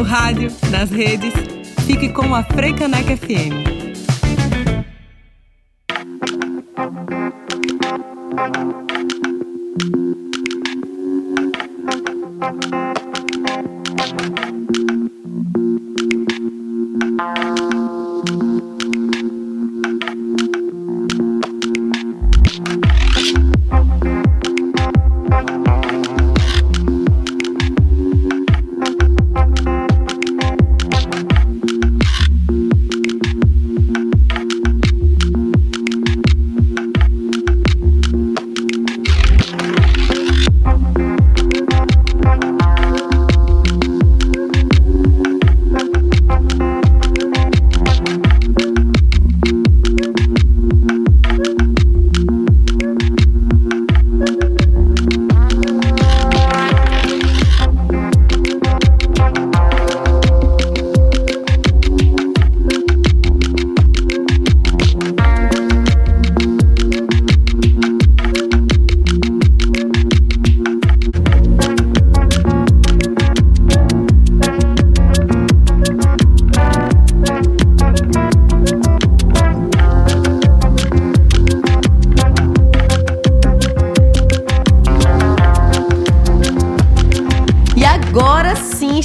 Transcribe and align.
No 0.00 0.06
rádio, 0.06 0.50
nas 0.70 0.90
redes, 0.90 1.34
fique 1.86 2.08
com 2.08 2.34
a 2.34 2.42
Freicaneca 2.42 3.14
FM. 3.14 3.80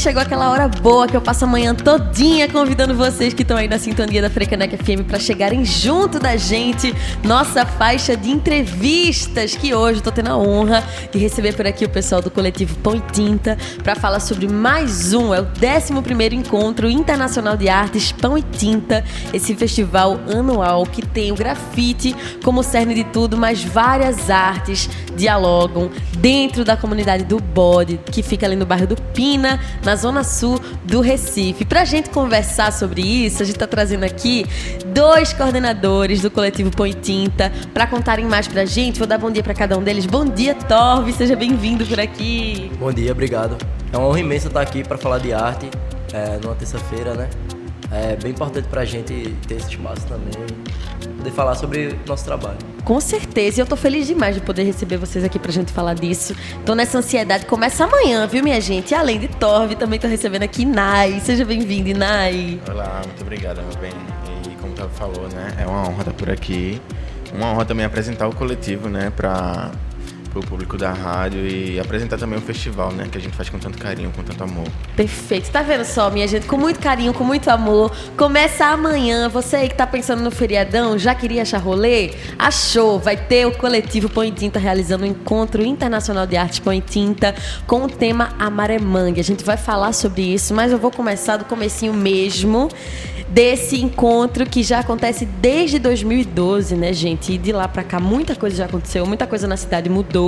Chegou 0.06 0.22
aquela 0.22 0.52
hora 0.52 0.68
boa 0.68 1.08
que 1.08 1.18
eu 1.18 1.22
passo 1.22 1.46
a 1.46 1.48
manhã 1.48 1.74
todinha 1.74 2.48
convidando 2.48 2.94
vocês 2.94 3.34
que 3.34 3.42
estão 3.42 3.58
aí 3.58 3.68
na 3.68 3.80
sintonia 3.80 4.22
da 4.22 4.30
Frecanec 4.30 4.78
FM 4.78 5.02
para 5.08 5.18
chegarem 5.18 5.66
junto 5.66 6.20
da 6.20 6.38
gente, 6.38 6.94
nossa 7.24 7.66
faixa 7.66 8.16
de 8.16 8.30
entrevistas, 8.30 9.56
que 9.56 9.74
hoje 9.74 9.98
estou 9.98 10.14
tendo 10.14 10.30
a 10.30 10.38
honra 10.38 10.84
de 11.12 11.18
receber 11.18 11.56
por 11.56 11.66
aqui 11.66 11.86
o 11.86 11.90
pessoal 11.90 12.22
do 12.22 12.30
coletivo 12.30 12.78
Pão 12.82 12.96
e 12.96 13.02
Tinta 13.12 13.58
para 13.84 13.96
falar 13.96 14.20
sobre 14.20 14.48
mais 14.48 15.12
um, 15.12 15.34
é 15.34 15.42
o 15.42 15.48
11 15.48 16.36
Encontro 16.36 16.88
Internacional 16.88 17.58
de 17.58 17.68
Artes 17.68 18.12
Pão 18.12 18.38
e 18.38 18.44
Tinta, 18.44 19.04
esse 19.34 19.56
festival 19.56 20.20
anual 20.32 20.86
que 20.86 21.04
tem 21.04 21.32
o 21.32 21.36
grafite 21.36 22.16
como 22.44 22.62
cerne 22.62 22.94
de 22.94 23.06
tudo, 23.06 23.36
mas 23.36 23.64
várias 23.64 24.30
artes 24.30 24.88
dialogam 25.16 25.90
dentro 26.20 26.64
da 26.64 26.78
comunidade 26.78 27.24
do 27.24 27.40
Bode, 27.40 28.00
que 28.12 28.22
fica 28.22 28.46
ali 28.46 28.56
no 28.56 28.68
bairro 28.68 28.86
do 28.86 28.96
Pina, 28.96 29.60
na 29.84 29.95
zona 29.96 30.24
sul 30.24 30.60
do 30.84 31.02
Recife. 31.02 31.66
Para 31.66 31.82
a 31.82 31.86
gente 31.86 32.10
conversar 32.10 32.72
sobre 32.72 33.02
isso, 33.02 33.42
a 33.42 33.46
gente 33.46 33.56
está 33.56 33.68
trazendo 33.68 34.04
aqui 34.04 34.46
dois 34.88 35.34
coordenadores 35.34 36.22
do 36.22 36.32
coletivo 36.32 36.72
Põe 36.72 36.94
Tinta 36.94 37.52
para 37.74 37.88
contarem 37.88 38.26
mais 38.26 38.48
para 38.48 38.62
a 38.62 38.66
gente. 38.66 38.98
Vou 39.00 39.08
dar 39.08 39.18
bom 39.18 39.32
dia 39.32 39.44
para 39.44 39.54
cada 39.54 39.78
um 39.78 39.84
deles. 39.84 40.06
Bom 40.06 40.26
dia, 40.26 40.56
Torve, 40.56 41.14
seja 41.14 41.36
bem-vindo 41.36 41.86
por 41.86 42.00
aqui. 42.00 42.72
Bom 42.80 42.92
dia, 42.92 43.12
obrigado. 43.12 43.58
É 43.92 43.98
uma 43.98 44.08
honra 44.08 44.20
imensa 44.20 44.48
estar 44.48 44.62
aqui 44.62 44.84
para 44.84 44.98
falar 44.98 45.20
de 45.20 45.34
arte 45.34 45.70
é, 46.14 46.38
numa 46.42 46.56
terça-feira, 46.56 47.14
né? 47.14 47.30
É 47.92 48.16
bem 48.16 48.32
importante 48.32 48.68
para 48.68 48.82
a 48.82 48.86
gente 48.86 49.36
ter 49.48 49.56
esse 49.56 49.70
espaço 49.70 50.06
também, 50.08 50.34
poder 51.18 51.32
falar 51.32 51.56
sobre 51.56 51.98
nosso 52.06 52.26
trabalho. 52.26 52.58
Com 52.84 53.00
certeza, 53.00 53.60
e 53.60 53.62
eu 53.62 53.66
tô 53.66 53.76
feliz 53.76 54.06
demais 54.06 54.36
de 54.36 54.42
poder 54.42 54.64
receber 54.64 54.98
vocês 54.98 55.24
aqui 55.24 55.40
pra 55.40 55.52
gente 55.52 55.72
falar 55.72 55.94
disso. 55.94 56.36
Tô 56.66 56.76
nessa 56.76 56.98
ansiedade, 56.98 57.46
começa 57.46 57.84
amanhã, 57.86 58.28
viu, 58.28 58.44
minha 58.44 58.60
gente? 58.60 58.92
E 58.92 58.96
além 58.96 59.20
de 59.20 59.28
Torve, 59.28 59.76
também 59.76 60.00
tô 60.00 60.08
recebendo 60.08 60.44
aqui 60.44 60.66
Nai. 60.66 61.20
Seja 61.22 61.46
bem-vindo, 61.46 61.98
Nai. 61.98 62.60
Olá, 62.70 63.02
muito 63.06 63.22
obrigada, 63.22 63.62
meu 63.62 63.80
bem. 63.80 63.94
E 64.46 64.56
como 64.58 64.74
o 64.74 64.90
falou, 64.90 65.28
né, 65.30 65.56
é 65.60 65.66
uma 65.66 65.88
honra 65.88 66.02
estar 66.02 66.14
por 66.14 66.30
aqui. 66.30 66.82
Uma 67.34 67.52
honra 67.52 67.66
também 67.66 67.86
apresentar 67.86 68.28
o 68.28 68.36
coletivo, 68.36 68.88
né, 68.90 69.12
pra 69.16 69.72
para 70.36 70.40
o 70.42 70.46
público 70.46 70.78
da 70.78 70.92
rádio 70.92 71.48
e 71.48 71.80
apresentar 71.80 72.18
também 72.18 72.38
o 72.38 72.42
festival, 72.42 72.92
né? 72.92 73.08
Que 73.10 73.18
a 73.18 73.22
gente 73.22 73.36
faz 73.36 73.50
com 73.50 73.58
tanto 73.58 73.78
carinho, 73.78 74.12
com 74.12 74.22
tanto 74.22 74.44
amor. 74.44 74.68
Perfeito. 74.96 75.50
Tá 75.50 75.62
vendo 75.62 75.86
só, 75.86 76.10
minha 76.10 76.28
gente? 76.28 76.46
Com 76.46 76.58
muito 76.58 76.80
carinho, 76.80 77.14
com 77.14 77.24
muito 77.24 77.50
amor. 77.50 77.90
Começa 78.18 78.66
amanhã. 78.66 79.30
Você 79.30 79.56
aí 79.56 79.70
que 79.70 79.76
tá 79.76 79.88
pensando 79.88 80.22
no 80.22 80.32
feriadão, 80.32 80.98
já 80.98 81.16
queria 81.16 81.44
achar 81.44 81.60
rolê? 81.60 82.12
Achou. 82.38 83.00
Vai 83.00 83.16
ter 83.16 83.46
o 83.46 83.52
coletivo 83.54 84.10
Põe 84.10 84.30
Tinta 84.32 84.60
realizando 84.60 85.06
o 85.06 85.08
um 85.08 85.12
Encontro 85.12 85.64
Internacional 85.64 86.28
de 86.28 86.36
Arte 86.36 86.62
Põe 86.62 86.82
Tinta 86.82 87.34
com 87.66 87.86
o 87.86 87.88
tema 87.88 88.34
Amaremangue. 88.38 89.22
A 89.22 89.24
gente 89.24 89.44
vai 89.44 89.56
falar 89.56 89.94
sobre 89.94 90.22
isso, 90.22 90.54
mas 90.54 90.72
eu 90.72 90.78
vou 90.78 90.92
começar 90.92 91.38
do 91.38 91.46
comecinho 91.46 91.94
mesmo 91.94 92.70
desse 93.28 93.82
encontro 93.82 94.46
que 94.46 94.64
já 94.64 94.80
acontece 94.80 95.26
desde 95.26 95.80
2012, 95.80 96.76
né, 96.76 96.94
gente? 96.94 97.34
E 97.34 97.38
de 97.38 97.52
lá 97.52 97.68
para 97.68 97.84
cá 97.84 98.00
muita 98.00 98.36
coisa 98.36 98.56
já 98.56 98.66
aconteceu, 98.66 99.06
muita 99.06 99.26
coisa 99.26 99.48
na 99.48 99.58
cidade 99.58 99.90
mudou, 99.90 100.25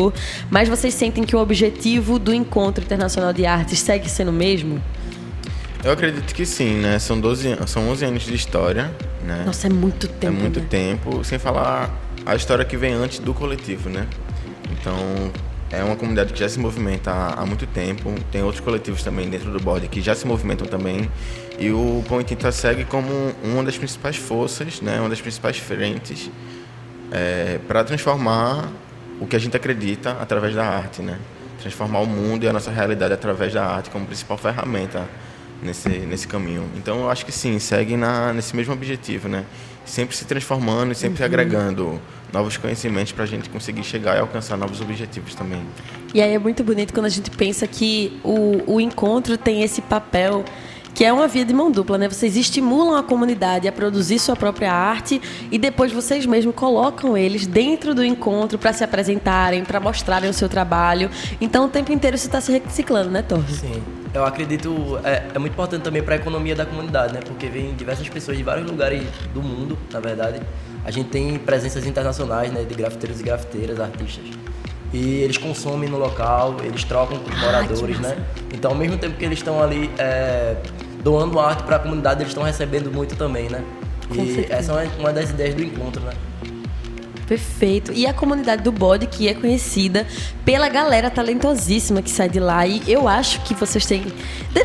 mas 0.49 0.69
vocês 0.69 0.93
sentem 0.93 1.23
que 1.23 1.35
o 1.35 1.39
objetivo 1.39 2.17
do 2.19 2.33
Encontro 2.33 2.83
Internacional 2.83 3.33
de 3.33 3.45
Artes 3.45 3.79
segue 3.79 4.09
sendo 4.09 4.29
o 4.29 4.33
mesmo? 4.33 4.81
Eu 5.83 5.91
acredito 5.91 6.33
que 6.33 6.45
sim, 6.45 6.75
né? 6.75 6.99
São 6.99 7.19
12 7.19 7.57
são 7.67 7.89
11 7.89 8.05
anos 8.05 8.23
de 8.23 8.33
história, 8.33 8.91
né? 9.23 9.43
Nossa, 9.45 9.67
é 9.67 9.69
muito 9.69 10.07
tempo. 10.07 10.37
É 10.37 10.39
muito 10.39 10.59
né? 10.59 10.65
tempo, 10.69 11.23
sem 11.23 11.37
falar 11.39 11.89
a 12.25 12.35
história 12.35 12.65
que 12.65 12.75
vem 12.75 12.93
antes 12.93 13.19
do 13.19 13.33
coletivo, 13.33 13.89
né? 13.89 14.07
Então, 14.71 14.95
é 15.71 15.83
uma 15.83 15.95
comunidade 15.95 16.33
que 16.33 16.39
já 16.39 16.49
se 16.49 16.59
movimenta 16.59 17.11
há, 17.11 17.41
há 17.41 17.45
muito 17.45 17.67
tempo. 17.67 18.13
Tem 18.31 18.41
outros 18.41 18.61
coletivos 18.61 19.03
também 19.03 19.29
dentro 19.29 19.51
do 19.51 19.59
bode 19.59 19.87
que 19.87 20.01
já 20.01 20.15
se 20.15 20.25
movimentam 20.25 20.67
também. 20.67 21.09
E 21.59 21.71
o 21.71 22.03
Pão 22.07 22.21
e 22.21 22.23
Tinta 22.23 22.51
segue 22.51 22.85
como 22.85 23.09
uma 23.43 23.63
das 23.63 23.77
principais 23.77 24.15
forças, 24.15 24.81
né, 24.81 24.99
uma 24.99 25.09
das 25.09 25.19
principais 25.21 25.57
frentes 25.57 26.29
é, 27.11 27.59
para 27.67 27.83
transformar 27.83 28.69
o 29.19 29.28
que 29.28 29.35
a 29.35 29.39
gente 29.39 29.55
acredita 29.55 30.11
através 30.22 30.53
da 30.55 30.66
arte, 30.66 31.01
né? 31.01 31.17
Transformar 31.61 32.00
o 32.00 32.05
mundo 32.05 32.44
e 32.44 32.47
a 32.47 32.53
nossa 32.53 32.72
realidade 32.72 33.13
através 33.13 33.53
da 33.53 33.66
arte 33.66 33.89
como 33.89 34.05
principal 34.05 34.38
ferramenta 34.38 35.07
nesse, 35.61 35.89
nesse 35.89 36.28
caminho. 36.28 36.63
Então 36.75 37.01
eu 37.01 37.09
acho 37.09 37.25
que 37.25 37.31
sim, 37.31 37.57
segue 37.59 37.97
na, 37.97 38.33
nesse 38.33 38.56
mesmo 38.56 38.73
objetivo, 38.73 39.27
né? 39.27 39.44
Sempre 39.85 40.16
se 40.16 40.25
transformando 40.25 40.91
e 40.91 40.95
sempre 40.95 41.22
uhum. 41.22 41.25
agregando 41.25 42.01
novos 42.31 42.57
conhecimentos 42.57 43.13
para 43.13 43.23
a 43.23 43.27
gente 43.27 43.50
conseguir 43.50 43.83
chegar 43.83 44.17
e 44.17 44.19
alcançar 44.19 44.57
novos 44.57 44.81
objetivos 44.81 45.33
também. 45.33 45.61
E 46.13 46.22
aí 46.22 46.33
é 46.33 46.39
muito 46.39 46.63
bonito 46.63 46.94
quando 46.94 47.06
a 47.06 47.09
gente 47.09 47.31
pensa 47.31 47.66
que 47.66 48.19
o, 48.23 48.75
o 48.75 48.81
encontro 48.81 49.38
tem 49.38 49.63
esse 49.63 49.81
papel 49.81 50.44
que 50.97 51.05
é 51.05 51.13
uma 51.13 51.27
via 51.27 51.45
de 51.45 51.53
mão 51.53 51.69
dupla, 51.69 51.95
né? 51.95 52.09
Vocês 52.09 52.35
estimulam 52.35 52.95
a 52.97 53.03
comunidade 53.03 53.67
a 53.67 53.71
produzir 53.71 54.17
sua 54.17 54.35
própria 54.35 54.73
arte 54.73 55.21
e 55.51 55.59
depois 55.59 55.91
vocês 55.91 56.25
mesmos 56.25 56.55
colocam 56.55 57.15
eles 57.15 57.45
dentro 57.45 57.93
do 57.93 58.03
encontro 58.03 58.57
para 58.57 58.73
se 58.73 58.83
apresentarem, 58.83 59.63
para 59.63 59.79
mostrarem 59.79 60.27
o 60.27 60.33
seu 60.33 60.49
trabalho. 60.49 61.11
Então 61.39 61.65
o 61.65 61.67
tempo 61.69 61.91
inteiro 61.91 62.15
isso 62.15 62.25
está 62.25 62.41
se 62.41 62.51
reciclando, 62.51 63.11
né, 63.11 63.21
Torre? 63.21 63.53
Sim. 63.53 63.83
Eu 64.11 64.25
acredito 64.25 64.99
é, 65.03 65.27
é 65.35 65.38
muito 65.38 65.53
importante 65.53 65.83
também 65.83 66.01
para 66.01 66.15
a 66.15 66.17
economia 66.17 66.55
da 66.55 66.65
comunidade, 66.65 67.13
né? 67.13 67.19
Porque 67.23 67.45
vem 67.45 67.75
diversas 67.75 68.09
pessoas 68.09 68.35
de 68.35 68.41
vários 68.41 68.65
lugares 68.65 69.03
do 69.35 69.43
mundo, 69.43 69.77
na 69.93 70.00
verdade. 70.00 70.41
A 70.83 70.89
gente 70.89 71.09
tem 71.09 71.38
presenças 71.38 71.85
internacionais, 71.85 72.51
né, 72.51 72.63
de 72.63 72.73
grafiteiros 72.73 73.19
e 73.19 73.23
grafiteiras, 73.23 73.79
artistas. 73.79 74.25
E 74.91 75.19
eles 75.19 75.38
consomem 75.38 75.89
no 75.89 76.00
local, 76.00 76.55
eles 76.63 76.83
trocam 76.83 77.19
com 77.19 77.29
os 77.29 77.39
moradores, 77.39 78.00
né? 78.00 78.17
Então, 78.53 78.71
ao 78.71 78.77
mesmo 78.77 78.97
tempo 78.97 79.17
que 79.17 79.25
eles 79.25 79.38
estão 79.38 79.61
ali 79.61 79.91
é, 80.00 80.55
doando 81.07 81.39
arte 81.39 81.63
para 81.63 81.77
a 81.77 81.80
comunidade, 81.80 82.21
eles 82.21 82.31
estão 82.31 82.44
recebendo 82.44 82.92
muito 82.92 83.15
também, 83.15 83.48
né? 83.48 83.63
Com 84.09 84.24
e 84.24 84.36
certeza. 84.36 84.54
essa 84.54 84.83
é 84.83 84.89
uma 85.00 85.13
das 85.13 85.30
ideias 85.30 85.56
do 85.56 85.63
encontro, 85.63 86.01
né? 86.04 86.12
Perfeito. 87.27 87.91
E 87.94 88.07
a 88.07 88.13
comunidade 88.13 88.63
do 88.63 88.71
bode, 88.71 89.06
que 89.06 89.27
é 89.27 89.33
conhecida 89.33 90.07
pela 90.45 90.69
galera 90.69 91.09
talentosíssima 91.09 92.01
que 92.01 92.09
sai 92.09 92.29
de 92.29 92.39
lá. 92.39 92.65
E 92.65 92.81
eu 92.88 93.06
acho 93.06 93.41
que 93.41 93.53
vocês 93.53 93.85
têm. 93.85 94.06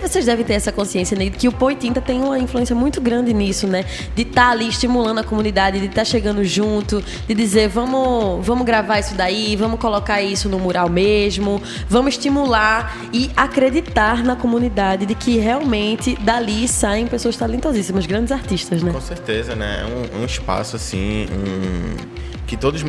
Vocês 0.00 0.26
devem 0.26 0.44
ter 0.44 0.54
essa 0.54 0.70
consciência, 0.70 1.16
né? 1.16 1.28
Que 1.28 1.48
o 1.48 1.52
Pô 1.52 1.72
Tinta 1.74 2.00
tem 2.00 2.20
uma 2.22 2.38
influência 2.38 2.74
muito 2.74 3.00
grande 3.00 3.34
nisso, 3.34 3.66
né? 3.66 3.84
De 4.14 4.22
estar 4.22 4.46
tá 4.46 4.50
ali 4.50 4.68
estimulando 4.68 5.18
a 5.18 5.24
comunidade, 5.24 5.80
de 5.80 5.86
estar 5.86 6.02
tá 6.02 6.04
chegando 6.04 6.44
junto, 6.44 7.02
de 7.26 7.34
dizer, 7.34 7.68
vamos, 7.68 8.46
vamos 8.46 8.64
gravar 8.64 9.00
isso 9.00 9.14
daí, 9.14 9.56
vamos 9.56 9.80
colocar 9.80 10.22
isso 10.22 10.48
no 10.48 10.58
mural 10.58 10.88
mesmo, 10.88 11.60
vamos 11.88 12.14
estimular 12.14 12.96
e 13.12 13.30
acreditar 13.36 14.22
na 14.22 14.36
comunidade 14.36 15.04
de 15.04 15.14
que 15.14 15.38
realmente 15.38 16.16
dali 16.20 16.68
saem 16.68 17.06
pessoas 17.06 17.36
talentosíssimas, 17.36 18.06
grandes 18.06 18.30
artistas, 18.30 18.82
né? 18.82 18.92
Com 18.92 19.00
certeza, 19.00 19.56
né? 19.56 19.84
É 19.84 20.16
um, 20.18 20.22
um 20.22 20.24
espaço 20.24 20.76
assim, 20.76 21.26
um 21.32 22.32
que 22.52 22.56
todos 22.58 22.84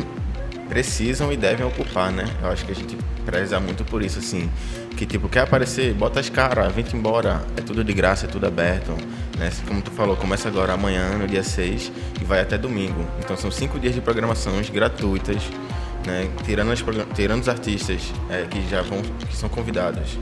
precisam 0.68 1.32
e 1.32 1.38
devem 1.38 1.64
ocupar, 1.64 2.12
né? 2.12 2.26
Eu 2.42 2.50
acho 2.50 2.66
que 2.66 2.72
a 2.72 2.74
gente 2.74 2.98
preza 3.24 3.58
muito 3.58 3.82
por 3.82 4.02
isso, 4.02 4.18
assim. 4.18 4.50
Que, 4.94 5.06
tipo, 5.06 5.26
quer 5.26 5.40
aparecer, 5.40 5.94
bota 5.94 6.20
as 6.20 6.28
caras, 6.28 6.70
vem 6.70 6.84
embora. 6.92 7.42
É 7.56 7.62
tudo 7.62 7.82
de 7.82 7.94
graça, 7.94 8.26
é 8.26 8.28
tudo 8.28 8.46
aberto. 8.46 8.90
Né? 9.38 9.50
Como 9.66 9.80
tu 9.80 9.90
falou, 9.90 10.16
começa 10.16 10.48
agora 10.48 10.74
amanhã, 10.74 11.16
no 11.16 11.26
dia 11.26 11.42
6, 11.42 11.90
e 12.20 12.24
vai 12.24 12.42
até 12.42 12.58
domingo. 12.58 13.06
Então 13.20 13.38
são 13.38 13.50
cinco 13.50 13.80
dias 13.80 13.94
de 13.94 14.02
programações 14.02 14.68
gratuitas, 14.68 15.42
né? 16.06 16.28
Tirando, 16.44 16.70
as, 16.70 16.84
tirando 17.14 17.40
os 17.40 17.48
artistas 17.48 18.12
é, 18.28 18.44
que 18.44 18.68
já 18.68 18.82
vão, 18.82 19.00
que 19.00 19.34
são 19.34 19.48
convidados. 19.48 20.18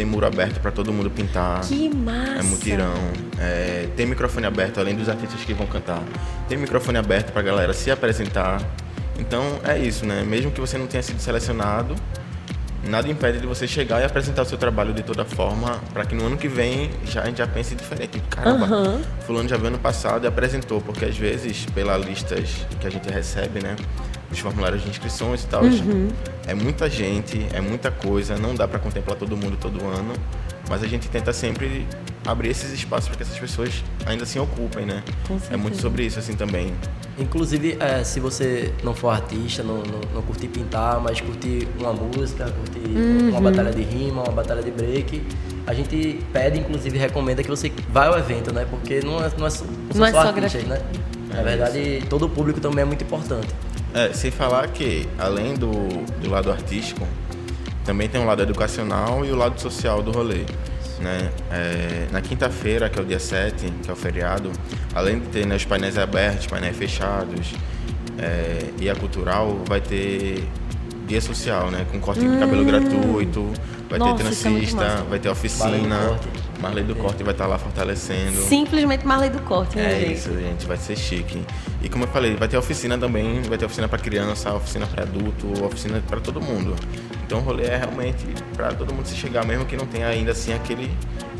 Tem 0.00 0.06
muro 0.06 0.24
aberto 0.24 0.60
para 0.60 0.70
todo 0.70 0.90
mundo 0.94 1.10
pintar. 1.10 1.60
Que 1.60 1.94
massa! 1.94 2.38
É 2.38 2.42
mutirão. 2.42 2.94
É, 3.38 3.86
tem 3.94 4.06
microfone 4.06 4.46
aberto, 4.46 4.80
além 4.80 4.96
dos 4.96 5.10
artistas 5.10 5.44
que 5.44 5.52
vão 5.52 5.66
cantar. 5.66 6.02
Tem 6.48 6.56
microfone 6.56 6.96
aberto 6.96 7.32
para 7.32 7.40
a 7.40 7.44
galera 7.44 7.74
se 7.74 7.90
apresentar. 7.90 8.62
Então 9.18 9.42
é 9.62 9.78
isso, 9.78 10.06
né? 10.06 10.24
Mesmo 10.26 10.50
que 10.50 10.58
você 10.58 10.78
não 10.78 10.86
tenha 10.86 11.02
sido 11.02 11.20
selecionado, 11.20 11.94
nada 12.88 13.10
impede 13.10 13.40
de 13.40 13.46
você 13.46 13.68
chegar 13.68 14.00
e 14.00 14.04
apresentar 14.04 14.40
o 14.40 14.46
seu 14.46 14.56
trabalho 14.56 14.94
de 14.94 15.02
toda 15.02 15.22
forma 15.22 15.78
para 15.92 16.06
que 16.06 16.14
no 16.14 16.24
ano 16.24 16.38
que 16.38 16.48
vem 16.48 16.90
já, 17.04 17.20
a 17.20 17.26
gente 17.26 17.36
já 17.36 17.46
pense 17.46 17.74
diferente. 17.74 18.22
Caramba, 18.30 18.74
uhum. 18.74 19.02
fulano 19.26 19.50
já 19.50 19.58
veio 19.58 19.68
ano 19.68 19.78
passado 19.78 20.24
e 20.24 20.28
apresentou, 20.28 20.80
porque 20.80 21.04
às 21.04 21.18
vezes, 21.18 21.66
pelas 21.74 22.02
listas 22.02 22.66
que 22.80 22.86
a 22.86 22.90
gente 22.90 23.10
recebe, 23.10 23.62
né? 23.62 23.76
Os 24.30 24.38
formulários 24.38 24.82
de 24.82 24.88
inscrições 24.88 25.44
e 25.44 25.46
tal. 25.46 25.62
Uhum. 25.62 26.08
É 26.46 26.54
muita 26.54 26.88
gente, 26.88 27.46
é 27.52 27.60
muita 27.60 27.90
coisa, 27.90 28.36
não 28.36 28.54
dá 28.54 28.66
para 28.66 28.78
contemplar 28.78 29.16
todo 29.16 29.36
mundo 29.36 29.56
todo 29.56 29.84
ano, 29.84 30.14
mas 30.68 30.82
a 30.82 30.86
gente 30.86 31.08
tenta 31.08 31.32
sempre 31.32 31.86
abrir 32.26 32.50
esses 32.50 32.72
espaços 32.72 33.08
para 33.08 33.16
que 33.16 33.22
essas 33.22 33.38
pessoas 33.38 33.82
ainda 34.06 34.24
assim 34.24 34.38
ocupem, 34.38 34.86
né? 34.86 35.02
É 35.50 35.56
muito 35.56 35.80
sobre 35.80 36.04
isso 36.04 36.18
assim 36.18 36.34
também. 36.34 36.72
Inclusive, 37.18 37.76
é, 37.80 38.04
se 38.04 38.20
você 38.20 38.72
não 38.82 38.94
for 38.94 39.10
artista, 39.10 39.62
não, 39.62 39.78
não, 39.78 40.00
não, 40.14 40.22
curtir 40.22 40.48
pintar, 40.48 41.00
mas 41.00 41.20
curtir 41.20 41.66
uma 41.78 41.92
música, 41.92 42.50
curtir 42.50 42.96
uhum. 42.96 43.30
uma 43.30 43.40
batalha 43.40 43.72
de 43.72 43.82
rima, 43.82 44.22
uma 44.22 44.32
batalha 44.32 44.62
de 44.62 44.70
break, 44.70 45.22
a 45.66 45.74
gente 45.74 46.20
pede, 46.32 46.58
inclusive, 46.58 46.96
recomenda 46.96 47.42
que 47.42 47.48
você 47.48 47.70
vá 47.90 48.06
ao 48.06 48.18
evento, 48.18 48.52
né? 48.52 48.66
Porque 48.68 49.00
não 49.00 49.18
é, 49.18 49.30
não 49.36 49.46
é, 49.46 49.50
não, 49.50 49.96
não 49.96 50.06
é 50.06 50.12
só, 50.12 50.18
artistas, 50.20 50.64
né? 50.64 50.80
Na 51.28 51.42
verdade, 51.42 52.02
todo 52.08 52.26
o 52.26 52.28
público 52.28 52.60
também 52.60 52.82
é 52.82 52.84
muito 52.84 53.04
importante. 53.04 53.48
É, 53.94 54.12
sem 54.12 54.30
falar 54.30 54.68
que, 54.68 55.08
além 55.18 55.54
do, 55.54 55.70
do 56.20 56.30
lado 56.30 56.50
artístico, 56.50 57.06
também 57.84 58.08
tem 58.08 58.20
o 58.20 58.24
lado 58.24 58.42
educacional 58.42 59.24
e 59.24 59.32
o 59.32 59.36
lado 59.36 59.60
social 59.60 60.02
do 60.02 60.12
rolê. 60.12 60.44
Né? 61.00 61.30
É, 61.50 62.06
na 62.12 62.20
quinta-feira, 62.20 62.88
que 62.88 62.98
é 62.98 63.02
o 63.02 63.04
dia 63.04 63.18
7, 63.18 63.72
que 63.82 63.90
é 63.90 63.92
o 63.92 63.96
feriado, 63.96 64.52
além 64.94 65.18
de 65.18 65.26
ter 65.28 65.46
né, 65.46 65.56
os 65.56 65.64
painéis 65.64 65.96
abertos, 65.96 66.46
painéis 66.46 66.76
fechados 66.76 67.54
é, 68.18 68.70
e 68.78 68.88
a 68.88 68.94
cultural, 68.94 69.62
vai 69.66 69.80
ter 69.80 70.46
dia 71.06 71.20
social, 71.20 71.70
né? 71.70 71.86
Com 71.90 71.98
corte 71.98 72.24
hum. 72.24 72.34
de 72.34 72.38
cabelo 72.38 72.64
gratuito, 72.64 73.50
vai 73.88 73.98
Nossa, 73.98 74.14
ter 74.14 74.22
transista, 74.22 74.84
é 74.84 75.02
vai 75.08 75.18
ter 75.18 75.28
oficina. 75.28 76.18
Marley 76.60 76.84
do 76.84 76.94
Corte 76.94 77.22
vai 77.22 77.32
estar 77.32 77.46
lá 77.46 77.58
fortalecendo. 77.58 78.40
Simplesmente 78.42 79.06
Marley 79.06 79.30
do 79.30 79.40
Corte, 79.42 79.76
né, 79.76 79.92
É 79.96 80.00
gente? 80.00 80.12
isso, 80.14 80.32
gente, 80.38 80.66
vai 80.66 80.76
ser 80.76 80.96
chique. 80.96 81.42
E 81.82 81.88
como 81.88 82.04
eu 82.04 82.08
falei, 82.08 82.36
vai 82.36 82.48
ter 82.48 82.56
oficina 82.56 82.96
também, 82.98 83.42
vai 83.42 83.56
ter 83.56 83.64
oficina 83.64 83.88
para 83.88 83.98
criança, 83.98 84.52
oficina 84.54 84.86
para 84.86 85.02
adulto, 85.02 85.64
oficina 85.64 86.02
para 86.06 86.20
todo 86.20 86.40
mundo. 86.40 86.76
Então 87.26 87.38
o 87.38 87.42
rolê 87.42 87.64
é 87.64 87.76
realmente 87.76 88.24
para 88.56 88.72
todo 88.72 88.92
mundo 88.92 89.06
se 89.06 89.14
chegar, 89.16 89.44
mesmo 89.46 89.64
que 89.64 89.76
não 89.76 89.86
tenha 89.86 90.08
ainda 90.08 90.32
assim 90.32 90.52
aquele 90.52 90.90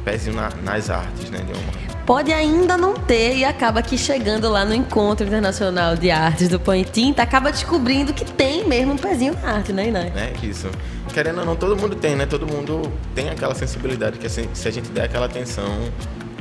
pezinho 0.05 0.34
na, 0.34 0.50
nas 0.62 0.88
artes, 0.88 1.31
né, 1.31 1.38
de 1.38 1.52
uma 1.52 1.90
pode 2.11 2.32
ainda 2.32 2.76
não 2.76 2.94
ter 2.94 3.37
e 3.37 3.44
acaba 3.44 3.82
que 3.82 3.96
chegando 3.96 4.49
lá 4.49 4.64
no 4.64 4.75
Encontro 4.75 5.25
Internacional 5.25 5.94
de 5.94 6.11
Artes 6.11 6.49
do 6.49 6.58
Põe 6.58 6.82
Tinta, 6.82 7.23
acaba 7.23 7.52
descobrindo 7.52 8.12
que 8.12 8.25
tem 8.25 8.66
mesmo 8.66 8.94
um 8.94 8.96
pezinho 8.96 9.32
na 9.40 9.52
arte, 9.52 9.73
né, 9.73 9.87
Inai? 9.87 10.12
É 10.16 10.32
isso. 10.44 10.69
Querendo 11.12 11.41
ou 11.41 11.45
não, 11.45 11.57
todo 11.57 11.77
mundo 11.77 11.97
tem, 11.97 12.15
né? 12.17 12.27
Todo 12.27 12.47
mundo 12.47 12.83
tem 13.15 13.29
aquela 13.31 13.55
sensibilidade 13.55 14.19
que 14.19 14.27
assim, 14.27 14.49
se 14.55 14.69
a 14.69 14.71
gente 14.71 14.91
der 14.91 15.05
aquela 15.05 15.27
atenção, 15.27 15.65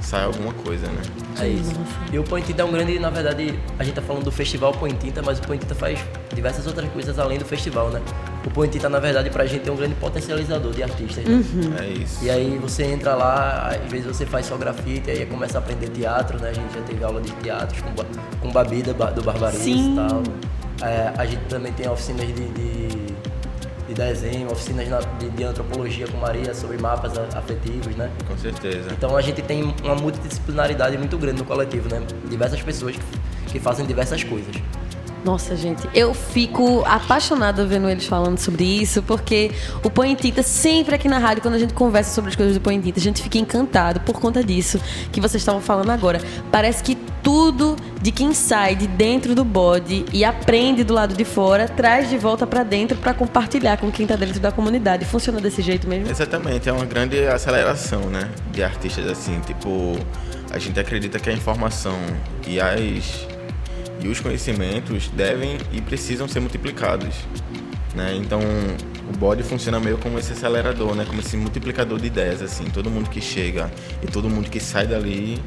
sai 0.02 0.24
alguma 0.24 0.54
coisa, 0.54 0.88
né? 0.88 1.02
É 1.40 1.48
isso. 1.48 1.74
E 2.12 2.20
o 2.20 2.24
Põe 2.24 2.42
Tinta 2.42 2.62
é 2.62 2.66
um 2.66 2.72
grande, 2.72 3.00
na 3.00 3.10
verdade, 3.10 3.58
a 3.78 3.84
gente 3.84 3.96
tá 3.96 4.02
falando 4.02 4.24
do 4.24 4.32
festival 4.32 4.74
Põe 4.74 4.92
Tinta, 4.94 5.22
mas 5.22 5.40
o 5.40 5.42
Põe 5.42 5.58
Tinta 5.58 5.76
faz 5.76 6.00
diversas 6.34 6.68
outras 6.68 6.90
coisas 6.92 7.18
além 7.20 7.38
do 7.38 7.46
festival, 7.46 7.90
né? 7.90 8.02
O 8.46 8.50
Põe 8.50 8.68
Tinta, 8.68 8.90
na 8.90 9.00
verdade, 9.00 9.30
pra 9.30 9.46
gente 9.46 9.68
é 9.68 9.72
um 9.72 9.76
grande 9.76 9.96
potencializador 9.96 10.74
de 10.74 10.84
artistas. 10.84 11.24
Né? 11.24 11.44
Uhum. 11.54 11.74
É 11.80 11.88
isso. 11.88 12.24
E 12.24 12.30
aí 12.30 12.58
você 12.62 12.84
entra 12.84 13.16
lá, 13.16 13.70
às 13.70 13.92
vezes 13.92 14.08
você 14.08 14.26
faz 14.26 14.46
só 14.46 14.58
grafite, 14.58 15.10
aí 15.10 15.26
começa 15.26 15.58
a 15.58 15.62
aprender 15.62 15.90
teatro, 15.90 16.40
né? 16.40 16.50
A 16.50 16.54
gente 16.54 16.74
já 16.74 16.82
teve 16.82 17.04
aula 17.04 17.22
de 17.22 17.32
teatro 17.32 17.84
com, 17.84 18.40
com 18.40 18.52
Babida 18.52 18.94
do 18.94 19.22
Barbarismo 19.22 19.94
e 19.94 19.96
tal. 19.96 20.24
É, 20.82 21.14
a 21.18 21.26
gente 21.26 21.42
também 21.50 21.74
tem 21.74 21.90
oficinas 21.90 22.26
de, 22.28 22.34
de 22.34 22.99
desenho, 24.00 24.50
oficinas 24.52 24.88
de, 25.36 25.44
antropologia 25.44 26.08
com 26.08 26.18
Maria 26.18 26.54
sobre 26.54 26.78
mapas 26.78 27.18
afetivos, 27.36 27.96
né? 27.96 28.10
Com 28.28 28.38
certeza. 28.38 28.90
Então 28.92 29.16
a 29.16 29.22
gente 29.22 29.42
tem 29.42 29.74
uma 29.84 29.96
multidisciplinaridade 29.96 30.98
muito 30.98 31.18
grande 31.18 31.40
no 31.40 31.46
coletivo, 31.46 31.90
né? 31.90 32.02
Diversas 32.30 32.62
pessoas 32.62 32.96
que, 32.96 33.52
que 33.52 33.60
fazem 33.60 33.86
diversas 33.86 34.24
coisas. 34.24 34.56
Nossa, 35.24 35.56
gente, 35.56 35.88
eu 35.94 36.14
fico 36.14 36.84
apaixonada 36.86 37.66
vendo 37.66 37.90
eles 37.90 38.06
falando 38.06 38.38
sobre 38.38 38.64
isso, 38.64 39.04
porque 39.04 39.52
o 39.84 39.90
Põe 39.90 40.16
Tinta, 40.16 40.42
sempre 40.42 40.96
aqui 40.96 41.10
na 41.10 41.18
rádio, 41.18 41.42
quando 41.42 41.56
a 41.56 41.60
gente 41.60 41.74
conversa 41.74 42.14
sobre 42.14 42.30
as 42.30 42.36
coisas 42.36 42.56
do 42.56 42.62
Põe 42.62 42.80
Tinta, 42.80 43.00
a 43.00 43.04
gente 43.04 43.22
fica 43.22 43.38
encantado 43.38 44.00
por 44.02 44.20
conta 44.20 44.44
disso 44.44 44.80
que 45.12 45.20
vocês 45.20 45.42
estavam 45.42 45.62
falando 45.62 45.90
agora. 45.90 46.22
Parece 46.52 46.82
que 46.82 46.98
tudo 47.22 47.76
de 48.02 48.12
quem 48.12 48.34
sai 48.34 48.76
de 48.76 48.88
dentro 48.88 49.36
do 49.36 49.44
bode 49.44 50.06
e 50.14 50.24
aprende 50.24 50.86
do 50.86 50.94
lado 50.94 51.14
de 51.14 51.26
fora, 51.26 51.68
traz 51.68 52.10
de 52.10 52.18
volta 52.18 52.48
para 52.48 52.64
dentro 52.64 52.98
para 52.98 53.14
compartilhar 53.14 53.78
com 53.78 53.92
quem 53.92 54.08
tá 54.08 54.16
dentro 54.16 54.40
da 54.40 54.52
comunidade. 54.52 55.04
Funciona 55.04 55.42
desse 55.42 55.62
jeito 55.62 55.88
mesmo? 55.88 56.10
Exatamente, 56.10 56.70
é 56.70 56.72
uma 56.72 56.86
grande 56.86 57.28
aceleração, 57.28 58.02
né, 58.04 58.30
de 58.52 58.64
artistas 58.64 59.06
assim, 59.08 59.40
tipo, 59.42 59.98
a 60.50 60.58
gente 60.58 60.80
acredita 60.80 61.20
que 61.20 61.30
a 61.30 61.34
informação 61.34 61.98
e 62.48 62.60
as 62.60 63.28
e 64.02 64.08
os 64.08 64.20
conhecimentos 64.20 65.10
devem 65.10 65.58
e 65.72 65.82
precisam 65.82 66.28
ser 66.28 66.40
multiplicados. 66.40 67.16
Né? 67.96 68.16
Então, 68.16 68.40
o 69.10 69.18
body 69.18 69.44
funciona 69.44 69.80
meio 69.80 69.98
como 69.98 70.20
esse 70.20 70.34
acelerador, 70.34 70.96
né? 70.96 71.06
como 71.06 71.20
esse 71.20 71.36
multiplicador 71.36 72.00
de 72.00 72.08
ideias. 72.08 72.42
assim 72.42 72.66
Todo 72.66 72.90
mundo 72.90 73.10
que 73.10 73.20
chega 73.20 73.72
e 74.02 74.08
todo 74.08 74.30
mundo 74.30 74.50
que 74.50 74.60
sai 74.60 74.88
dali 74.88 75.42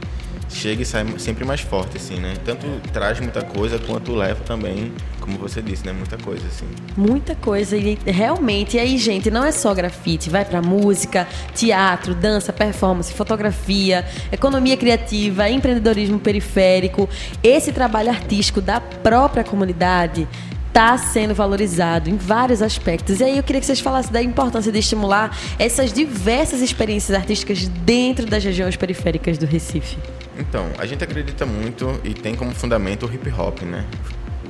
chega 0.54 0.82
e 0.82 0.86
sai 0.86 1.06
sempre 1.18 1.44
mais 1.44 1.60
forte, 1.60 1.96
assim, 1.96 2.16
né? 2.16 2.34
Tanto 2.44 2.66
traz 2.92 3.18
muita 3.20 3.42
coisa 3.42 3.78
quanto 3.78 4.14
leva 4.14 4.42
também, 4.44 4.92
como 5.20 5.38
você 5.38 5.62
disse, 5.62 5.84
né? 5.86 5.92
Muita 5.92 6.16
coisa, 6.18 6.46
assim. 6.46 6.66
Muita 6.96 7.34
coisa 7.34 7.76
e 7.76 7.98
realmente, 8.04 8.76
e 8.76 8.80
aí, 8.80 8.98
gente, 8.98 9.30
não 9.30 9.44
é 9.44 9.52
só 9.52 9.74
grafite, 9.74 10.30
vai 10.30 10.44
para 10.44 10.60
música, 10.60 11.26
teatro, 11.54 12.14
dança, 12.14 12.52
performance, 12.52 13.12
fotografia, 13.12 14.04
economia 14.30 14.76
criativa, 14.76 15.48
empreendedorismo 15.48 16.18
periférico, 16.18 17.08
esse 17.42 17.72
trabalho 17.72 18.10
artístico 18.10 18.60
da 18.60 18.80
própria 18.80 19.44
comunidade 19.44 20.28
está 20.68 20.96
sendo 20.96 21.34
valorizado 21.34 22.08
em 22.08 22.16
vários 22.16 22.62
aspectos. 22.62 23.20
E 23.20 23.24
aí 23.24 23.36
eu 23.36 23.42
queria 23.42 23.60
que 23.60 23.66
vocês 23.66 23.80
falassem 23.80 24.10
da 24.10 24.22
importância 24.22 24.72
de 24.72 24.78
estimular 24.78 25.36
essas 25.58 25.92
diversas 25.92 26.62
experiências 26.62 27.16
artísticas 27.16 27.68
dentro 27.68 28.24
das 28.24 28.42
regiões 28.42 28.74
periféricas 28.74 29.36
do 29.36 29.44
Recife. 29.44 29.98
Então, 30.38 30.70
a 30.78 30.86
gente 30.86 31.04
acredita 31.04 31.44
muito 31.44 32.00
e 32.04 32.14
tem 32.14 32.34
como 32.34 32.52
fundamento 32.52 33.06
o 33.06 33.12
hip 33.12 33.30
hop, 33.30 33.62
né? 33.62 33.84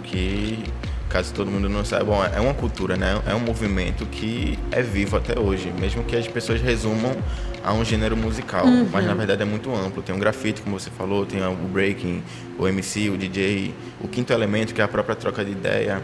Que, 0.04 0.62
caso 1.08 1.32
todo 1.34 1.50
mundo 1.50 1.68
não 1.68 1.84
saiba, 1.84 2.12
é 2.34 2.40
uma 2.40 2.54
cultura, 2.54 2.96
né? 2.96 3.20
É 3.26 3.34
um 3.34 3.40
movimento 3.40 4.06
que 4.06 4.58
é 4.70 4.82
vivo 4.82 5.16
até 5.16 5.38
hoje, 5.38 5.72
mesmo 5.80 6.04
que 6.04 6.16
as 6.16 6.28
pessoas 6.28 6.60
resumam 6.60 7.16
a 7.64 7.72
um 7.72 7.84
gênero 7.84 8.16
musical, 8.16 8.66
uhum. 8.66 8.88
mas 8.92 9.04
na 9.06 9.14
verdade 9.14 9.42
é 9.42 9.44
muito 9.44 9.74
amplo. 9.74 10.02
Tem 10.02 10.14
o 10.14 10.18
grafite, 10.18 10.62
como 10.62 10.78
você 10.78 10.90
falou, 10.90 11.24
tem 11.24 11.44
o 11.44 11.54
breaking, 11.54 12.22
o 12.58 12.66
MC, 12.66 13.08
o 13.10 13.16
DJ, 13.16 13.74
o 14.00 14.08
quinto 14.08 14.32
elemento 14.32 14.74
que 14.74 14.80
é 14.80 14.84
a 14.84 14.88
própria 14.88 15.14
troca 15.14 15.44
de 15.44 15.52
ideia. 15.52 16.02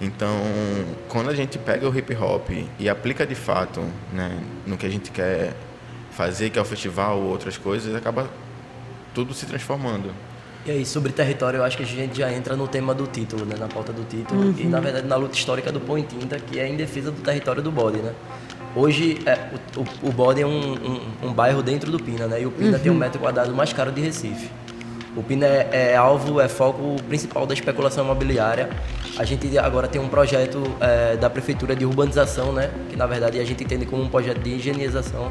Então, 0.00 0.36
quando 1.08 1.30
a 1.30 1.34
gente 1.34 1.58
pega 1.58 1.88
o 1.88 1.96
hip 1.96 2.14
hop 2.16 2.50
e 2.78 2.88
aplica 2.88 3.24
de 3.24 3.36
fato, 3.36 3.80
né, 4.12 4.36
no 4.66 4.76
que 4.76 4.84
a 4.84 4.88
gente 4.88 5.12
quer 5.12 5.54
fazer, 6.10 6.50
que 6.50 6.58
é 6.58 6.62
o 6.62 6.64
festival 6.64 7.18
ou 7.18 7.30
outras 7.30 7.56
coisas, 7.56 7.94
acaba 7.94 8.28
tudo 9.14 9.34
se 9.34 9.46
transformando. 9.46 10.10
E 10.64 10.70
aí, 10.70 10.86
sobre 10.86 11.10
território, 11.10 11.58
eu 11.58 11.64
acho 11.64 11.76
que 11.76 11.82
a 11.82 11.86
gente 11.86 12.16
já 12.16 12.32
entra 12.32 12.54
no 12.54 12.68
tema 12.68 12.94
do 12.94 13.06
título, 13.06 13.44
né? 13.44 13.56
Na 13.58 13.66
pauta 13.66 13.92
do 13.92 14.04
título. 14.04 14.42
Uhum. 14.42 14.54
E, 14.56 14.64
na 14.64 14.78
verdade, 14.78 15.08
na 15.08 15.16
luta 15.16 15.36
histórica 15.36 15.72
do 15.72 15.80
Pão 15.80 15.98
em 15.98 16.02
Tinta, 16.02 16.38
que 16.38 16.60
é 16.60 16.68
em 16.68 16.76
defesa 16.76 17.10
do 17.10 17.20
território 17.20 17.60
do 17.60 17.72
bode, 17.72 17.98
né? 17.98 18.12
Hoje, 18.76 19.18
é, 19.26 19.38
o, 19.76 19.80
o, 19.80 20.08
o, 20.08 20.12
bode 20.12 20.40
é 20.40 20.46
um, 20.46 20.72
um, 20.74 21.00
um, 21.24 21.32
bairro 21.32 21.62
dentro 21.62 21.90
do 21.90 21.98
Pina, 21.98 22.28
né? 22.28 22.40
E 22.42 22.46
o 22.46 22.50
Pina 22.52 22.76
uhum. 22.76 22.82
tem 22.82 22.92
um 22.92 22.94
metro 22.94 23.18
quadrado 23.18 23.52
mais 23.52 23.72
caro 23.72 23.90
de 23.90 24.00
Recife. 24.00 24.48
O 25.16 25.22
Pina 25.22 25.46
é, 25.46 25.68
é, 25.72 25.96
alvo, 25.96 26.40
é 26.40 26.48
foco 26.48 26.96
principal 27.08 27.44
da 27.44 27.52
especulação 27.52 28.04
imobiliária. 28.04 28.70
A 29.18 29.24
gente 29.24 29.58
agora 29.58 29.88
tem 29.88 30.00
um 30.00 30.08
projeto 30.08 30.62
é, 30.80 31.16
da 31.16 31.28
prefeitura 31.28 31.76
de 31.76 31.84
urbanização, 31.84 32.52
né? 32.52 32.70
Que 32.88 32.96
na 32.96 33.06
verdade 33.06 33.38
a 33.38 33.44
gente 33.44 33.62
entende 33.62 33.84
como 33.84 34.02
um 34.04 34.08
projeto 34.08 34.38
de 34.38 34.50
higienização 34.50 35.30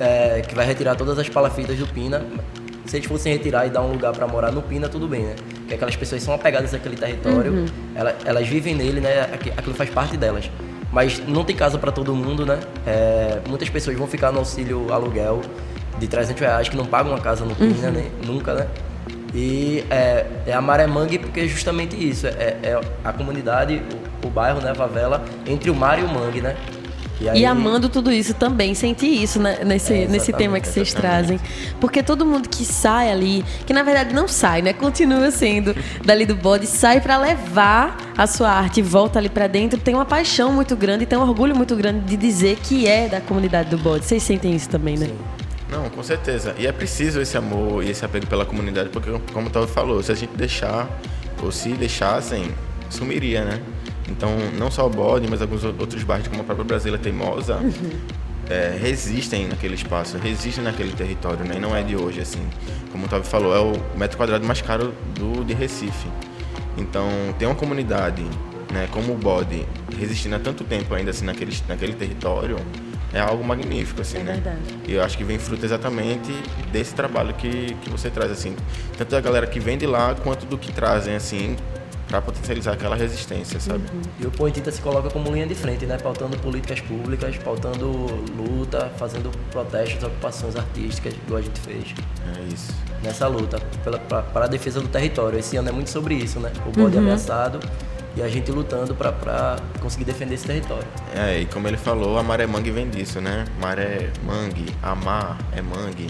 é, 0.00 0.40
que 0.40 0.54
vai 0.54 0.64
retirar 0.64 0.94
todas 0.94 1.18
as 1.18 1.28
palafitas 1.28 1.76
do 1.76 1.86
Pina. 1.88 2.24
Se 2.88 2.96
eles 2.96 3.06
fossem 3.06 3.34
retirar 3.34 3.66
e 3.66 3.70
dar 3.70 3.82
um 3.82 3.92
lugar 3.92 4.12
para 4.14 4.26
morar 4.26 4.50
no 4.50 4.62
Pina, 4.62 4.88
tudo 4.88 5.06
bem, 5.06 5.22
né? 5.22 5.34
Porque 5.58 5.74
aquelas 5.74 5.94
pessoas 5.94 6.22
são 6.22 6.32
apegadas 6.32 6.72
àquele 6.72 6.96
território, 6.96 7.52
uhum. 7.52 7.66
elas, 7.94 8.14
elas, 8.24 8.48
vivem 8.48 8.74
nele, 8.74 8.98
né? 8.98 9.28
Aquilo 9.56 9.74
faz 9.74 9.90
parte 9.90 10.16
delas. 10.16 10.50
Mas 10.90 11.22
não 11.28 11.44
tem 11.44 11.54
casa 11.54 11.76
para 11.76 11.92
todo 11.92 12.14
mundo, 12.14 12.46
né? 12.46 12.58
É, 12.86 13.40
muitas 13.46 13.68
pessoas 13.68 13.94
vão 13.96 14.06
ficar 14.06 14.32
no 14.32 14.38
auxílio 14.38 14.90
aluguel 14.90 15.42
de 15.98 16.08
300 16.08 16.40
reais 16.40 16.68
que 16.70 16.76
não 16.78 16.86
pagam 16.86 17.12
uma 17.12 17.20
casa 17.20 17.44
no 17.44 17.54
Pina, 17.54 17.88
uhum. 17.88 17.92
né? 17.92 18.10
Nunca, 18.26 18.54
né? 18.54 18.66
E 19.34 19.84
é, 19.90 20.24
é 20.46 20.52
a 20.54 20.60
Maré 20.62 20.86
Mangue 20.86 21.18
porque 21.18 21.40
é 21.40 21.46
justamente 21.46 21.94
isso, 21.94 22.26
é, 22.26 22.56
é 22.62 22.80
a 23.04 23.12
comunidade, 23.12 23.82
o, 24.24 24.28
o, 24.28 24.30
bairro, 24.30 24.60
né, 24.62 24.70
a 24.70 24.74
favela, 24.74 25.22
entre 25.46 25.70
o 25.70 25.74
mar 25.74 25.98
e 25.98 26.02
o 26.02 26.08
mangue, 26.08 26.40
né? 26.40 26.56
E, 27.20 27.28
aí... 27.28 27.40
e, 27.40 27.46
amando 27.46 27.88
tudo 27.88 28.12
isso 28.12 28.34
também, 28.34 28.74
senti 28.74 29.06
isso 29.06 29.40
né, 29.40 29.58
nesse, 29.64 29.92
é, 29.92 30.06
nesse 30.06 30.32
tema 30.32 30.60
que 30.60 30.68
vocês 30.68 30.94
trazem. 30.94 31.40
Porque 31.80 32.02
todo 32.02 32.24
mundo 32.24 32.48
que 32.48 32.64
sai 32.64 33.10
ali, 33.10 33.44
que 33.66 33.72
na 33.72 33.82
verdade 33.82 34.14
não 34.14 34.28
sai, 34.28 34.62
né? 34.62 34.72
Continua 34.72 35.30
sendo 35.30 35.74
dali 36.04 36.24
do 36.24 36.36
bode, 36.36 36.66
sai 36.66 37.00
para 37.00 37.16
levar 37.18 37.96
a 38.16 38.26
sua 38.26 38.50
arte 38.50 38.80
e 38.80 38.82
volta 38.82 39.18
ali 39.18 39.28
para 39.28 39.46
dentro, 39.46 39.78
tem 39.78 39.94
uma 39.94 40.04
paixão 40.04 40.52
muito 40.52 40.76
grande, 40.76 41.06
tem 41.06 41.18
um 41.18 41.22
orgulho 41.22 41.56
muito 41.56 41.74
grande 41.74 42.00
de 42.00 42.16
dizer 42.16 42.56
que 42.56 42.86
é 42.86 43.08
da 43.08 43.20
comunidade 43.20 43.70
do 43.70 43.78
bode. 43.78 44.04
Vocês 44.04 44.22
sentem 44.22 44.54
isso 44.54 44.68
também, 44.68 44.96
né? 44.96 45.06
Sim. 45.06 45.18
Não, 45.70 45.90
com 45.90 46.02
certeza. 46.02 46.54
E 46.58 46.66
é 46.66 46.72
preciso 46.72 47.20
esse 47.20 47.36
amor 47.36 47.84
e 47.84 47.90
esse 47.90 48.04
apego 48.04 48.26
pela 48.26 48.46
comunidade, 48.46 48.88
porque 48.88 49.10
como 49.32 49.48
o 49.48 49.50
Tava 49.50 49.66
falou, 49.66 50.02
se 50.02 50.10
a 50.10 50.14
gente 50.14 50.34
deixar, 50.34 50.88
ou 51.42 51.52
se 51.52 51.70
deixassem, 51.70 52.50
sumiria, 52.88 53.44
né? 53.44 53.60
Então, 54.08 54.30
não 54.58 54.70
só 54.70 54.86
o 54.86 54.90
Bode, 54.90 55.28
mas 55.28 55.42
alguns 55.42 55.64
outros 55.64 56.02
bairros, 56.02 56.28
como 56.28 56.40
a 56.40 56.44
própria 56.44 56.64
Brasília 56.64 56.98
Teimosa, 56.98 57.56
uhum. 57.56 57.90
é, 58.48 58.76
resistem 58.80 59.46
naquele 59.46 59.74
espaço, 59.74 60.16
resistem 60.18 60.64
naquele 60.64 60.92
território, 60.92 61.44
né? 61.44 61.56
E 61.56 61.60
não 61.60 61.76
é 61.76 61.82
de 61.82 61.96
hoje, 61.96 62.20
assim. 62.20 62.44
Como 62.90 63.06
o 63.06 63.08
Tava 63.08 63.24
falou, 63.24 63.54
é 63.54 63.60
o 63.60 63.98
metro 63.98 64.16
quadrado 64.16 64.46
mais 64.46 64.62
caro 64.62 64.94
do, 65.14 65.44
de 65.44 65.52
Recife. 65.52 66.08
Então, 66.76 67.08
tem 67.38 67.46
uma 67.46 67.54
comunidade, 67.54 68.24
né, 68.72 68.88
como 68.92 69.12
o 69.12 69.16
Bode, 69.16 69.66
resistindo 69.98 70.36
há 70.36 70.38
tanto 70.38 70.64
tempo 70.64 70.94
ainda 70.94 71.10
assim 71.10 71.24
naquele, 71.24 71.54
naquele 71.68 71.92
território, 71.94 72.56
é 73.12 73.20
algo 73.20 73.42
magnífico, 73.42 74.02
assim, 74.02 74.18
é 74.18 74.22
né? 74.22 74.32
Verdade. 74.34 74.58
E 74.86 74.92
eu 74.92 75.02
acho 75.02 75.16
que 75.16 75.24
vem 75.24 75.38
fruto 75.38 75.64
exatamente 75.64 76.32
desse 76.70 76.94
trabalho 76.94 77.34
que, 77.34 77.74
que 77.82 77.90
você 77.90 78.10
traz, 78.10 78.30
assim. 78.30 78.54
Tanto 78.96 79.10
da 79.10 79.20
galera 79.20 79.46
que 79.46 79.58
vem 79.58 79.78
de 79.78 79.86
lá, 79.86 80.14
quanto 80.14 80.46
do 80.46 80.58
que 80.58 80.72
trazem, 80.72 81.16
assim, 81.16 81.56
para 82.08 82.22
potencializar 82.22 82.72
aquela 82.72 82.96
resistência, 82.96 83.60
sabe? 83.60 83.84
Uhum. 83.92 84.02
E 84.18 84.26
o 84.26 84.30
Poetita 84.30 84.72
se 84.72 84.80
coloca 84.80 85.10
como 85.10 85.30
linha 85.30 85.46
de 85.46 85.54
frente, 85.54 85.84
né? 85.84 85.98
Pautando 85.98 86.38
políticas 86.38 86.80
públicas, 86.80 87.36
pautando 87.36 87.86
luta, 88.36 88.90
fazendo 88.96 89.30
protestos, 89.50 90.02
ocupações 90.02 90.56
artísticas, 90.56 91.12
igual 91.12 91.40
a 91.40 91.42
gente 91.42 91.60
fez. 91.60 91.94
É 92.36 92.52
isso. 92.52 92.74
Nessa 93.02 93.28
luta 93.28 93.60
pela, 93.84 93.98
pra, 93.98 94.22
para 94.22 94.46
a 94.46 94.48
defesa 94.48 94.80
do 94.80 94.88
território. 94.88 95.38
Esse 95.38 95.56
ano 95.56 95.68
é 95.68 95.72
muito 95.72 95.90
sobre 95.90 96.14
isso, 96.14 96.40
né? 96.40 96.50
O 96.66 96.70
bode 96.70 96.96
uhum. 96.96 97.02
ameaçado 97.02 97.60
e 98.16 98.22
a 98.22 98.28
gente 98.28 98.50
lutando 98.50 98.94
para 98.94 99.56
conseguir 99.80 100.04
defender 100.04 100.34
esse 100.34 100.46
território. 100.46 100.86
É, 101.14 101.40
e 101.40 101.46
como 101.46 101.68
ele 101.68 101.76
falou, 101.76 102.18
a 102.18 102.22
maré 102.22 102.46
mangue 102.46 102.70
vem 102.70 102.88
disso, 102.88 103.20
né? 103.20 103.44
Maré 103.60 104.10
mangue, 104.24 104.66
amar 104.82 105.38
é 105.52 105.62
mangue, 105.62 106.08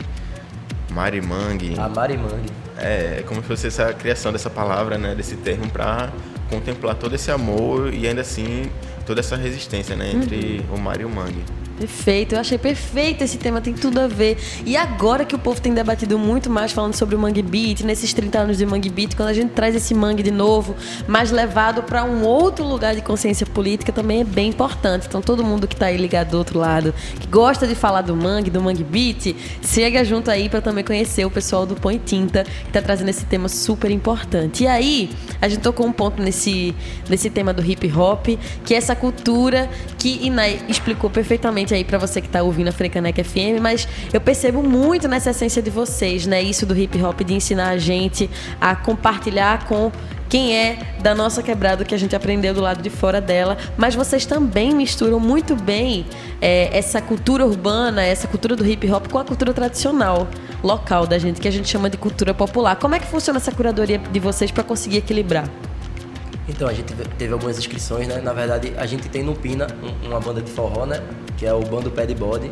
mari 0.91 1.21
mangue. 1.21 1.79
Amar 1.79 2.11
e 2.11 2.17
mangue. 2.17 2.51
É, 2.77 3.23
como 3.27 3.41
se 3.43 3.49
fosse 3.49 3.67
essa 3.67 3.93
criação 3.93 4.33
dessa 4.33 4.49
palavra, 4.49 4.97
né, 4.97 5.15
desse 5.15 5.37
termo 5.37 5.69
para 5.69 6.11
contemplar 6.49 6.95
todo 6.95 7.15
esse 7.15 7.31
amor 7.31 7.93
e 7.93 8.07
ainda 8.07 8.23
assim 8.23 8.71
toda 9.05 9.21
essa 9.21 9.37
resistência, 9.37 9.97
né, 9.97 10.13
entre 10.13 10.65
uhum. 10.69 10.77
o 10.77 10.81
mar 10.81 11.01
e 11.01 11.05
o 11.05 11.11
mangue. 11.11 11.43
Perfeito, 11.79 12.35
eu 12.35 12.41
achei 12.41 12.59
perfeito 12.59 13.23
esse 13.23 13.39
tema, 13.39 13.61
tem 13.61 13.73
tudo 13.73 14.01
a 14.01 14.09
ver. 14.09 14.37
E 14.67 14.77
agora 14.77 15.25
que 15.25 15.37
o 15.37 15.39
povo 15.39 15.61
tem 15.61 15.73
debatido 15.73 16.19
muito 16.19 16.51
mais 16.51 16.73
falando 16.73 16.95
sobre 16.95 17.15
o 17.15 17.19
Mangue 17.19 17.41
Beat, 17.41 17.83
nesses 17.83 18.13
30 18.13 18.37
anos 18.37 18.59
de 18.59 18.67
Mangue 18.67 18.91
Beat, 18.91 19.15
quando 19.15 19.29
a 19.29 19.33
gente 19.33 19.51
traz 19.51 19.77
esse 19.77 19.95
mangue 19.95 20.25
de 20.25 20.33
novo, 20.33 20.75
mais 21.07 21.31
levado 21.31 21.85
para 21.85 22.03
um 22.03 22.25
outro 22.25 22.67
lugar 22.67 22.97
de 22.97 23.01
consciência 23.01 23.47
política, 23.47 23.93
também 23.93 24.23
é 24.23 24.25
bem 24.25 24.49
importante. 24.49 25.07
Então, 25.07 25.23
todo 25.23 25.45
mundo 25.45 25.69
que 25.69 25.75
está 25.75 25.87
aí 25.87 25.97
ligado 25.97 26.31
do 26.31 26.39
outro 26.39 26.59
lado, 26.59 26.93
que 27.21 27.29
gosta 27.29 27.65
de 27.65 27.77
falar 27.77 28.03
do 28.03 28.17
mangue, 28.17 28.51
do 28.51 28.61
Mangue 28.61 28.83
Beat, 28.83 29.37
chega 29.63 30.05
junto 30.05 30.33
aí 30.33 30.49
para 30.49 30.61
também 30.61 30.83
conhecer 30.83 31.25
o 31.25 31.31
pessoal 31.31 31.65
do 31.65 31.77
Põe 31.77 31.99
Tinta, 31.99 32.43
que 32.43 32.67
está 32.67 32.83
trazendo 32.83 33.11
esse 33.11 33.25
tema 33.25 33.49
super 33.49 33.91
importante. 33.93 34.65
E 34.65 34.67
aí, 34.67 35.11
a 35.41 35.49
gente 35.49 35.61
tocou 35.61 35.87
um 35.87 35.93
ponto 35.93 36.21
nesse, 36.21 36.75
nesse 37.09 37.31
tema 37.31 37.53
do 37.53 37.65
hip 37.65 37.89
hop, 37.97 38.27
que 38.65 38.75
é 38.75 38.77
essa 38.77 38.97
cultura 38.97 39.71
que 39.97 40.27
Inai 40.27 40.61
explicou 40.69 41.09
perfeitamente 41.09 41.68
aí 41.75 41.85
para 41.85 41.99
você 41.99 42.21
que 42.21 42.29
tá 42.29 42.43
ouvindo 42.43 42.69
a 42.69 42.73
Frecanec 42.73 43.23
FM, 43.23 43.61
mas 43.61 43.89
eu 44.13 44.21
percebo 44.21 44.63
muito 44.63 45.09
nessa 45.09 45.31
essência 45.31 45.63
de 45.63 45.71
vocês, 45.71 46.27
né? 46.27 46.43
Isso 46.43 46.67
do 46.67 46.77
hip 46.77 47.03
hop, 47.03 47.21
de 47.21 47.35
ensinar 47.35 47.71
a 47.71 47.79
gente 47.79 48.29
a 48.61 48.75
compartilhar 48.75 49.67
com 49.67 49.91
quem 50.29 50.55
é 50.55 50.79
da 51.01 51.15
nossa 51.15 51.43
quebrada 51.43 51.85
que 51.85 51.95
a 51.95 51.99
gente 51.99 52.15
aprendeu 52.15 52.53
do 52.53 52.61
lado 52.61 52.83
de 52.83 52.91
fora 52.91 53.21
dela, 53.21 53.57
mas 53.77 53.95
vocês 53.95 54.27
também 54.27 54.75
misturam 54.75 55.19
muito 55.19 55.57
bem 55.57 56.05
é, 56.41 56.77
essa 56.77 57.01
cultura 57.01 57.47
urbana, 57.47 58.05
essa 58.05 58.29
cultura 58.29 58.55
do 58.55 58.67
hip 58.67 58.91
hop 58.91 59.09
com 59.09 59.19
a 59.19 59.25
cultura 59.25 59.55
tradicional 59.55 60.29
local 60.63 61.07
da 61.07 61.19
gente, 61.19 61.41
que 61.41 61.49
a 61.49 61.51
gente 61.51 61.69
chama 61.69 61.89
de 61.89 61.97
cultura 61.97 62.35
popular. 62.35 62.77
Como 62.77 62.95
é 62.95 62.99
que 62.99 63.07
funciona 63.07 63.39
essa 63.39 63.53
curadoria 63.53 63.99
de 63.99 64.21
vocês 64.21 64.51
para 64.51 64.63
conseguir 64.63 64.99
equilibrar? 64.99 65.49
Então, 66.49 66.67
a 66.67 66.73
gente 66.73 66.95
teve 67.19 67.33
algumas 67.33 67.59
inscrições, 67.59 68.09
né? 68.09 68.21
Na 68.21 68.33
verdade, 68.33 68.73
a 68.77 68.87
gente 68.87 69.09
tem 69.09 69.23
no 69.23 69.35
Pina 69.35 69.67
uma 70.03 70.19
banda 70.19 70.41
de 70.41 70.51
forró, 70.51 70.87
né? 70.87 71.01
Que 71.37 71.47
é 71.47 71.53
o 71.53 71.61
Bando 71.61 71.91
Pad 71.91 72.13
Body. 72.15 72.51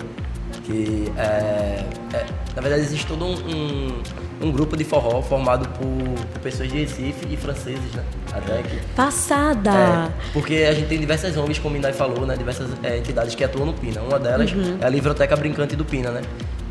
Que 0.64 1.10
é, 1.16 1.84
é, 2.12 2.26
Na 2.54 2.60
verdade, 2.60 2.82
existe 2.82 3.06
todo 3.06 3.24
um, 3.24 3.34
um, 3.34 4.02
um, 4.42 4.52
grupo 4.52 4.76
de 4.76 4.82
forró 4.84 5.22
formado 5.22 5.68
por, 5.78 6.26
por, 6.32 6.40
pessoas 6.40 6.68
de 6.68 6.78
Recife 6.78 7.26
e 7.30 7.36
franceses, 7.36 7.94
né? 7.94 8.04
Até 8.32 8.62
que. 8.62 8.76
Passada! 8.94 9.70
É, 9.70 10.12
porque 10.32 10.54
a 10.68 10.74
gente 10.74 10.88
tem 10.88 10.98
diversas 10.98 11.36
ONGs, 11.36 11.60
como 11.60 11.76
o 11.76 11.78
Inai 11.78 11.92
falou, 11.92 12.26
né? 12.26 12.36
Diversas 12.36 12.68
é, 12.82 12.98
entidades 12.98 13.34
que 13.34 13.44
atuam 13.44 13.66
no 13.66 13.74
Pina. 13.74 14.00
Uma 14.02 14.18
delas 14.18 14.52
uhum. 14.52 14.78
é 14.80 14.86
a 14.86 14.88
Livroteca 14.88 15.36
Brincante 15.36 15.76
do 15.76 15.84
Pina, 15.84 16.10
né? 16.10 16.22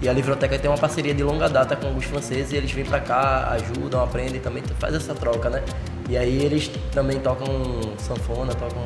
E 0.02 0.10
a 0.10 0.14
Livroteca 0.14 0.60
tem 0.60 0.70
uma 0.70 0.78
parceria 0.78 1.14
de 1.14 1.24
longa 1.24 1.48
data 1.48 1.76
com 1.76 1.96
os 1.96 2.06
franceses 2.06 2.52
e 2.52 2.58
eles 2.58 2.72
vêm 2.72 2.84
para 2.84 3.00
cá, 3.00 3.50
ajudam, 3.52 4.04
aprendem, 4.04 4.40
também 4.40 4.62
faz 4.78 4.94
essa 4.94 5.16
troca, 5.16 5.50
né? 5.50 5.64
E 6.10 6.18
aí 6.18 6.44
eles 6.44 6.70
também 6.92 7.20
tocam 7.20 7.48
sanfona, 7.98 8.54
tocam. 8.54 8.84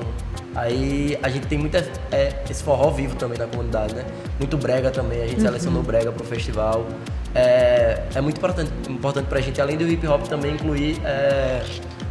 Aí 0.55 1.17
a 1.21 1.29
gente 1.29 1.47
tem 1.47 1.57
muita. 1.57 1.79
É, 2.11 2.33
esse 2.49 2.63
forró 2.63 2.91
vivo 2.91 3.15
também 3.15 3.37
na 3.37 3.47
comunidade, 3.47 3.95
né? 3.95 4.05
Muito 4.37 4.57
brega 4.57 4.91
também, 4.91 5.21
a 5.21 5.27
gente 5.27 5.37
uhum. 5.39 5.45
selecionou 5.45 5.83
brega 5.83 6.11
pro 6.11 6.23
festival. 6.23 6.85
É, 7.33 8.03
é 8.15 8.21
muito 8.21 8.37
importante, 8.37 8.71
importante 8.87 9.25
pra 9.25 9.41
gente, 9.41 9.59
além 9.59 9.77
do 9.77 9.87
hip 9.87 10.07
hop, 10.07 10.27
também 10.27 10.53
incluir 10.53 10.99
é, 11.03 11.63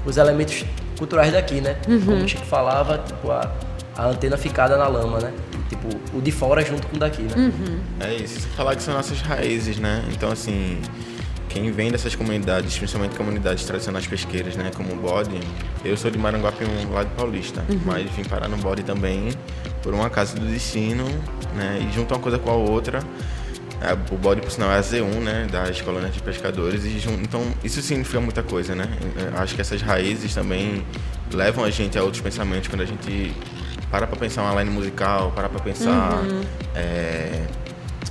os 0.05 0.17
elementos 0.17 0.64
culturais 0.99 1.33
daqui, 1.33 1.61
né? 1.61 1.76
Uhum. 1.88 2.00
Como 2.05 2.25
o 2.25 2.28
Chico 2.28 2.45
falava, 2.45 2.99
tipo, 2.99 3.31
a, 3.31 3.50
a 3.97 4.07
antena 4.07 4.37
ficada 4.37 4.76
na 4.76 4.87
lama, 4.87 5.19
né? 5.19 5.33
Tipo, 5.69 5.89
o 6.17 6.21
de 6.21 6.33
fora 6.33 6.65
junto 6.65 6.87
com 6.87 6.97
o 6.97 6.99
daqui, 6.99 7.23
né? 7.23 7.35
Uhum. 7.37 7.81
É 8.01 8.15
isso, 8.15 8.49
falar 8.49 8.75
que 8.75 8.83
são 8.83 8.95
nossas 8.95 9.21
raízes, 9.21 9.79
né? 9.79 10.03
Então, 10.11 10.31
assim, 10.31 10.81
quem 11.49 11.71
vem 11.73 11.91
dessas 11.91 12.15
comunidades, 12.15 12.77
principalmente 12.77 13.17
comunidades 13.17 13.65
tradicionais 13.65 14.07
pesqueiras, 14.07 14.55
né, 14.57 14.71
como 14.77 14.93
o 14.93 14.97
Bode, 14.97 15.41
eu 15.85 15.97
sou 15.97 16.11
de 16.11 16.19
Maranguapium, 16.19 16.69
lado 16.93 17.11
paulista, 17.17 17.65
uhum. 17.69 17.81
mas 17.85 18.09
vim 18.11 18.25
parar 18.25 18.49
no 18.49 18.57
Bode 18.59 18.83
também 18.83 19.31
por 19.83 19.95
uma 19.95 20.11
casa 20.11 20.39
do 20.39 20.47
destino, 20.47 21.05
né, 21.55 21.87
e 21.89 21.95
junto 21.95 22.15
uma 22.15 22.21
coisa 22.21 22.39
com 22.39 22.51
a 22.51 22.55
outra, 22.55 23.01
é, 23.81 23.93
o 23.93 24.17
Bode, 24.17 24.41
por 24.41 24.51
sinal, 24.51 24.71
é 24.71 24.79
a 24.79 24.81
Z1, 24.81 25.21
né, 25.21 25.47
das 25.51 25.81
colônias 25.81 26.13
de 26.13 26.21
pescadores, 26.21 26.85
e 26.85 27.03
então 27.23 27.43
isso 27.65 27.81
significa 27.81 28.21
muita 28.21 28.43
coisa, 28.43 28.75
né, 28.75 28.87
acho 29.37 29.55
que 29.55 29.61
essas 29.61 29.81
raízes 29.81 30.35
também 30.35 30.85
levam 31.33 31.65
a 31.65 31.71
gente 31.71 31.99
a 31.99 32.03
outros 32.03 32.23
pensamentos 32.23 32.69
quando 32.69 32.83
a 32.83 32.87
gente 32.87 33.35
para 33.90 34.07
para 34.07 34.16
pensar 34.18 34.42
uma 34.42 34.62
line 34.62 34.75
musical, 34.75 35.33
para 35.33 35.49
para 35.49 35.61
pensar 35.61 36.23
uhum. 36.23 36.42
é, 36.75 37.47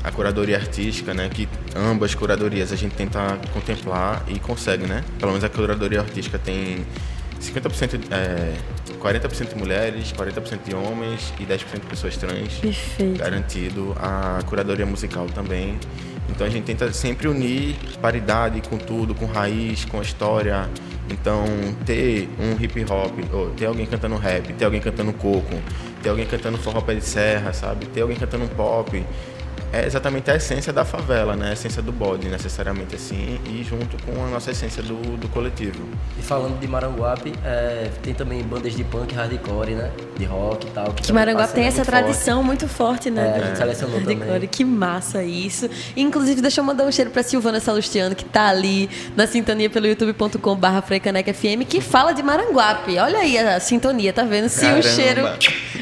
a 0.04 0.12
curadoria 0.12 0.58
artística, 0.58 1.14
né? 1.14 1.30
Que 1.30 1.48
ambas 1.76 2.16
curadorias 2.16 2.72
a 2.72 2.76
gente 2.76 2.96
tenta 2.96 3.38
contemplar 3.54 4.24
e 4.28 4.40
consegue, 4.40 4.86
né? 4.86 5.04
Pelo 5.20 5.32
menos 5.32 5.44
a 5.44 5.50
curadoria 5.50 6.00
artística 6.00 6.40
tem 6.40 6.86
50% 7.40 8.00
é, 8.12 8.54
40% 9.00 9.50
de 9.50 9.56
mulheres, 9.56 10.12
40% 10.14 10.60
de 10.66 10.76
homens 10.76 11.34
e 11.40 11.44
10% 11.44 11.82
de 11.82 11.88
pessoas 11.88 12.18
trans. 12.18 12.54
Perfeito. 12.56 13.20
Garantido. 13.20 13.96
A 14.00 14.40
curadoria 14.46 14.86
musical 14.86 15.28
também. 15.28 15.80
Então 16.30 16.46
a 16.46 16.50
gente 16.50 16.66
tenta 16.66 16.92
sempre 16.92 17.28
unir 17.28 17.76
paridade 18.02 18.62
com 18.62 18.78
tudo, 18.78 19.16
com 19.16 19.26
raiz, 19.26 19.86
com 19.86 20.00
a 20.00 20.02
história. 20.02 20.70
Então 21.10 21.46
ter 21.86 22.30
um 22.40 22.62
hip 22.62 22.86
hop, 22.90 23.56
ter 23.56 23.66
alguém 23.66 23.86
cantando 23.86 24.16
rap, 24.18 24.54
ter 24.54 24.66
alguém 24.66 24.82
cantando 24.82 25.14
coco, 25.14 25.62
ter 26.04 26.10
alguém 26.10 26.26
cantando 26.26 26.58
forró 26.58 26.82
pé 26.82 26.96
de 26.96 27.04
serra, 27.04 27.54
sabe? 27.54 27.86
Ter 27.88 28.02
alguém 28.02 28.18
cantando 28.18 28.48
pop 28.50 29.04
é 29.72 29.86
exatamente 29.86 30.32
a 30.32 30.36
essência 30.36 30.72
da 30.72 30.86
favela, 30.86 31.36
né? 31.36 31.50
A 31.50 31.54
essência 31.54 31.82
do 31.82 31.92
bode, 31.92 32.28
necessariamente 32.28 32.96
assim, 32.96 33.40
e 33.50 33.64
junto 33.64 34.02
com 34.04 34.24
a 34.24 34.28
nossa 34.28 34.52
essência 34.52 34.82
do, 34.82 35.18
do 35.18 35.28
coletivo. 35.30 35.88
E 36.18 36.22
falando 36.22 36.60
de 36.60 36.68
Maranguape, 36.68 37.34
é, 37.44 37.90
tem 38.02 38.14
também 38.14 38.42
bandas 38.44 38.74
de 38.74 38.84
punk 38.84 39.14
hardcore, 39.14 39.76
né? 39.76 39.92
De 40.18 40.26
rock 40.26 40.68
e 40.68 40.70
tal. 40.72 40.94
Que, 40.94 41.04
que 41.04 41.14
Maranguape 41.14 41.54
tem 41.54 41.66
essa 41.66 41.84
tradição 41.84 42.38
forte. 42.38 42.48
muito 42.48 42.68
forte, 42.68 43.10
né? 43.10 43.28
É, 43.28 43.42
a 43.42 43.46
gente 43.48 43.58
selecionou 43.58 43.98
hardcore. 43.98 44.26
também. 44.28 44.48
Que 44.48 44.64
massa 44.64 45.24
isso. 45.24 45.70
Inclusive, 45.96 46.42
deixa 46.42 46.62
eu 46.62 46.66
mandar 46.66 46.86
um 46.86 46.92
cheiro 46.92 47.12
pra 47.12 47.24
Silvana 47.24 47.60
Salustiano, 47.60 48.16
que 48.16 48.26
tá 48.26 48.48
ali 48.48 48.90
na 49.16 49.28
sintonia 49.28 49.70
pelo 49.70 49.88
youtube.com 49.88 50.56
barra 50.56 50.82
FM, 50.82 51.68
que 51.68 51.82
fala 51.82 52.14
de 52.14 52.24
Maranguape. 52.24 52.98
Olha 52.98 53.20
aí 53.20 53.38
a 53.38 53.60
sintonia, 53.60 54.14
tá 54.14 54.24
vendo? 54.24 54.50
Sim, 54.50 54.72
um 54.74 54.82
cheiro 54.82 55.24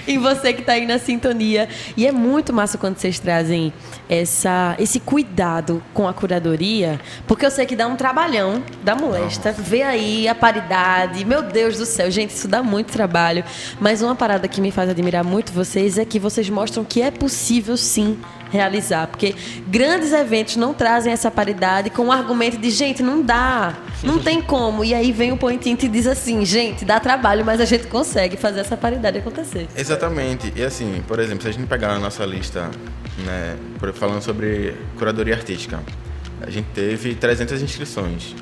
em 0.08 0.18
você 0.18 0.54
que 0.54 0.62
tá 0.62 0.74
aí 0.74 0.86
na 0.86 1.00
sintonia. 1.00 1.68
E 1.96 2.06
é 2.06 2.12
muito 2.12 2.54
massa 2.54 2.78
quando 2.78 2.98
vocês 2.98 3.20
trazem 3.20 3.74
essa, 4.10 4.76
esse 4.80 5.00
cuidado 5.00 5.84
com 5.94 6.08
a 6.08 6.14
curadoria, 6.14 7.00
porque 7.28 7.46
eu 7.46 7.52
sei 7.52 7.66
que 7.66 7.76
dá 7.76 7.88
um 7.88 7.96
trabalhão 7.96 8.64
da 8.84 8.96
molesta. 8.96 9.52
Ver 9.52 9.84
aí 9.84 10.28
a 10.28 10.36
paridade, 10.36 11.26
meu 11.26 11.42
Deus 11.42 11.78
do 11.78 11.86
céu, 11.86 12.10
gente, 12.12 12.32
isso 12.32 12.48
dá 12.48 12.62
muito 12.62 12.92
trabalho. 12.92 13.44
Mas 13.80 14.02
uma 14.02 14.16
parada 14.16 14.48
que 14.48 14.62
me 14.62 14.72
faz 14.72 14.90
admirar 14.90 15.24
muito 15.24 15.52
vocês 15.52 15.98
é 15.98 16.06
que 16.06 16.20
vocês 16.20 16.50
mostram 16.50 16.84
que 16.84 17.02
é 17.02 17.12
possível 17.12 17.78
sim 17.78 18.18
realizar, 18.52 19.08
porque 19.08 19.36
grandes 19.68 20.14
eventos 20.14 20.56
não 20.56 20.74
trazem 20.74 21.12
essa 21.12 21.30
paridade 21.30 21.90
com 21.90 22.08
o 22.08 22.12
argumento 22.12 22.58
de 22.58 22.70
gente, 22.70 23.04
não 23.04 23.22
dá, 23.22 23.74
não 24.04 24.20
tem 24.20 24.42
como. 24.44 24.84
E 24.84 24.94
aí 24.94 25.12
vem 25.12 25.32
o 25.32 25.38
Pointinho 25.38 25.78
e 25.82 25.88
diz 25.88 26.08
assim, 26.08 26.46
gente, 26.46 26.86
dá 26.86 27.00
trabalho, 27.00 27.44
mas 27.46 27.60
a 27.60 27.66
gente 27.66 27.88
consegue 27.88 28.38
fazer 28.38 28.62
essa 28.62 28.78
paridade 28.78 29.18
acontecer. 29.18 29.68
Exatamente. 29.76 30.54
E 30.56 30.64
assim, 30.64 31.04
por 31.08 31.20
exemplo, 31.20 31.44
se 31.44 31.50
a 31.50 31.52
gente 31.52 31.68
pegar 31.68 31.92
a 31.92 32.00
nossa 32.00 32.26
lista, 32.26 32.70
né, 33.26 33.58
falando 33.96 34.22
sobre 34.22 34.76
curadoria 34.98 35.36
artística, 35.36 35.80
a 36.42 36.50
gente 36.50 36.68
teve 36.74 37.16
300 37.16 37.62
inscrições. 37.62 38.36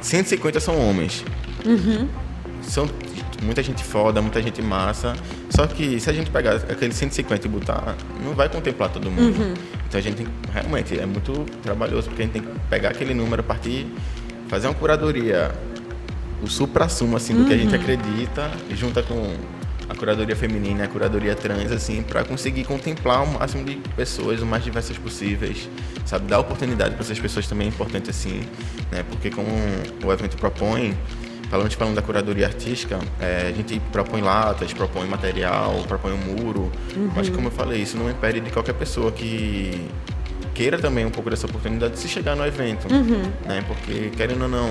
150 0.00 0.60
são 0.60 0.78
homens. 0.78 1.24
Uhum. 1.64 2.08
São 2.62 2.88
muita 3.42 3.62
gente 3.62 3.82
foda, 3.84 4.20
muita 4.20 4.42
gente 4.42 4.60
massa. 4.62 5.14
Só 5.50 5.66
que 5.66 6.00
se 6.00 6.08
a 6.08 6.12
gente 6.12 6.30
pegar 6.30 6.56
aquele 6.56 6.92
150 6.92 7.46
e 7.46 7.50
botar, 7.50 7.96
não 8.24 8.34
vai 8.34 8.48
contemplar 8.48 8.90
todo 8.90 9.10
mundo. 9.10 9.38
Uhum. 9.38 9.54
Então 9.88 9.98
a 9.98 10.02
gente 10.02 10.16
tem, 10.16 10.26
realmente 10.52 10.98
é 10.98 11.06
muito 11.06 11.44
trabalhoso, 11.62 12.08
porque 12.08 12.22
a 12.22 12.24
gente 12.26 12.34
tem 12.34 12.42
que 12.42 12.48
pegar 12.68 12.90
aquele 12.90 13.14
número, 13.14 13.42
partir, 13.42 13.86
fazer 14.48 14.68
uma 14.68 14.74
curadoria, 14.74 15.52
o 16.42 16.46
supra-sumo 16.46 17.16
assim, 17.16 17.34
do 17.34 17.40
uhum. 17.40 17.46
que 17.46 17.54
a 17.54 17.56
gente 17.56 17.74
uhum. 17.74 17.80
acredita, 17.80 18.50
junta 18.74 19.02
com 19.02 19.34
a 19.90 19.94
curadoria 19.94 20.36
feminina, 20.36 20.84
a 20.84 20.88
curadoria 20.88 21.34
trans, 21.34 21.72
assim, 21.72 22.00
para 22.00 22.22
conseguir 22.22 22.62
contemplar 22.64 23.24
o 23.24 23.26
máximo 23.26 23.64
de 23.64 23.74
pessoas, 23.96 24.40
o 24.40 24.46
mais 24.46 24.62
diversas 24.62 24.96
possíveis, 24.96 25.68
sabe? 26.06 26.26
Dar 26.26 26.38
oportunidade 26.38 26.94
para 26.94 27.02
essas 27.02 27.18
pessoas 27.18 27.48
também 27.48 27.66
é 27.66 27.70
importante, 27.70 28.08
assim, 28.08 28.42
né? 28.92 29.04
Porque 29.08 29.30
como 29.30 29.48
o 30.04 30.12
evento 30.12 30.36
propõe, 30.36 30.96
falando, 31.50 31.72
falando 31.72 31.96
da 31.96 32.02
curadoria 32.02 32.46
artística, 32.46 33.00
é, 33.20 33.48
a 33.48 33.52
gente 33.52 33.80
propõe 33.90 34.20
latas, 34.20 34.72
propõe 34.72 35.08
material, 35.08 35.82
propõe 35.88 36.12
um 36.12 36.18
muro, 36.18 36.70
uhum. 36.96 37.10
mas 37.16 37.28
como 37.28 37.48
eu 37.48 37.52
falei, 37.52 37.82
isso 37.82 37.96
não 37.96 38.08
impede 38.08 38.38
de 38.38 38.50
qualquer 38.50 38.74
pessoa 38.74 39.10
que 39.10 39.88
queira 40.54 40.78
também 40.78 41.04
um 41.04 41.10
pouco 41.10 41.30
dessa 41.30 41.46
oportunidade 41.46 41.94
de 41.94 41.98
se 41.98 42.06
chegar 42.06 42.36
no 42.36 42.46
evento, 42.46 42.86
uhum. 42.92 43.22
né? 43.44 43.64
Porque, 43.66 44.10
querendo 44.10 44.42
ou 44.42 44.48
não, 44.48 44.70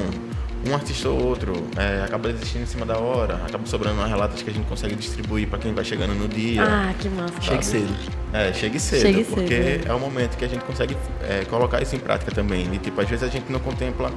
um 0.67 0.73
artista 0.73 1.09
ou 1.09 1.23
outro 1.23 1.53
é, 1.77 2.03
acaba 2.03 2.31
desistindo 2.31 2.63
em 2.63 2.65
cima 2.65 2.85
da 2.85 2.97
hora, 2.97 3.35
acaba 3.35 3.65
sobrando 3.65 3.99
umas 3.99 4.09
relatas 4.09 4.41
que 4.41 4.49
a 4.49 4.53
gente 4.53 4.67
consegue 4.67 4.95
distribuir 4.95 5.47
para 5.47 5.59
quem 5.59 5.73
vai 5.73 5.85
chegando 5.85 6.13
no 6.13 6.27
dia. 6.27 6.63
Ah, 6.63 6.93
que 6.99 7.07
massa. 7.09 7.41
Chegue 7.41 7.65
cedo. 7.65 7.95
É, 8.33 8.53
chegue 8.53 8.79
cedo, 8.79 9.01
chegue 9.01 9.23
porque 9.23 9.55
cedo. 9.55 9.89
é 9.89 9.93
o 9.93 9.99
momento 9.99 10.37
que 10.37 10.45
a 10.45 10.47
gente 10.47 10.63
consegue 10.63 10.97
é, 11.27 11.45
colocar 11.45 11.81
isso 11.81 11.95
em 11.95 11.99
prática 11.99 12.31
também. 12.31 12.67
E, 12.73 12.77
tipo, 12.77 12.99
às 12.99 13.09
vezes 13.09 13.23
a 13.23 13.29
gente 13.29 13.51
não 13.51 13.59
contempla 13.59 14.11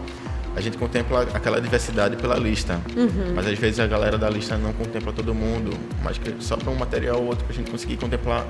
a 0.55 0.61
gente 0.61 0.77
contempla 0.77 1.23
aquela 1.33 1.61
diversidade 1.61 2.17
pela 2.17 2.37
lista. 2.37 2.79
Uhum. 2.95 3.33
Mas 3.35 3.47
às 3.47 3.59
vezes 3.59 3.81
a 3.81 3.87
galera 3.87 4.19
da 4.19 4.29
lista 4.29 4.57
não 4.59 4.73
contempla 4.73 5.13
todo 5.13 5.35
mundo, 5.35 5.71
mas 6.03 6.19
que 6.19 6.35
só 6.41 6.57
para 6.57 6.71
um 6.71 6.75
material 6.75 7.21
ou 7.21 7.27
outro 7.29 7.45
para 7.45 7.55
a 7.55 7.57
gente 7.57 7.71
conseguir 7.71 7.97
contemplar 7.97 8.47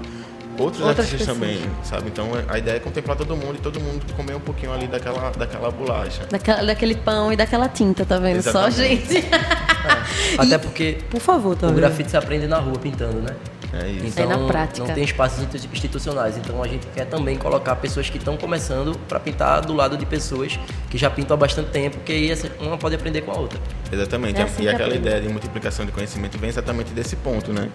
outros 0.59 0.83
Outras 0.83 1.07
artistas 1.07 1.37
pessoas. 1.37 1.39
também, 1.39 1.71
sabe? 1.83 2.09
Então 2.09 2.29
a 2.49 2.59
ideia 2.59 2.77
é 2.77 2.81
contemplar 2.81 3.17
todo 3.17 3.37
mundo 3.37 3.57
e 3.57 3.61
todo 3.61 3.81
mundo 3.81 4.05
comer 4.15 4.35
um 4.35 4.41
pouquinho 4.41 4.73
ali 4.73 4.87
daquela, 4.87 5.31
daquela 5.31 5.71
bolacha. 5.71 6.27
Daquela, 6.31 6.65
daquele 6.65 6.95
pão 6.95 7.33
e 7.33 7.37
daquela 7.37 7.69
tinta, 7.69 8.05
tá 8.05 8.19
vendo? 8.19 8.37
Exatamente. 8.37 8.75
Só, 8.75 8.83
gente. 8.83 9.19
É. 9.19 10.37
Até 10.39 10.59
porque 10.59 10.99
por 11.11 11.21
favor, 11.21 11.57
tá 11.57 11.69
o 11.69 11.73
grafite 11.73 12.11
se 12.11 12.17
aprende 12.17 12.47
na 12.47 12.59
rua 12.59 12.79
pintando, 12.79 13.21
né? 13.21 13.35
É 13.73 13.89
isso. 13.89 14.07
Então, 14.07 14.25
é 14.25 14.37
na 14.37 14.47
prática. 14.47 14.87
Não 14.87 14.95
tem 14.95 15.03
espaços 15.03 15.43
institucionais. 15.73 16.37
Então 16.37 16.63
a 16.63 16.69
gente 16.69 16.87
quer 16.89 17.07
também 17.07 17.37
colocar 17.39 17.75
pessoas 17.77 18.11
que 18.11 18.19
estão 18.19 18.37
começando 18.37 18.99
para 19.09 19.19
pintar 19.19 19.63
do 19.63 19.73
lado 19.73 19.97
de 19.97 20.05
pessoas 20.05 20.59
que 20.91 20.99
já 20.99 21.09
pintam 21.09 21.35
há 21.35 21.39
bastante 21.39 21.71
tempo, 21.71 21.99
que 22.05 22.13
aí 22.13 22.31
uma 22.61 22.77
pode 22.77 22.95
aprender 22.95 23.23
com 23.23 23.33
a 23.33 23.39
outra. 23.39 23.59
Exatamente. 23.91 24.41
É 24.41 24.45
assim 24.45 24.65
e 24.65 24.69
aquela 24.69 24.89
aprende. 24.89 25.09
ideia 25.09 25.23
de 25.23 25.29
multiplicação 25.29 25.87
de 25.87 25.93
conhecimento 25.93 26.37
vem 26.39 26.51
exatamente 26.51 26.93
desse 26.93 27.17
ponto, 27.17 27.53
né? 27.53 27.71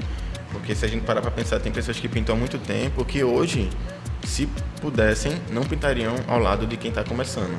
Porque 0.52 0.74
se 0.74 0.86
a 0.86 0.88
gente 0.88 1.04
parar 1.04 1.22
para 1.22 1.32
pensar, 1.32 1.60
tem 1.60 1.72
pessoas 1.72 2.00
que 2.00 2.08
pintam 2.08 2.36
há 2.36 2.38
muito 2.38 2.58
tempo 2.58 3.04
que 3.04 3.24
hoje, 3.24 3.70
se 4.24 4.48
pudessem, 4.82 5.34
não 5.52 5.64
pintariam 5.64 6.16
ao 6.28 6.40
lado 6.40 6.66
de 6.66 6.78
quem 6.78 6.90
está 6.90 7.04
começando. 7.04 7.58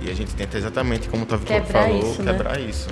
E 0.00 0.10
a 0.10 0.14
gente 0.14 0.34
tenta 0.34 0.56
exatamente, 0.56 1.08
como 1.08 1.24
o 1.24 1.26
Tavi 1.26 1.46
falou, 1.70 1.98
isso, 1.98 2.22
né? 2.22 2.32
quebrar 2.32 2.60
isso. 2.60 2.88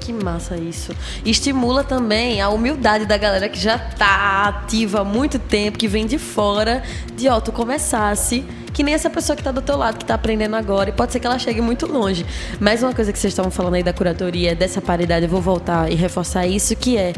Que 0.00 0.12
massa 0.12 0.56
isso. 0.56 0.94
Estimula 1.24 1.84
também 1.84 2.40
a 2.40 2.48
humildade 2.48 3.04
da 3.04 3.16
galera 3.16 3.48
que 3.48 3.58
já 3.58 3.78
tá 3.78 4.48
ativa 4.48 5.00
há 5.00 5.04
muito 5.04 5.38
tempo, 5.38 5.78
que 5.78 5.86
vem 5.86 6.06
de 6.06 6.18
fora, 6.18 6.82
de 7.14 7.28
ó, 7.28 7.40
tu 7.40 7.52
começasse 7.52 8.44
que 8.72 8.82
nem 8.82 8.94
essa 8.94 9.08
pessoa 9.08 9.34
que 9.36 9.40
está 9.40 9.50
do 9.50 9.62
teu 9.62 9.76
lado, 9.76 9.96
que 9.96 10.04
está 10.04 10.14
aprendendo 10.14 10.56
agora, 10.56 10.90
e 10.90 10.92
pode 10.92 11.12
ser 11.12 11.20
que 11.20 11.26
ela 11.26 11.38
chegue 11.38 11.60
muito 11.60 11.86
longe. 11.86 12.26
Mas 12.60 12.82
uma 12.82 12.92
coisa 12.92 13.12
que 13.12 13.18
vocês 13.18 13.32
estavam 13.32 13.50
falando 13.50 13.74
aí 13.74 13.82
da 13.82 13.92
curadoria, 13.92 14.54
dessa 14.54 14.80
paridade, 14.80 15.24
eu 15.24 15.30
vou 15.30 15.40
voltar 15.40 15.90
e 15.90 15.94
reforçar 15.94 16.46
isso, 16.46 16.76
que 16.76 16.96
é, 16.96 17.12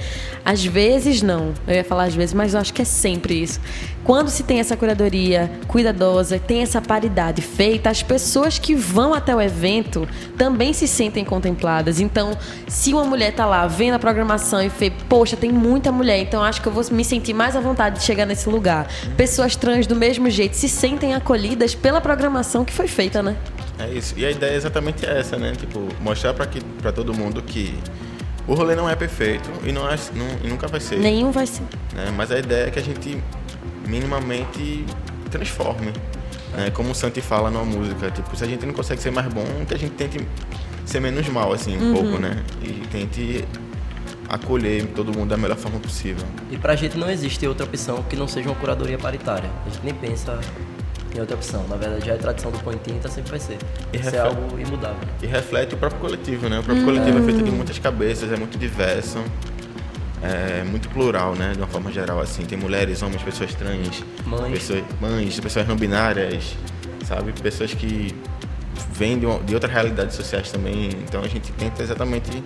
às 0.45 0.65
vezes 0.65 1.23
não, 1.23 1.53
eu 1.67 1.75
ia 1.75 1.85
falar 1.85 2.05
às 2.05 2.15
vezes, 2.15 2.35
mas 2.35 2.55
eu 2.55 2.61
acho 2.61 2.73
que 2.73 2.83
é 2.83 2.85
sempre 2.85 3.43
isso. 3.43 3.61
Quando 4.05 4.31
se 4.31 4.43
tem 4.43 4.59
essa 4.59 4.77
curadoria 4.77 5.51
cuidadosa, 5.69 6.39
tem 6.39 6.63
essa 6.63 6.81
paridade 6.81 7.43
feita, 7.43 7.91
as 7.91 8.03
pessoas 8.03 8.59
que 8.59 8.75
vão 8.75 9.13
até 9.13 9.37
o 9.37 9.41
evento 9.41 10.09
também 10.39 10.73
se 10.73 10.89
sentem 10.89 11.25
contempladas. 11.25 12.01
Então, 12.01 12.37
se 12.67 12.95
uma 12.95 13.05
mulher 13.05 13.35
tá 13.35 13.45
lá 13.45 13.67
vendo 13.67 13.95
a 13.95 13.99
programação 13.99 14.63
e 14.63 14.69
vê, 14.69 14.91
poxa, 15.09 15.37
tem 15.37 15.53
muita 15.53 15.93
mulher, 15.93 16.19
então 16.19 16.43
acho 16.43 16.63
que 16.63 16.67
eu 16.67 16.73
vou 16.73 16.83
me 16.91 17.05
sentir 17.05 17.35
mais 17.35 17.55
à 17.55 17.61
vontade 17.61 17.99
de 17.99 18.05
chegar 18.05 18.25
nesse 18.25 18.49
lugar. 18.49 18.89
Pessoas 19.17 19.55
trans 19.55 19.87
do 19.87 19.95
mesmo 19.95 20.31
jeito 20.31 20.57
se 20.57 20.69
sentem 20.69 21.15
acolhidas 21.15 21.40
pela 21.81 22.01
programação 22.01 22.65
que 22.65 22.73
foi 22.73 22.89
feita, 22.89 23.23
né? 23.23 23.37
É 23.79 23.89
isso. 23.89 24.15
E 24.17 24.25
a 24.25 24.31
ideia 24.31 24.53
é 24.53 24.57
exatamente 24.57 25.07
essa, 25.07 25.37
né? 25.37 25.53
Tipo, 25.57 25.89
mostrar 26.01 26.35
para 26.35 26.93
todo 26.93 27.15
mundo 27.15 27.43
que 27.43 27.75
o 28.47 28.55
rolê 28.55 28.75
não 28.75 28.89
é 28.89 28.95
perfeito 28.95 29.51
e, 29.65 29.73
não 29.73 29.89
é, 29.89 29.97
não, 30.15 30.27
e 30.45 30.49
nunca 30.49 30.67
vai 30.67 30.81
ser. 30.81 30.99
Nenhum 30.99 31.31
vai 31.31 31.47
ser. 31.47 31.63
Né? 31.95 32.13
Mas 32.17 32.31
a 32.31 32.39
ideia 32.39 32.67
é 32.67 32.71
que 32.71 32.79
a 32.79 32.83
gente 32.83 33.23
minimamente 33.87 34.85
transforme. 35.31 35.93
Né? 36.53 36.71
Como 36.71 36.91
o 36.91 36.95
Santi 36.95 37.21
fala 37.21 37.51
numa 37.51 37.65
música, 37.65 38.11
tipo, 38.11 38.35
se 38.37 38.45
a 38.45 38.47
gente 38.47 38.67
não 38.67 38.75
consegue 38.75 39.01
ser 39.01 39.11
mais 39.11 39.33
bom, 39.33 39.45
que 39.67 39.75
a 39.75 39.79
gente 39.79 39.93
tente 39.93 40.27
ser 40.85 41.01
menos 41.01 41.29
mal, 41.29 41.53
assim, 41.53 41.79
um 41.79 41.89
uhum. 41.89 41.95
pouco, 41.95 42.19
né? 42.19 42.43
E 42.63 42.87
tente 42.89 43.45
acolher 44.29 44.87
todo 44.95 45.17
mundo 45.17 45.31
da 45.31 45.37
melhor 45.37 45.57
forma 45.57 45.79
possível. 45.79 46.25
E 46.51 46.57
pra 46.57 46.75
gente 46.77 46.97
não 46.97 47.11
existe 47.11 47.47
outra 47.47 47.65
opção 47.65 48.03
que 48.03 48.17
não 48.17 48.29
seja 48.29 48.49
uma 48.49 48.55
curadoria 48.55 48.99
paritária. 48.99 49.51
A 49.67 49.71
gente 49.71 49.85
nem 49.85 49.95
pensa 49.95 50.41
em 51.15 51.21
outra 51.21 51.37
opção. 51.37 51.67
Na 51.69 51.77
verdade, 51.77 52.07
já 52.07 52.15
é 52.15 52.17
tradição 52.17 52.51
do 52.51 52.59
põe 52.61 52.77
tinta, 52.77 53.09
sempre 53.09 53.31
vai 53.31 53.41
ser. 53.41 53.59
E 53.93 53.99
Isso 53.99 54.15
é 54.15 54.19
algo 54.19 54.59
imudável. 54.59 55.09
E 55.23 55.27
reflete 55.27 55.75
o 55.75 55.79
próprio 55.79 56.01
coletivo, 56.01 56.49
né? 56.49 56.59
O 56.59 56.63
próprio 56.63 56.83
hum. 56.83 56.87
coletivo 56.87 57.19
é 57.19 57.23
feito 57.23 57.43
de 57.43 57.51
muitas 57.51 57.79
cabeças, 57.79 58.33
é 58.33 58.37
muito 58.37 58.59
diverso, 58.59 59.19
é 60.23 60.65
muito 60.65 60.89
plural, 60.91 61.35
né? 61.35 61.53
De 61.53 61.59
uma 61.59 61.67
forma 61.67 61.91
geral, 61.91 62.21
assim. 62.21 62.45
Tem 62.45 62.59
mulheres, 62.59 63.03
homens, 63.03 63.23
pessoas 63.23 63.55
trans, 63.55 64.05
mães, 64.27 64.53
pessoas, 64.53 64.85
mães, 65.01 65.41
pessoas 65.41 65.67
não 65.67 65.77
binárias, 65.77 66.57
sabe? 67.07 67.33
Pessoas 67.33 67.75
que 67.75 68.15
vêm 68.93 69.19
de, 69.19 69.27
uma, 69.27 69.39
de 69.41 69.55
outras 69.55 69.73
realidades 69.73 70.15
sociais 70.15 70.51
também. 70.51 70.91
Então 71.05 71.23
a 71.23 71.29
gente 71.29 71.53
tenta 71.53 71.83
exatamente 71.83 72.43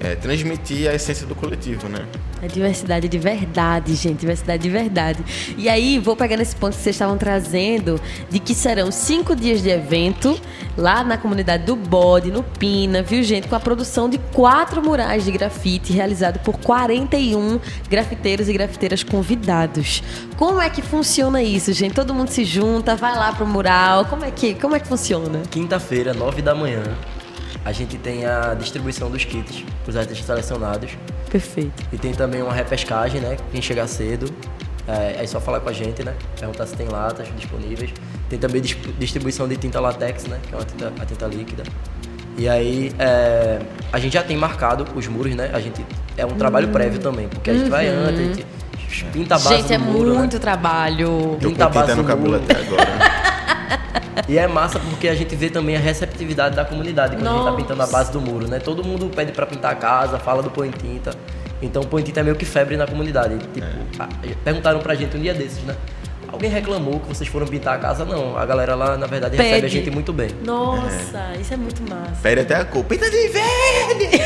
é, 0.00 0.14
transmitir 0.14 0.90
a 0.90 0.94
essência 0.94 1.26
do 1.26 1.34
coletivo, 1.34 1.88
né? 1.88 2.06
É 2.42 2.46
diversidade 2.48 3.08
de 3.08 3.18
verdade, 3.18 3.94
gente, 3.94 4.20
diversidade 4.20 4.62
de 4.62 4.68
verdade. 4.68 5.24
E 5.56 5.68
aí, 5.68 5.98
vou 5.98 6.14
pegar 6.14 6.36
nesse 6.36 6.54
ponto 6.54 6.76
que 6.76 6.82
vocês 6.82 6.94
estavam 6.94 7.16
trazendo, 7.16 8.00
de 8.28 8.38
que 8.38 8.54
serão 8.54 8.92
cinco 8.92 9.34
dias 9.34 9.62
de 9.62 9.70
evento 9.70 10.38
lá 10.76 11.02
na 11.02 11.16
comunidade 11.16 11.64
do 11.64 11.74
Bode, 11.74 12.30
no 12.30 12.42
Pina, 12.42 13.02
viu, 13.02 13.22
gente? 13.22 13.48
Com 13.48 13.56
a 13.56 13.60
produção 13.60 14.08
de 14.08 14.18
quatro 14.18 14.82
murais 14.82 15.24
de 15.24 15.32
grafite 15.32 15.92
realizado 15.92 16.38
por 16.40 16.58
41 16.58 17.58
grafiteiros 17.88 18.48
e 18.48 18.52
grafiteiras 18.52 19.02
convidados. 19.02 20.02
Como 20.36 20.60
é 20.60 20.68
que 20.68 20.82
funciona 20.82 21.42
isso, 21.42 21.72
gente? 21.72 21.94
Todo 21.94 22.12
mundo 22.12 22.28
se 22.28 22.44
junta, 22.44 22.94
vai 22.94 23.16
lá 23.16 23.32
pro 23.32 23.46
mural. 23.46 24.04
Como 24.04 24.24
é 24.24 24.30
que, 24.30 24.54
como 24.54 24.76
é 24.76 24.80
que 24.80 24.86
funciona? 24.86 25.40
Quinta-feira, 25.50 26.12
nove 26.12 26.42
da 26.42 26.54
manhã, 26.54 26.82
a 27.66 27.72
gente 27.72 27.98
tem 27.98 28.24
a 28.24 28.54
distribuição 28.54 29.10
dos 29.10 29.24
kits 29.24 29.64
para 29.82 29.90
os 29.90 29.96
artistas 29.96 30.24
selecionados. 30.24 30.92
Perfeito. 31.28 31.82
E 31.92 31.98
tem 31.98 32.12
também 32.12 32.40
uma 32.40 32.52
repescagem, 32.52 33.20
né? 33.20 33.36
Quem 33.50 33.60
chegar 33.60 33.88
cedo, 33.88 34.32
é, 34.86 35.22
é 35.22 35.26
só 35.26 35.40
falar 35.40 35.58
com 35.58 35.68
a 35.68 35.72
gente, 35.72 36.04
né? 36.04 36.14
Perguntar 36.38 36.64
se 36.66 36.76
tem 36.76 36.86
latas 36.86 37.26
disponíveis. 37.36 37.90
Tem 38.30 38.38
também 38.38 38.60
dis- 38.62 38.76
distribuição 39.00 39.48
de 39.48 39.56
tinta 39.56 39.80
latex, 39.80 40.26
né? 40.26 40.38
Que 40.46 40.54
é 40.54 40.56
uma 40.56 40.64
tinta, 40.64 40.92
a 41.02 41.04
tinta 41.04 41.26
líquida. 41.26 41.64
E 42.38 42.48
aí, 42.48 42.92
é, 43.00 43.58
a 43.92 43.98
gente 43.98 44.12
já 44.12 44.22
tem 44.22 44.36
marcado 44.36 44.86
os 44.94 45.08
muros, 45.08 45.34
né? 45.34 45.50
A 45.52 45.58
gente, 45.58 45.84
é 46.16 46.24
um 46.24 46.36
trabalho 46.36 46.68
prévio 46.68 47.00
também, 47.00 47.26
porque 47.28 47.50
a 47.50 47.54
gente 47.54 47.68
vai 47.68 47.88
antes, 47.88 48.20
a 48.20 48.78
gente 48.78 49.04
pinta 49.12 49.34
a 49.34 49.38
base 49.38 49.56
Gente, 49.56 49.66
do 49.66 49.72
é 49.74 49.78
muro, 49.78 50.12
né? 50.12 50.18
muito 50.18 50.38
trabalho. 50.38 51.36
Tô 51.40 51.48
Pinta 51.48 51.64
a 51.64 51.68
base 51.68 51.86
tinta 51.88 51.96
no 51.96 52.02
do 52.04 52.06
cabelo 52.08 52.30
muro. 52.32 52.44
até 52.44 52.60
agora. 52.60 53.26
E 54.28 54.38
é 54.38 54.46
massa 54.48 54.78
porque 54.80 55.06
a 55.08 55.14
gente 55.14 55.34
vê 55.36 55.48
também 55.50 55.76
a 55.76 55.80
receptividade 55.80 56.56
da 56.56 56.64
comunidade 56.64 57.14
quando 57.16 57.26
a 57.26 57.30
gente 57.30 57.38
Nossa. 57.38 57.50
tá 57.52 57.56
pintando 57.56 57.82
a 57.82 57.86
base 57.86 58.10
do 58.10 58.20
muro, 58.20 58.48
né? 58.48 58.58
Todo 58.58 58.82
mundo 58.82 59.08
pede 59.14 59.30
pra 59.32 59.46
pintar 59.46 59.72
a 59.72 59.74
casa, 59.76 60.18
fala 60.18 60.42
do 60.42 60.50
põe 60.50 60.70
tinta. 60.70 61.10
Então 61.62 61.82
o 61.82 61.86
põe 61.86 62.02
tinta 62.02 62.20
é 62.20 62.22
meio 62.24 62.34
que 62.36 62.44
febre 62.44 62.76
na 62.76 62.86
comunidade. 62.86 63.38
Tipo, 63.54 63.66
a- 63.98 64.08
perguntaram 64.44 64.80
pra 64.80 64.94
gente 64.94 65.16
um 65.16 65.20
dia 65.20 65.32
desses, 65.32 65.62
né? 65.62 65.76
Alguém 66.30 66.50
reclamou 66.50 66.98
que 66.98 67.06
vocês 67.08 67.30
foram 67.30 67.46
pintar 67.46 67.76
a 67.76 67.78
casa? 67.78 68.04
Não, 68.04 68.36
a 68.36 68.44
galera 68.44 68.74
lá, 68.74 68.96
na 68.96 69.06
verdade, 69.06 69.36
recebe 69.36 69.54
Pede. 69.54 69.66
a 69.66 69.68
gente 69.68 69.90
muito 69.92 70.12
bem. 70.12 70.28
Nossa, 70.44 71.32
isso 71.40 71.54
é 71.54 71.56
muito 71.56 71.80
massa. 71.88 72.20
Pede 72.20 72.40
até 72.40 72.56
a 72.56 72.64
cor. 72.64 72.82
Pinta 72.84 73.08
de 73.08 73.28
verde! 73.28 74.20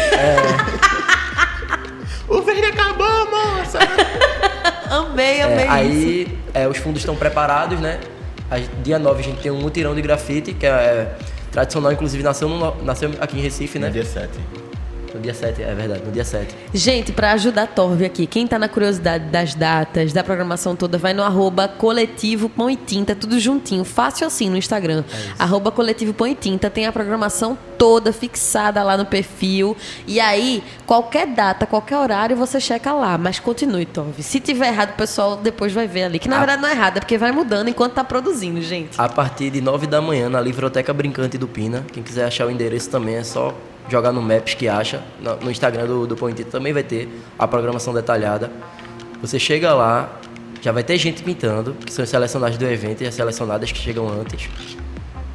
o 2.26 2.40
verde 2.42 2.64
acabou, 2.66 3.30
moça! 3.30 3.78
Amei, 4.90 5.40
É, 5.40 5.42
amei 5.44 5.64
isso. 5.64 5.72
aí 5.72 6.38
é, 6.54 6.66
os 6.66 6.78
fundos 6.78 7.00
estão 7.02 7.14
preparados, 7.14 7.78
né? 7.78 8.00
Gente- 8.58 8.70
dia 8.82 8.98
9 8.98 9.20
a 9.20 9.24
gente 9.24 9.40
tem 9.40 9.50
um 9.50 9.60
mutirão 9.60 9.94
de 9.94 10.02
grafite, 10.02 10.52
que 10.54 10.66
é 10.66 11.14
tradicional, 11.52 11.92
inclusive 11.92 12.22
nasceu, 12.22 12.48
no- 12.48 12.82
nasceu 12.82 13.10
aqui 13.20 13.38
em 13.38 13.40
Recife, 13.42 13.78
né? 13.78 13.90
Dia 13.90 14.04
7. 14.04 14.30
No 15.20 15.24
dia 15.24 15.34
7, 15.34 15.62
é 15.62 15.74
verdade, 15.74 16.02
no 16.02 16.10
dia 16.10 16.24
7. 16.24 16.54
Gente, 16.72 17.12
pra 17.12 17.32
ajudar 17.32 17.64
a 17.64 17.66
Torve 17.66 18.06
aqui, 18.06 18.26
quem 18.26 18.46
tá 18.46 18.58
na 18.58 18.70
curiosidade 18.70 19.26
das 19.26 19.54
datas, 19.54 20.14
da 20.14 20.24
programação 20.24 20.74
toda, 20.74 20.96
vai 20.96 21.12
no 21.12 21.22
arroba 21.22 21.68
coletivo 21.68 22.48
pão 22.48 22.70
e 22.70 22.74
tinta, 22.76 23.14
tudo 23.14 23.38
juntinho, 23.38 23.84
fácil 23.84 24.26
assim 24.26 24.48
no 24.48 24.56
Instagram. 24.56 25.04
arroba 25.38 25.70
coletivo 25.70 26.14
pão 26.14 26.26
e 26.26 26.34
tinta, 26.34 26.70
tem 26.70 26.86
a 26.86 26.92
programação 26.92 27.56
toda 27.76 28.14
fixada 28.14 28.82
lá 28.82 28.96
no 28.96 29.04
perfil. 29.04 29.76
E 30.06 30.18
aí, 30.18 30.62
qualquer 30.86 31.26
data, 31.26 31.66
qualquer 31.66 31.98
horário, 31.98 32.34
você 32.34 32.58
checa 32.58 32.90
lá. 32.92 33.18
Mas 33.18 33.38
continue, 33.38 33.84
Torve. 33.84 34.22
Se 34.22 34.40
tiver 34.40 34.68
errado, 34.68 34.92
o 34.92 34.96
pessoal 34.96 35.36
depois 35.36 35.70
vai 35.70 35.86
ver 35.86 36.04
ali. 36.04 36.18
Que 36.18 36.28
na 36.30 36.36
Ah. 36.36 36.38
verdade 36.38 36.62
não 36.62 36.68
é 36.70 36.72
errado, 36.72 36.96
é 36.96 37.00
porque 37.00 37.18
vai 37.18 37.30
mudando 37.30 37.68
enquanto 37.68 37.92
tá 37.92 38.02
produzindo, 38.04 38.62
gente. 38.62 38.98
A 38.98 39.08
partir 39.08 39.50
de 39.50 39.60
9 39.60 39.86
da 39.86 40.00
manhã 40.00 40.30
na 40.30 40.40
Livroteca 40.40 40.94
Brincante 40.94 41.36
do 41.36 41.46
Pina. 41.46 41.84
Quem 41.92 42.02
quiser 42.02 42.24
achar 42.24 42.46
o 42.46 42.50
endereço 42.50 42.88
também 42.88 43.16
é 43.16 43.22
só 43.22 43.52
jogar 43.88 44.12
no 44.12 44.22
Maps 44.22 44.54
que 44.54 44.68
acha. 44.68 45.02
No, 45.20 45.50
Instagram 45.50 45.86
do, 45.86 46.06
do 46.06 46.16
Põe 46.16 46.32
Tinta 46.32 46.50
também 46.50 46.72
vai 46.72 46.82
ter 46.82 47.08
a 47.38 47.46
programação 47.46 47.92
detalhada. 47.92 48.50
Você 49.20 49.38
chega 49.38 49.74
lá, 49.74 50.20
já 50.60 50.72
vai 50.72 50.82
ter 50.82 50.96
gente 50.98 51.22
pintando, 51.22 51.74
que 51.74 51.92
são 51.92 52.02
os 52.02 52.10
selecionados 52.10 52.56
do 52.56 52.64
evento 52.66 53.02
e 53.02 53.06
as 53.06 53.14
selecionadas 53.14 53.70
que 53.72 53.78
chegam 53.78 54.08
antes. 54.08 54.48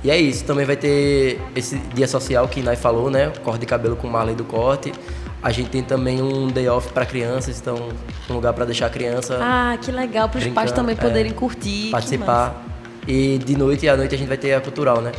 E 0.04 0.12
é 0.12 0.18
isso, 0.20 0.46
também 0.46 0.66
vai 0.66 0.76
ter 0.76 1.42
esse 1.56 1.78
dia 1.96 2.08
social 2.08 2.48
que 2.48 2.62
Nai 2.62 2.76
falou, 2.76 3.10
né? 3.10 3.32
Corte 3.44 3.62
de 3.62 3.66
cabelo 3.66 3.96
com 3.96 4.08
Marley 4.08 4.36
do 4.36 4.44
Corte. 4.44 4.94
A 5.42 5.52
gente 5.52 5.70
tem 5.70 5.84
também 5.84 6.22
um 6.22 6.48
day 6.48 6.68
off 6.68 6.92
para 6.92 7.06
crianças, 7.06 7.60
então 7.60 7.90
um 8.30 8.34
lugar 8.34 8.54
para 8.54 8.66
deixar 8.66 8.88
a 8.88 8.90
criança 8.90 9.38
Ah, 9.42 9.78
que 9.82 9.92
legal, 9.92 10.30
para 10.30 10.40
os 10.40 10.48
pais 10.48 10.72
também 10.72 10.96
é, 10.96 11.00
poderem 11.00 11.32
curtir. 11.32 11.70
que 11.70 11.92
massa. 11.92 11.92
participar. 11.92 12.66
E 13.08 13.40
de 13.40 13.56
noite, 13.56 13.88
à 13.88 13.96
noite 13.96 14.16
a 14.16 14.18
gente 14.18 14.28
vai 14.28 14.38
ter 14.38 14.54
a 14.54 14.62
cultural, 14.62 15.02
né? 15.02 15.12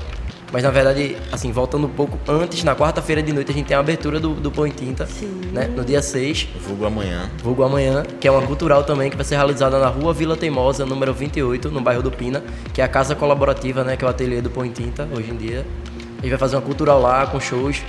Mas 0.53 0.63
na 0.63 0.71
verdade, 0.71 1.17
assim, 1.33 1.51
voltando 1.51 1.87
um 1.87 1.91
pouco 1.91 2.19
antes, 2.29 2.63
na 2.63 2.75
quarta-feira 2.75 3.23
de 3.23 3.33
noite 3.33 3.51
a 3.51 3.55
gente 3.55 3.67
tem 3.67 3.77
a 3.77 3.81
abertura 3.81 4.21
do, 4.21 4.35
do 4.35 4.51
Põe 4.51 4.71
Tinta, 4.71 5.09
né? 5.53 5.67
No 5.67 5.85
dia 5.85 6.01
6, 6.01 6.49
Vulgo 6.67 6.87
amanhã. 6.87 7.29
vulgo 7.43 7.63
amanhã, 7.65 8.05
que 8.21 8.29
é 8.29 8.31
uma 8.31 8.43
cultural 8.43 8.85
também, 8.85 9.11
que 9.11 9.17
vai 9.17 9.25
ser 9.25 9.37
realizada 9.37 9.79
na 9.79 9.89
rua 9.89 10.13
Vila 10.15 10.37
Teimosa, 10.37 10.87
número 10.87 11.13
28, 11.13 11.71
no 11.71 11.81
bairro 11.81 12.03
do 12.03 12.11
Pina, 12.11 12.45
que 12.73 12.81
é 12.81 12.85
a 12.85 12.89
casa 12.89 13.15
colaborativa, 13.15 13.83
né? 13.83 13.97
Que 13.97 14.05
é 14.05 14.07
o 14.07 14.11
ateliê 14.11 14.41
do 14.41 14.51
Põe 14.51 14.71
Tinta, 14.71 15.09
hoje 15.13 15.31
em 15.31 15.37
dia. 15.37 15.67
A 16.19 16.23
gente 16.23 16.31
vai 16.31 16.39
fazer 16.39 16.57
uma 16.57 16.63
cultural 16.63 17.01
lá, 17.01 17.27
com 17.27 17.41
shows. 17.41 17.83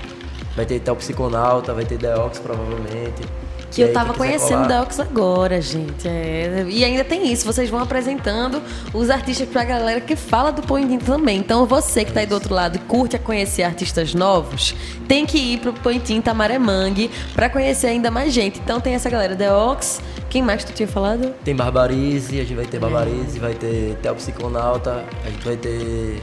Vai 0.56 0.66
ter 0.66 0.80
Tel 0.80 0.96
Psiconauta, 0.96 1.74
vai 1.74 1.86
ter 1.86 1.98
Deox, 1.98 2.40
provavelmente. 2.40 3.22
Que 3.70 3.82
E 3.82 3.84
eu 3.84 3.94
tava 3.94 4.14
conhecendo 4.14 4.50
colar- 4.64 4.68
da 4.68 4.82
Ox 4.84 5.00
agora, 5.00 5.62
gente. 5.62 6.08
É, 6.08 6.66
E 6.70 6.84
ainda 6.86 7.04
tem 7.04 7.32
isso, 7.32 7.46
vocês 7.46 7.70
vão 7.70 7.80
apresentando 7.82 8.62
os 8.94 9.10
artistas 9.10 9.48
pra 9.50 9.64
galera 9.66 10.00
que 10.00 10.16
fala 10.16 10.52
do 10.52 10.62
Tinta 10.62 10.98
também. 10.98 11.38
Então 11.40 11.66
você 11.66 12.06
que 12.06 12.12
tá 12.14 12.22
aí 12.22 12.26
do 12.26 12.34
outro 12.34 12.54
lado 12.54 12.78
e 12.78 12.80
curte 12.80 13.16
a 13.16 13.20
conhecer 13.20 13.64
artistas 13.64 14.14
novos, 14.14 14.74
tem 15.08 15.26
que 15.26 15.38
ir 15.38 15.60
pro 15.60 15.74
Põe 15.74 16.00
Tinta 16.00 16.34
Maré 16.34 16.58
Mangue 16.58 17.12
pra 17.36 17.50
conhecer 17.50 17.88
ainda 17.88 18.10
mais 18.10 18.34
gente. 18.34 18.60
Então 18.60 18.80
tem 18.80 18.94
essa 18.96 19.10
galera, 19.10 19.36
The 19.36 19.52
Ox. 19.54 20.02
Quem 20.30 20.42
mais 20.42 20.64
tu 20.64 20.72
tinha 20.74 20.88
falado? 20.88 21.34
Tem 21.44 21.56
Barbarize, 21.56 22.40
a 22.40 22.44
gente 22.44 22.56
vai 22.56 22.66
ter 22.66 22.80
Barbarize, 22.80 23.38
vai 23.40 23.54
ter 23.54 23.96
Psiconauta, 24.16 25.04
a 25.26 25.30
gente 25.30 25.46
vai 25.46 25.56
ter 25.58 26.22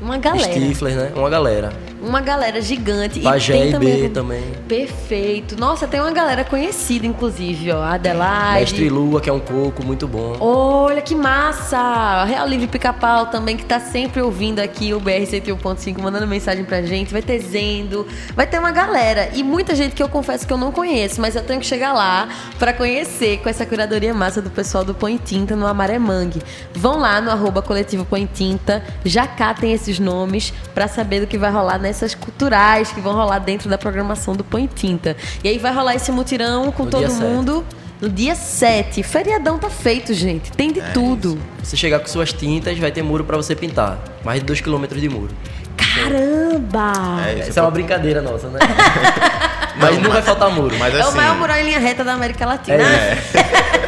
Uma 0.00 0.18
galera. 0.18 0.52
Stifler, 0.52 0.94
né? 0.96 1.12
Uma 1.16 1.28
galera. 1.30 1.72
Uma 2.00 2.20
galera 2.20 2.60
gigante. 2.60 3.20
Pajé 3.20 3.56
e 3.56 3.60
tem 3.62 3.72
também. 3.72 4.02
B 4.02 4.08
também. 4.08 4.42
Perfeito. 4.68 5.58
Nossa, 5.58 5.86
tem 5.86 6.00
uma 6.00 6.10
galera 6.10 6.44
conhecida, 6.44 7.06
inclusive, 7.06 7.72
ó. 7.72 7.82
Adelaide. 7.82 8.60
Mestre 8.60 8.88
Lua, 8.88 9.20
que 9.20 9.28
é 9.28 9.32
um 9.32 9.40
coco 9.40 9.84
muito 9.84 10.06
bom. 10.06 10.36
Olha 10.40 11.02
que 11.02 11.14
massa! 11.14 12.24
Real 12.24 12.46
Livre 12.46 12.66
Pica-Pau 12.66 13.26
também, 13.26 13.56
que 13.56 13.64
tá 13.64 13.80
sempre 13.80 14.22
ouvindo 14.22 14.60
aqui 14.60 14.94
o 14.94 15.00
BR 15.00 15.24
101.5, 15.26 16.00
mandando 16.00 16.26
mensagem 16.26 16.64
pra 16.64 16.82
gente. 16.82 17.12
Vai 17.12 17.22
ter 17.22 17.38
Zendo, 17.40 18.06
vai 18.34 18.46
ter 18.46 18.58
uma 18.58 18.70
galera. 18.70 19.30
E 19.34 19.42
muita 19.42 19.74
gente 19.74 19.94
que 19.94 20.02
eu 20.02 20.08
confesso 20.08 20.46
que 20.46 20.52
eu 20.52 20.58
não 20.58 20.70
conheço, 20.70 21.20
mas 21.20 21.34
eu 21.34 21.42
tenho 21.42 21.60
que 21.60 21.66
chegar 21.66 21.92
lá 21.92 22.28
pra 22.58 22.72
conhecer 22.72 23.38
com 23.38 23.48
essa 23.48 23.66
curadoria 23.66 24.14
massa 24.14 24.40
do 24.40 24.50
pessoal 24.50 24.84
do 24.84 24.94
Põe 24.94 25.16
Tinta 25.16 25.56
no 25.56 25.66
Amaré 25.66 25.98
Mangue. 25.98 26.42
Vão 26.72 26.98
lá 26.98 27.20
no 27.20 27.30
arroba 27.30 27.62
coletivo 27.62 28.04
Põe 28.04 28.26
Tinta, 28.26 28.84
já 29.04 29.26
catem 29.26 29.72
esses 29.72 29.98
nomes 29.98 30.52
pra 30.74 30.86
saber 30.86 31.20
do 31.20 31.26
que 31.26 31.38
vai 31.38 31.50
rolar 31.50 31.78
nessas 31.88 32.14
culturais 32.14 32.92
que 32.92 33.00
vão 33.00 33.14
rolar 33.14 33.38
dentro 33.38 33.68
da 33.68 33.78
programação 33.78 34.34
do 34.36 34.44
Põe 34.44 34.66
Tinta. 34.66 35.16
E 35.42 35.48
aí 35.48 35.58
vai 35.58 35.72
rolar 35.72 35.94
esse 35.94 36.12
mutirão 36.12 36.70
com 36.70 36.84
No 36.84 36.90
todo 36.90 37.12
mundo. 37.14 37.64
No 38.00 38.08
dia 38.08 38.36
7. 38.36 39.02
Feriadão 39.02 39.58
tá 39.58 39.68
feito, 39.68 40.14
gente. 40.14 40.52
Tem 40.52 40.70
de 40.70 40.80
tudo. 40.92 41.36
Você 41.62 41.76
chegar 41.76 41.98
com 41.98 42.06
suas 42.06 42.32
tintas, 42.32 42.78
vai 42.78 42.92
ter 42.92 43.02
muro 43.02 43.24
pra 43.24 43.36
você 43.36 43.56
pintar. 43.56 43.98
Mais 44.22 44.38
de 44.38 44.46
2 44.46 44.60
km 44.60 44.86
de 44.86 45.08
muro. 45.08 45.30
Caramba! 45.76 46.92
É, 47.26 47.38
isso 47.40 47.48
Essa 47.50 47.60
é 47.60 47.62
uma 47.62 47.70
brincadeira 47.70 48.22
nossa, 48.22 48.48
né? 48.48 48.60
Mas 49.80 49.98
não 50.00 50.10
vai 50.10 50.22
faltar 50.22 50.50
muro. 50.50 50.76
Mas 50.78 50.94
É, 50.94 51.00
assim, 51.00 51.12
o 51.12 51.16
maior 51.16 51.36
mural 51.36 51.56
em 51.56 51.64
linha 51.64 51.78
reta 51.78 52.04
da 52.04 52.12
América 52.12 52.44
Latina. 52.44 52.82
É, 52.82 53.18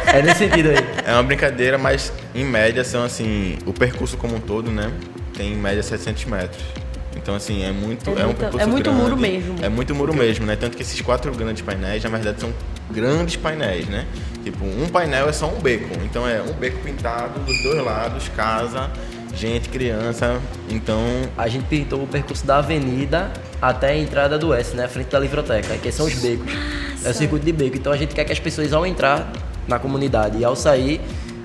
é 0.17 0.21
nesse 0.21 0.39
sentido 0.39 0.69
aí. 0.69 0.77
é 1.05 1.13
uma 1.13 1.23
brincadeira, 1.23 1.77
mas 1.77 2.13
em 2.33 2.45
média 2.45 2.81
são 2.83 3.03
assim, 3.03 3.57
o 3.65 3.73
percurso 3.73 4.15
como 4.15 4.35
um 4.35 4.39
todo, 4.39 4.71
né? 4.71 4.89
Tem 5.35 5.51
em 5.51 5.57
média 5.57 5.83
700 5.83 6.25
metros. 6.25 6.63
Então, 7.15 7.35
assim, 7.35 7.63
é 7.63 7.71
muito. 7.71 8.09
É 8.09 8.13
É, 8.13 8.23
um 8.23 8.25
muita- 8.27 8.45
é 8.61 8.65
muito 8.65 8.83
grande, 8.89 9.01
muro 9.01 9.17
mesmo. 9.17 9.55
É 9.61 9.69
muito 9.69 9.93
muro 9.93 10.13
mesmo, 10.15 10.45
né? 10.45 10.55
Tanto 10.55 10.75
que 10.77 10.83
esses 10.83 10.99
quatro 11.01 11.31
grandes 11.33 11.61
painéis, 11.61 12.03
na 12.03 12.09
verdade, 12.09 12.39
são 12.39 12.53
grandes 12.89 13.35
painéis, 13.35 13.85
né? 13.87 14.05
Tipo, 14.43 14.65
um 14.65 14.87
painel 14.87 15.27
é 15.29 15.33
só 15.33 15.47
um 15.47 15.59
beco. 15.59 15.89
Então, 16.03 16.27
é 16.27 16.41
um 16.41 16.53
beco 16.53 16.79
pintado 16.79 17.39
dos 17.41 17.61
dois 17.63 17.83
lados, 17.83 18.29
casa, 18.35 18.89
gente, 19.35 19.69
criança. 19.69 20.39
Então, 20.69 20.99
A 21.37 21.47
gente 21.47 21.65
pintou 21.65 22.01
o 22.03 22.07
percurso 22.07 22.45
da 22.45 22.57
avenida 22.57 23.29
até 23.61 23.89
a 23.89 23.97
entrada 23.97 24.37
do 24.39 24.53
S, 24.53 24.75
né? 24.75 24.85
A 24.85 24.89
frente 24.89 25.09
da 25.09 25.19
livroteca, 25.19 25.75
que 25.77 25.91
são 25.91 26.05
os 26.05 26.13
becos. 26.15 26.51
É 27.03 27.09
o 27.09 27.13
circuito 27.13 27.45
de 27.45 27.51
beco. 27.51 27.75
Então 27.77 27.91
a 27.91 27.97
gente 27.97 28.13
quer 28.15 28.23
que 28.23 28.31
as 28.31 28.39
pessoas, 28.39 28.71
ao 28.73 28.85
entrar 28.85 29.31
na 29.67 29.77
comunidade 29.79 30.37
e 30.37 30.43
ao 30.45 30.55
sair, 30.55 31.01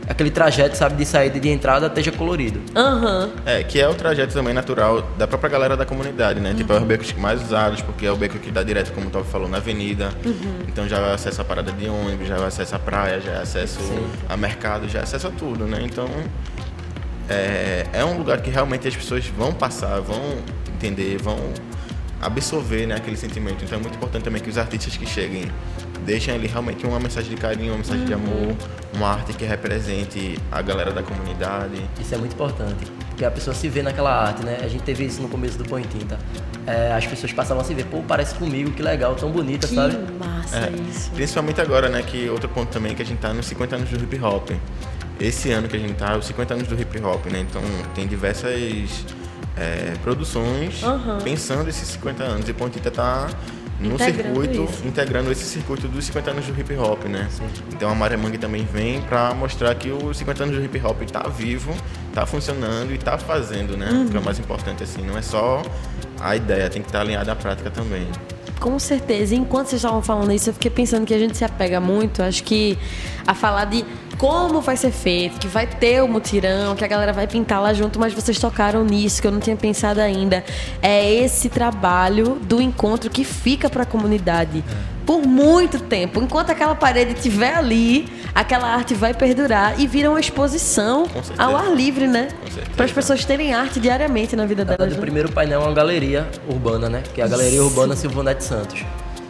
aquele 0.08 0.30
trajeto, 0.30 0.76
sabe, 0.76 0.96
de 0.96 1.04
saída 1.04 1.36
e 1.36 1.40
de 1.40 1.48
entrada 1.48 1.86
esteja 1.86 2.12
colorido. 2.12 2.60
Aham. 2.74 3.30
É, 3.44 3.62
que 3.62 3.80
é 3.80 3.88
o 3.88 3.94
trajeto 3.94 4.32
também 4.32 4.54
natural 4.54 5.02
da 5.18 5.26
própria 5.26 5.50
galera 5.50 5.76
da 5.76 5.84
comunidade, 5.84 6.40
né? 6.40 6.54
Tipo, 6.54 6.72
é 6.72 6.78
os 6.78 6.84
becos 6.84 7.12
mais 7.14 7.42
usados, 7.42 7.82
porque 7.82 8.06
é 8.06 8.12
o 8.12 8.16
beco 8.16 8.38
que 8.38 8.50
dá 8.50 8.62
direto, 8.62 8.92
como 8.92 9.08
o 9.08 9.10
Top 9.10 9.28
falou, 9.28 9.48
na 9.48 9.58
avenida. 9.58 10.10
Então 10.68 10.88
já 10.88 11.00
vai 11.00 11.14
acesso 11.14 11.40
à 11.40 11.44
parada 11.44 11.72
de 11.72 11.88
ônibus, 11.88 12.28
já 12.28 12.36
vai 12.36 12.48
acesso 12.48 12.74
à 12.76 12.78
praia, 12.78 13.20
já 13.20 13.32
é 13.32 13.42
acesso 13.42 13.80
a 14.28 14.36
mercado, 14.36 14.88
já 14.88 15.00
é 15.00 15.02
acesso 15.02 15.28
a 15.28 15.30
tudo, 15.30 15.64
né? 15.64 15.80
Então 15.82 16.08
é, 17.28 17.86
é 17.92 18.04
um 18.04 18.16
lugar 18.18 18.40
que 18.40 18.50
realmente 18.50 18.86
as 18.86 18.94
pessoas 18.94 19.26
vão 19.26 19.52
passar, 19.52 20.00
vão 20.00 20.38
entender, 20.74 21.20
vão 21.20 21.38
absorver 22.20 22.86
né, 22.86 22.94
aquele 22.94 23.16
sentimento. 23.16 23.64
Então 23.64 23.78
é 23.78 23.80
muito 23.80 23.96
importante 23.96 24.24
também 24.24 24.40
que 24.40 24.48
os 24.48 24.58
artistas 24.58 24.96
que 24.96 25.06
cheguem 25.06 25.50
deixem 26.04 26.34
ali 26.34 26.46
realmente 26.46 26.86
uma 26.86 26.98
mensagem 27.00 27.30
de 27.30 27.36
carinho, 27.36 27.72
uma 27.72 27.78
mensagem 27.78 28.04
de 28.04 28.12
amor, 28.14 28.54
uma 28.94 29.08
arte 29.08 29.32
que 29.32 29.44
represente 29.44 30.38
a 30.50 30.60
galera 30.62 30.92
da 30.92 31.02
comunidade. 31.02 31.82
Isso 32.00 32.14
é 32.14 32.18
muito 32.18 32.34
importante, 32.34 32.86
porque 33.08 33.24
a 33.24 33.30
pessoa 33.30 33.54
se 33.54 33.68
vê 33.68 33.82
naquela 33.82 34.10
arte, 34.28 34.44
né? 34.44 34.58
A 34.62 34.68
gente 34.68 34.82
teve 34.84 35.04
isso 35.04 35.20
no 35.22 35.28
começo 35.28 35.56
do 35.58 35.64
Põe 35.64 35.82
Tinta. 35.82 36.18
É, 36.66 36.92
as 36.92 37.06
pessoas 37.06 37.32
passavam 37.32 37.62
a 37.62 37.64
se 37.66 37.74
ver, 37.74 37.84
pô, 37.86 38.02
parece 38.06 38.34
comigo, 38.34 38.70
que 38.72 38.82
legal, 38.82 39.14
tão 39.14 39.30
bonita, 39.30 39.66
Que 39.68 39.74
sabe? 39.74 39.96
massa 40.18 40.56
É, 40.56 40.70
isso. 40.90 41.10
Principalmente 41.12 41.60
agora, 41.60 41.88
né? 41.88 42.02
Que 42.02 42.28
outro 42.28 42.48
ponto 42.48 42.70
também 42.70 42.92
é 42.92 42.94
que 42.94 43.02
a 43.02 43.06
gente 43.06 43.18
tá 43.18 43.32
nos 43.32 43.46
50 43.46 43.76
anos 43.76 43.88
do 43.90 44.02
hip 44.02 44.18
hop. 44.22 44.50
Esse 45.18 45.50
ano 45.50 45.66
que 45.68 45.76
a 45.76 45.78
gente 45.78 45.94
tá, 45.94 46.16
os 46.16 46.26
50 46.26 46.54
anos 46.54 46.68
do 46.68 46.78
hip 46.80 46.98
hop, 47.02 47.26
né? 47.26 47.40
Então 47.48 47.62
tem 47.94 48.06
diversas 48.06 49.04
é, 49.56 49.92
produções 50.02 50.82
Aham. 50.82 51.18
pensando 51.22 51.68
esses 51.68 51.88
50 51.88 52.22
anos. 52.22 52.48
E 52.48 52.52
Pontita 52.52 52.90
tá 52.90 53.28
no 53.78 53.94
Integrando 53.94 54.42
circuito, 54.42 54.64
isso. 54.64 54.86
integrando 54.86 55.32
esse 55.32 55.44
circuito 55.44 55.88
dos 55.88 56.04
50 56.06 56.30
anos 56.30 56.46
do 56.46 56.58
hip 56.58 56.74
hop, 56.76 57.04
né? 57.04 57.28
Então 57.72 57.90
a 57.90 57.94
Maré 57.94 58.16
Mangue 58.16 58.38
também 58.38 58.64
vem 58.64 59.02
pra 59.02 59.34
mostrar 59.34 59.74
que 59.74 59.90
os 59.90 60.16
50 60.16 60.44
anos 60.44 60.56
do 60.56 60.64
hip 60.64 60.80
hop 60.84 61.02
tá 61.10 61.28
vivo, 61.28 61.74
tá 62.14 62.24
funcionando 62.24 62.92
e 62.92 62.98
tá 62.98 63.18
fazendo, 63.18 63.76
né? 63.76 63.90
Uhum. 63.90 64.08
Que 64.08 64.16
é 64.16 64.20
o 64.20 64.24
mais 64.24 64.38
importante, 64.38 64.82
assim, 64.82 65.02
não 65.02 65.16
é 65.16 65.22
só 65.22 65.62
a 66.20 66.34
ideia, 66.34 66.70
tem 66.70 66.80
que 66.80 66.88
estar 66.88 67.00
alinhada 67.00 67.32
à 67.32 67.36
prática 67.36 67.70
também. 67.70 68.06
Com 68.58 68.78
certeza. 68.78 69.34
Enquanto 69.34 69.68
vocês 69.68 69.82
estavam 69.82 70.02
falando 70.02 70.32
isso, 70.32 70.48
eu 70.48 70.54
fiquei 70.54 70.70
pensando 70.70 71.04
que 71.04 71.12
a 71.12 71.18
gente 71.18 71.36
se 71.36 71.44
apega 71.44 71.78
muito, 71.78 72.22
acho 72.22 72.42
que 72.42 72.78
a 73.26 73.34
falar 73.34 73.66
de 73.66 73.84
como 74.18 74.60
vai 74.60 74.76
ser 74.76 74.90
feito, 74.90 75.38
que 75.38 75.46
vai 75.48 75.66
ter 75.66 76.02
o 76.02 76.08
mutirão, 76.08 76.74
que 76.74 76.84
a 76.84 76.88
galera 76.88 77.12
vai 77.12 77.26
pintar 77.26 77.60
lá 77.60 77.72
junto, 77.74 77.98
mas 77.98 78.12
vocês 78.14 78.38
tocaram 78.38 78.84
nisso 78.84 79.20
que 79.20 79.26
eu 79.28 79.32
não 79.32 79.40
tinha 79.40 79.56
pensado 79.56 80.00
ainda. 80.00 80.44
É 80.82 81.12
esse 81.12 81.48
trabalho 81.48 82.38
do 82.42 82.60
encontro 82.60 83.10
que 83.10 83.24
fica 83.24 83.68
para 83.68 83.82
a 83.82 83.86
comunidade 83.86 84.64
por 85.04 85.22
muito 85.22 85.78
tempo. 85.78 86.20
Enquanto 86.20 86.50
aquela 86.50 86.74
parede 86.74 87.12
estiver 87.12 87.54
ali, 87.54 88.08
aquela 88.34 88.66
arte 88.68 88.92
vai 88.94 89.14
perdurar 89.14 89.78
e 89.80 89.86
vira 89.86 90.10
uma 90.10 90.18
exposição 90.18 91.06
ao 91.38 91.56
ar 91.56 91.72
livre, 91.72 92.08
né? 92.08 92.28
Para 92.74 92.86
as 92.86 92.92
pessoas 92.92 93.24
terem 93.24 93.54
arte 93.54 93.78
diariamente 93.78 94.34
na 94.34 94.46
vida 94.46 94.64
Na 94.64 94.72
delas. 94.72 94.78
verdade, 94.78 94.94
o 94.94 94.96
né? 94.96 95.00
primeiro 95.00 95.30
painel 95.30 95.60
é 95.60 95.64
uma 95.64 95.72
galeria 95.72 96.26
urbana, 96.48 96.88
né? 96.88 97.02
Que 97.14 97.20
é 97.20 97.24
a 97.24 97.28
Galeria 97.28 97.62
Urbana 97.62 97.94
Silvonete 97.94 98.42
Santos. 98.42 98.84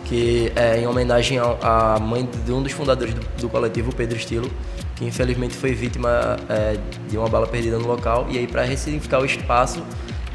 Que 0.07 0.53
é 0.55 0.79
em 0.81 0.87
homenagem 0.87 1.38
à 1.38 1.99
mãe 2.01 2.27
de 2.44 2.53
um 2.53 2.62
dos 2.62 2.70
fundadores 2.72 3.12
do, 3.12 3.20
do 3.40 3.49
coletivo, 3.49 3.90
o 3.90 3.94
Pedro 3.94 4.16
Estilo, 4.16 4.49
que 4.96 5.04
infelizmente 5.04 5.54
foi 5.54 5.72
vítima 5.74 6.37
é, 6.48 6.76
de 7.09 7.16
uma 7.16 7.28
bala 7.28 7.46
perdida 7.46 7.78
no 7.78 7.87
local. 7.87 8.26
E 8.30 8.38
aí, 8.38 8.46
para 8.46 8.62
ressignificar 8.64 9.20
o 9.20 9.24
espaço, 9.26 9.82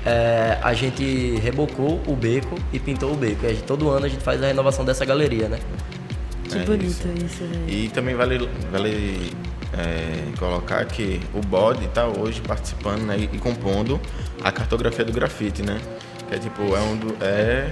é, 0.06 0.58
a 0.62 0.74
gente 0.74 1.36
rebocou 1.43 2.02
o 2.08 2.15
beco 2.15 2.56
e 2.71 2.80
pintou 2.80 3.12
o 3.12 3.15
beco. 3.15 3.45
E 3.45 3.50
gente- 3.50 3.63
todo 3.63 3.89
ano 3.89 4.06
a 4.06 4.10
gente 4.10 4.24
faz 4.24 4.41
a 4.41 4.47
renovação 4.47 4.86
dessa 4.86 5.04
galeria, 5.04 5.50
né? 5.50 5.60
Que 6.47 6.58
É 6.60 6.63
bonito 6.63 6.86
isso. 6.86 7.08
isso, 7.26 7.43
velho. 7.45 7.69
E 7.69 7.89
também 7.89 8.13
vale, 8.15 8.47
vale 8.71 9.32
é, 9.78 10.38
colocar 10.38 10.86
que 10.86 11.19
o 11.34 11.39
Bode 11.39 11.86
está 11.86 12.06
hoje 12.06 12.41
participando 12.41 13.02
né, 13.04 13.17
e 13.17 13.38
compondo 13.39 14.00
a 14.43 14.52
cartografia 14.52 15.06
do 15.06 15.12
grafite, 15.13 15.62
né? 15.63 15.80
Que 16.30 16.36
é 16.36 16.38
tipo, 16.38 16.62
é, 16.76 16.80
um 16.82 16.97
do- 16.97 17.15
é 17.24 17.71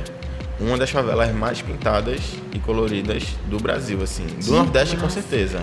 uma 0.59 0.77
das 0.77 0.89
favelas 0.89 1.33
mais 1.35 1.61
pintadas 1.61 2.19
e 2.53 2.59
coloridas 2.59 3.23
do 3.49 3.57
Brasil, 3.59 4.01
assim. 4.01 4.25
Do 4.43 4.51
Nordeste 4.53 4.95
com 4.97 5.09
certeza. 5.09 5.61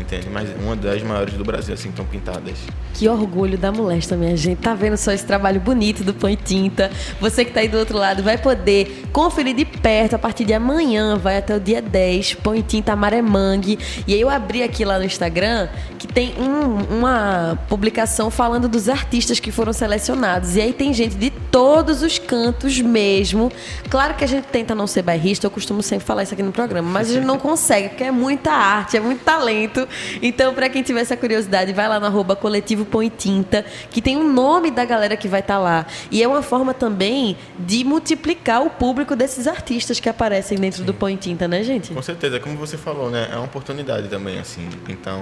Entende? 0.00 0.28
Mas 0.30 0.48
uma 0.62 0.74
das 0.74 1.02
maiores 1.02 1.34
do 1.34 1.44
Brasil, 1.44 1.74
assim, 1.74 1.90
estão 1.90 2.04
pintadas. 2.04 2.54
Que 2.94 3.08
orgulho 3.08 3.58
da 3.58 3.70
molesta, 3.70 4.16
minha 4.16 4.36
gente. 4.36 4.58
Tá 4.58 4.74
vendo 4.74 4.96
só 4.96 5.12
esse 5.12 5.24
trabalho 5.24 5.60
bonito 5.60 6.02
do 6.02 6.14
Põe 6.14 6.36
Tinta? 6.36 6.90
Você 7.20 7.44
que 7.44 7.52
tá 7.52 7.60
aí 7.60 7.68
do 7.68 7.78
outro 7.78 7.96
lado 7.98 8.22
vai 8.22 8.38
poder 8.38 9.04
conferir 9.12 9.54
de 9.54 9.64
perto 9.64 10.14
a 10.14 10.18
partir 10.18 10.44
de 10.44 10.52
amanhã, 10.54 11.16
vai 11.16 11.38
até 11.38 11.54
o 11.56 11.60
dia 11.60 11.82
10, 11.82 12.34
Põe 12.34 12.62
Tinta 12.62 12.96
Maremangue. 12.96 13.78
E 14.06 14.14
aí 14.14 14.20
eu 14.20 14.28
abri 14.30 14.62
aqui 14.62 14.84
lá 14.84 14.98
no 14.98 15.04
Instagram 15.04 15.68
que 15.98 16.06
tem 16.06 16.34
um- 16.38 16.98
uma 16.98 17.58
publicação 17.68 18.30
falando 18.30 18.68
dos 18.68 18.88
artistas 18.88 19.38
que 19.38 19.52
foram 19.52 19.72
selecionados. 19.72 20.56
E 20.56 20.60
aí 20.60 20.72
tem 20.72 20.92
gente 20.94 21.14
de 21.14 21.30
todos 21.30 22.02
os 22.02 22.18
cantos 22.18 22.80
mesmo. 22.80 23.52
Claro 23.90 24.14
que 24.14 24.24
a 24.24 24.28
gente 24.28 24.46
tenta 24.46 24.74
não 24.74 24.86
ser 24.86 25.02
bairrista, 25.02 25.46
eu 25.46 25.50
costumo 25.50 25.82
sempre 25.82 26.06
falar 26.06 26.22
isso 26.22 26.32
aqui 26.34 26.42
no 26.42 26.52
programa, 26.52 26.88
mas 26.90 27.10
a 27.10 27.14
gente 27.14 27.26
não 27.26 27.38
consegue, 27.38 27.90
porque 27.90 28.04
é 28.04 28.10
muita 28.10 28.50
arte, 28.50 28.96
é 28.96 29.00
muito 29.00 29.22
talento. 29.24 29.86
Então, 30.22 30.54
pra 30.54 30.68
quem 30.68 30.82
tiver 30.82 31.00
essa 31.00 31.16
curiosidade, 31.16 31.72
vai 31.72 31.88
lá 31.88 31.98
no 31.98 32.06
arroba 32.06 32.36
coletivo 32.36 32.84
Põe 32.84 33.08
Tinta, 33.08 33.64
que 33.90 34.00
tem 34.00 34.16
o 34.16 34.24
nome 34.24 34.70
da 34.70 34.84
galera 34.84 35.16
que 35.16 35.28
vai 35.28 35.40
estar 35.40 35.58
lá. 35.58 35.86
E 36.10 36.22
é 36.22 36.28
uma 36.28 36.42
forma 36.42 36.74
também 36.74 37.36
de 37.58 37.84
multiplicar 37.84 38.62
o 38.62 38.70
público 38.70 39.14
desses 39.16 39.46
artistas 39.46 40.00
que 40.00 40.08
aparecem 40.08 40.58
dentro 40.58 40.84
do 40.84 40.94
Põe 40.94 41.16
Tinta, 41.16 41.46
né, 41.46 41.62
gente? 41.62 41.92
Com 41.92 42.02
certeza, 42.02 42.40
como 42.40 42.56
você 42.56 42.76
falou, 42.76 43.10
né? 43.10 43.28
É 43.32 43.36
uma 43.36 43.44
oportunidade 43.44 44.08
também, 44.08 44.38
assim. 44.38 44.68
Então, 44.88 45.20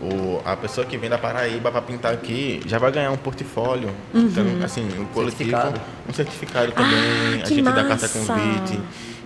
o, 0.00 0.40
a 0.44 0.56
pessoa 0.56 0.86
que 0.86 0.96
vem 0.96 1.08
da 1.08 1.18
Paraíba 1.18 1.70
para 1.70 1.82
pintar 1.82 2.12
aqui 2.12 2.60
já 2.66 2.78
vai 2.78 2.90
ganhar 2.90 3.10
um 3.10 3.16
portfólio. 3.16 3.90
Então, 4.12 4.44
assim, 4.64 4.86
o 4.98 5.06
coletivo. 5.06 5.50
Certificado. 5.50 5.80
Um 6.08 6.12
certificado 6.12 6.72
também. 6.72 7.40
Ah, 7.40 7.42
a 7.42 7.48
gente 7.48 7.62
dá 7.62 7.72
carta 7.72 7.94
massa! 7.94 8.18
convite. 8.18 8.80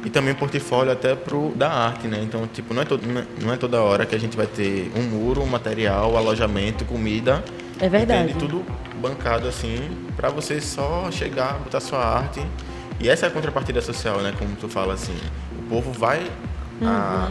E 0.04 0.10
também 0.10 0.32
portfólio 0.34 0.92
até 0.92 1.14
pro 1.14 1.52
da 1.56 1.70
arte, 1.70 2.06
né? 2.06 2.20
Então, 2.22 2.46
tipo, 2.46 2.72
não 2.72 2.82
é, 2.82 2.84
todo, 2.84 3.04
não 3.06 3.20
é- 3.20 3.24
não 3.42 3.52
é 3.52 3.56
toda 3.56 3.80
hora 3.82 4.06
que 4.06 4.14
a 4.14 4.18
gente 4.18 4.36
vai 4.36 4.46
ter 4.46 4.90
um 4.96 5.02
muro, 5.02 5.42
um 5.42 5.46
material, 5.46 6.16
alojamento, 6.16 6.84
comida. 6.84 7.42
É 7.80 7.88
verdade. 7.88 8.30
Entende? 8.30 8.38
Tudo 8.38 8.64
bancado 9.00 9.46
assim, 9.48 9.90
para 10.16 10.28
você 10.30 10.60
só 10.60 11.10
chegar, 11.10 11.54
botar 11.58 11.80
sua 11.80 11.98
arte. 12.04 12.40
E 13.00 13.08
essa 13.08 13.26
é 13.26 13.28
a 13.28 13.32
contrapartida 13.32 13.80
social, 13.80 14.18
né? 14.18 14.32
Como 14.38 14.54
tu 14.56 14.68
fala 14.68 14.94
assim. 14.94 15.16
O 15.58 15.62
povo 15.68 15.92
vai 15.92 16.26
a, 16.84 17.28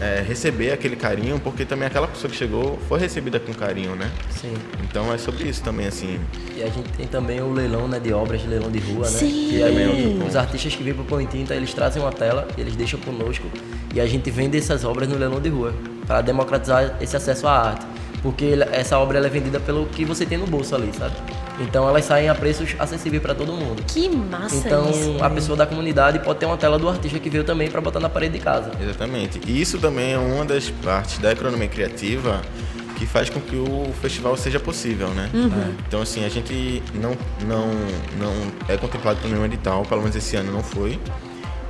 é, 0.00 0.22
receber 0.26 0.72
aquele 0.72 0.96
carinho, 0.96 1.38
porque 1.38 1.64
também 1.64 1.86
aquela 1.86 2.08
pessoa 2.08 2.30
que 2.30 2.36
chegou 2.36 2.78
foi 2.88 2.98
recebida 2.98 3.38
com 3.38 3.52
carinho, 3.52 3.94
né? 3.94 4.10
Sim. 4.30 4.54
Então 4.82 5.12
é 5.12 5.18
sobre 5.18 5.48
isso 5.48 5.62
também, 5.62 5.86
assim. 5.86 6.18
E 6.56 6.62
a 6.62 6.68
gente 6.68 6.88
tem 6.90 7.06
também 7.06 7.40
o 7.40 7.52
leilão 7.52 7.88
né, 7.88 7.98
de 7.98 8.12
obras, 8.12 8.44
leilão 8.44 8.70
de 8.70 8.78
rua, 8.78 9.04
né? 9.10 9.18
Sim. 9.18 9.52
E 9.52 9.62
aí 9.62 9.82
é 9.82 10.24
os 10.26 10.36
artistas 10.36 10.74
que 10.74 10.82
vêm 10.82 10.94
pro 10.94 11.04
Põe 11.04 11.26
Tinta, 11.26 11.54
eles 11.54 11.72
trazem 11.72 12.02
uma 12.02 12.12
tela, 12.12 12.48
eles 12.56 12.76
deixam 12.76 12.98
conosco 13.00 13.46
e 13.94 14.00
a 14.00 14.06
gente 14.06 14.30
vende 14.30 14.56
essas 14.56 14.84
obras 14.84 15.08
no 15.08 15.16
leilão 15.16 15.40
de 15.40 15.48
rua 15.48 15.74
para 16.06 16.20
democratizar 16.20 16.96
esse 17.00 17.16
acesso 17.16 17.46
à 17.46 17.52
arte. 17.52 17.86
Porque 18.22 18.54
essa 18.70 18.98
obra 18.98 19.18
ela 19.18 19.26
é 19.26 19.30
vendida 19.30 19.58
pelo 19.58 19.86
que 19.86 20.04
você 20.04 20.24
tem 20.24 20.38
no 20.38 20.46
bolso 20.46 20.74
ali, 20.76 20.90
sabe? 20.96 21.16
Então 21.60 21.88
elas 21.88 22.04
saem 22.04 22.28
a 22.28 22.34
preços 22.34 22.74
acessíveis 22.78 23.22
para 23.22 23.34
todo 23.34 23.52
mundo. 23.52 23.82
Que 23.86 24.08
massa 24.08 24.56
Então 24.56 24.90
isso. 24.90 25.16
a 25.22 25.28
pessoa 25.30 25.56
da 25.56 25.66
comunidade 25.66 26.18
pode 26.20 26.38
ter 26.38 26.46
uma 26.46 26.56
tela 26.56 26.78
do 26.78 26.88
artista 26.88 27.18
que 27.18 27.28
veio 27.30 27.44
também 27.44 27.70
para 27.70 27.80
botar 27.80 28.00
na 28.00 28.08
parede 28.08 28.38
de 28.38 28.44
casa. 28.44 28.70
Exatamente. 28.80 29.40
E 29.46 29.60
isso 29.60 29.78
também 29.78 30.12
é 30.12 30.18
uma 30.18 30.44
das 30.44 30.70
partes 30.70 31.18
da 31.18 31.32
economia 31.32 31.68
criativa 31.68 32.40
que 32.96 33.06
faz 33.06 33.28
com 33.28 33.40
que 33.40 33.56
o 33.56 33.92
festival 34.00 34.36
seja 34.36 34.60
possível, 34.60 35.08
né? 35.08 35.28
Então, 35.88 36.02
assim, 36.02 36.24
a 36.24 36.28
gente 36.28 36.82
não, 36.94 37.16
não, 37.46 37.66
não 38.18 38.32
é 38.68 38.76
contemplado 38.76 39.18
por 39.20 39.28
nenhum 39.28 39.44
edital, 39.44 39.82
pelo 39.84 40.02
menos 40.02 40.14
esse 40.14 40.36
ano 40.36 40.52
não 40.52 40.62
foi. 40.62 41.00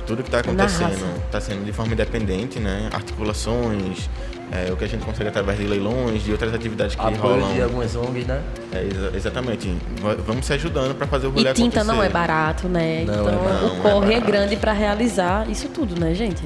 Tudo 0.05 0.21
que 0.21 0.27
está 0.27 0.39
acontecendo 0.39 0.93
está 1.25 1.39
sendo 1.41 1.63
de 1.65 1.71
forma 1.71 1.93
independente, 1.93 2.59
né? 2.59 2.89
Articulações, 2.93 4.09
é, 4.55 4.71
o 4.71 4.77
que 4.77 4.83
a 4.83 4.87
gente 4.87 5.03
consegue 5.03 5.29
através 5.29 5.57
de 5.57 5.65
leilões, 5.65 6.21
de 6.23 6.31
outras 6.31 6.53
atividades 6.53 6.93
que 6.95 7.01
Apoio 7.01 7.17
rolam. 7.17 7.53
de 7.53 7.61
algumas 7.61 7.95
ONGs, 7.95 8.27
né? 8.27 8.41
É, 8.71 8.83
exa- 8.83 9.11
exatamente. 9.15 9.75
Va- 10.01 10.15
Vamos 10.27 10.45
se 10.45 10.53
ajudando 10.53 10.93
para 10.95 11.07
fazer 11.07 11.27
o 11.27 11.31
rolê 11.31 11.49
E 11.49 11.53
tinta 11.53 11.79
acontecer. 11.79 11.97
não 11.97 12.03
é 12.03 12.09
barato, 12.09 12.67
né? 12.67 13.03
Não 13.05 13.13
então 13.13 13.29
é 13.29 13.31
barato. 13.31 13.65
o 13.65 13.77
é 13.77 13.81
corre 13.81 14.05
é, 14.13 14.19
barato. 14.19 14.25
grande 14.31 14.55
pra 14.57 14.73
realizar 14.73 15.49
isso 15.49 15.67
tudo, 15.69 15.99
né, 15.99 16.13
gente? 16.13 16.43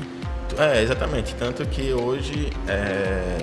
É, 0.58 0.82
exatamente. 0.82 1.36
Tanto 1.36 1.66
que 1.66 1.92
hoje 1.92 2.50
é, 2.68 3.38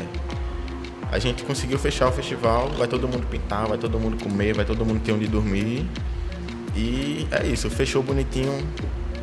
a 1.12 1.18
gente 1.18 1.42
conseguiu 1.44 1.78
fechar 1.78 2.08
o 2.08 2.12
festival, 2.12 2.70
vai 2.78 2.88
todo 2.88 3.06
mundo 3.06 3.26
pintar, 3.26 3.66
vai 3.66 3.76
todo 3.78 3.98
mundo 4.00 4.16
comer, 4.22 4.54
vai 4.54 4.64
todo 4.64 4.84
mundo 4.84 5.00
ter 5.00 5.12
onde 5.12 5.26
dormir. 5.26 5.86
E 6.76 7.26
é 7.30 7.46
isso, 7.46 7.68
fechou 7.70 8.02
bonitinho. 8.02 8.66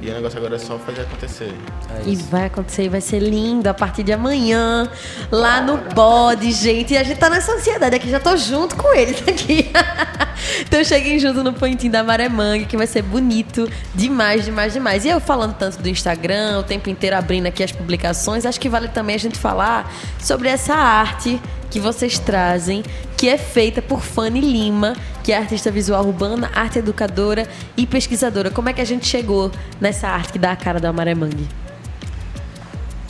E 0.02 0.10
o 0.10 0.14
negócio 0.14 0.40
agora 0.40 0.56
é 0.56 0.60
só 0.60 0.80
fazer 0.80 1.02
acontecer. 1.02 1.54
É 1.96 2.10
E 2.10 2.16
vai 2.16 2.46
acontecer 2.46 2.86
e 2.86 2.90
vai 2.90 3.02
ser 3.02 3.20
lindo 3.20 3.68
a 3.70 3.74
partir 3.74 4.02
de 4.02 4.12
amanhã, 4.12 4.90
lá 5.32 5.62
no 5.62 5.78
Bode, 5.78 6.52
gente. 6.52 6.96
E 6.96 6.98
a 6.98 7.04
gente 7.04 7.20
tá 7.20 7.30
nessa 7.30 7.52
ansiedade 7.52 7.96
aqui, 7.96 8.10
já 8.10 8.20
tô 8.20 8.36
junto 8.36 8.76
com 8.76 8.92
eles 8.96 9.22
aqui. 9.28 9.72
então 10.66 10.84
cheguem 10.84 11.20
junto 11.20 11.44
no 11.44 11.54
Pontinho 11.54 11.92
da 11.92 12.04
Maré 12.04 12.28
Mangue, 12.28 12.66
que 12.66 12.76
vai 12.76 12.88
ser 12.88 13.04
bonito 13.04 13.70
demais, 13.94 14.44
demais, 14.44 14.74
demais. 14.74 15.06
E 15.06 15.10
eu 15.10 15.20
falando 15.20 15.54
tanto 15.54 15.80
do 15.80 15.88
Instagram, 15.88 16.60
o 16.60 16.64
tempo 16.64 16.90
inteiro 16.90 17.16
abrindo 17.16 17.46
aqui 17.46 17.62
as 17.62 17.72
publicações, 17.72 18.44
acho 18.44 18.60
que 18.60 18.68
vale 18.68 18.88
também 18.88 19.16
a 19.16 19.20
gente 19.20 19.38
falar 19.38 19.94
sobre 20.20 20.50
essa 20.50 20.74
arte 20.74 21.40
que 21.72 21.80
vocês 21.80 22.20
trazem, 22.20 22.84
que 23.18 23.28
é 23.28 23.38
feita 23.38 23.82
por 23.82 24.02
Fanny 24.02 24.42
Lima, 24.42 24.96
que 25.24 25.32
é 25.32 25.38
artista 25.38 25.72
visual 25.72 26.06
urbana, 26.06 26.52
arte 26.54 26.78
educadora 26.78 27.48
e 27.76 27.88
pesquisadora. 27.88 28.52
Como 28.52 28.70
é 28.70 28.74
que 28.74 28.82
a 28.82 28.86
gente 28.86 29.08
chegou 29.08 29.50
nessa 29.80 30.08
arte 30.08 30.34
que 30.34 30.40
dá 30.40 30.52
a 30.52 30.56
cara 30.56 30.80
da 30.80 30.92
Maré 30.94 31.16
Mangue? 31.16 31.48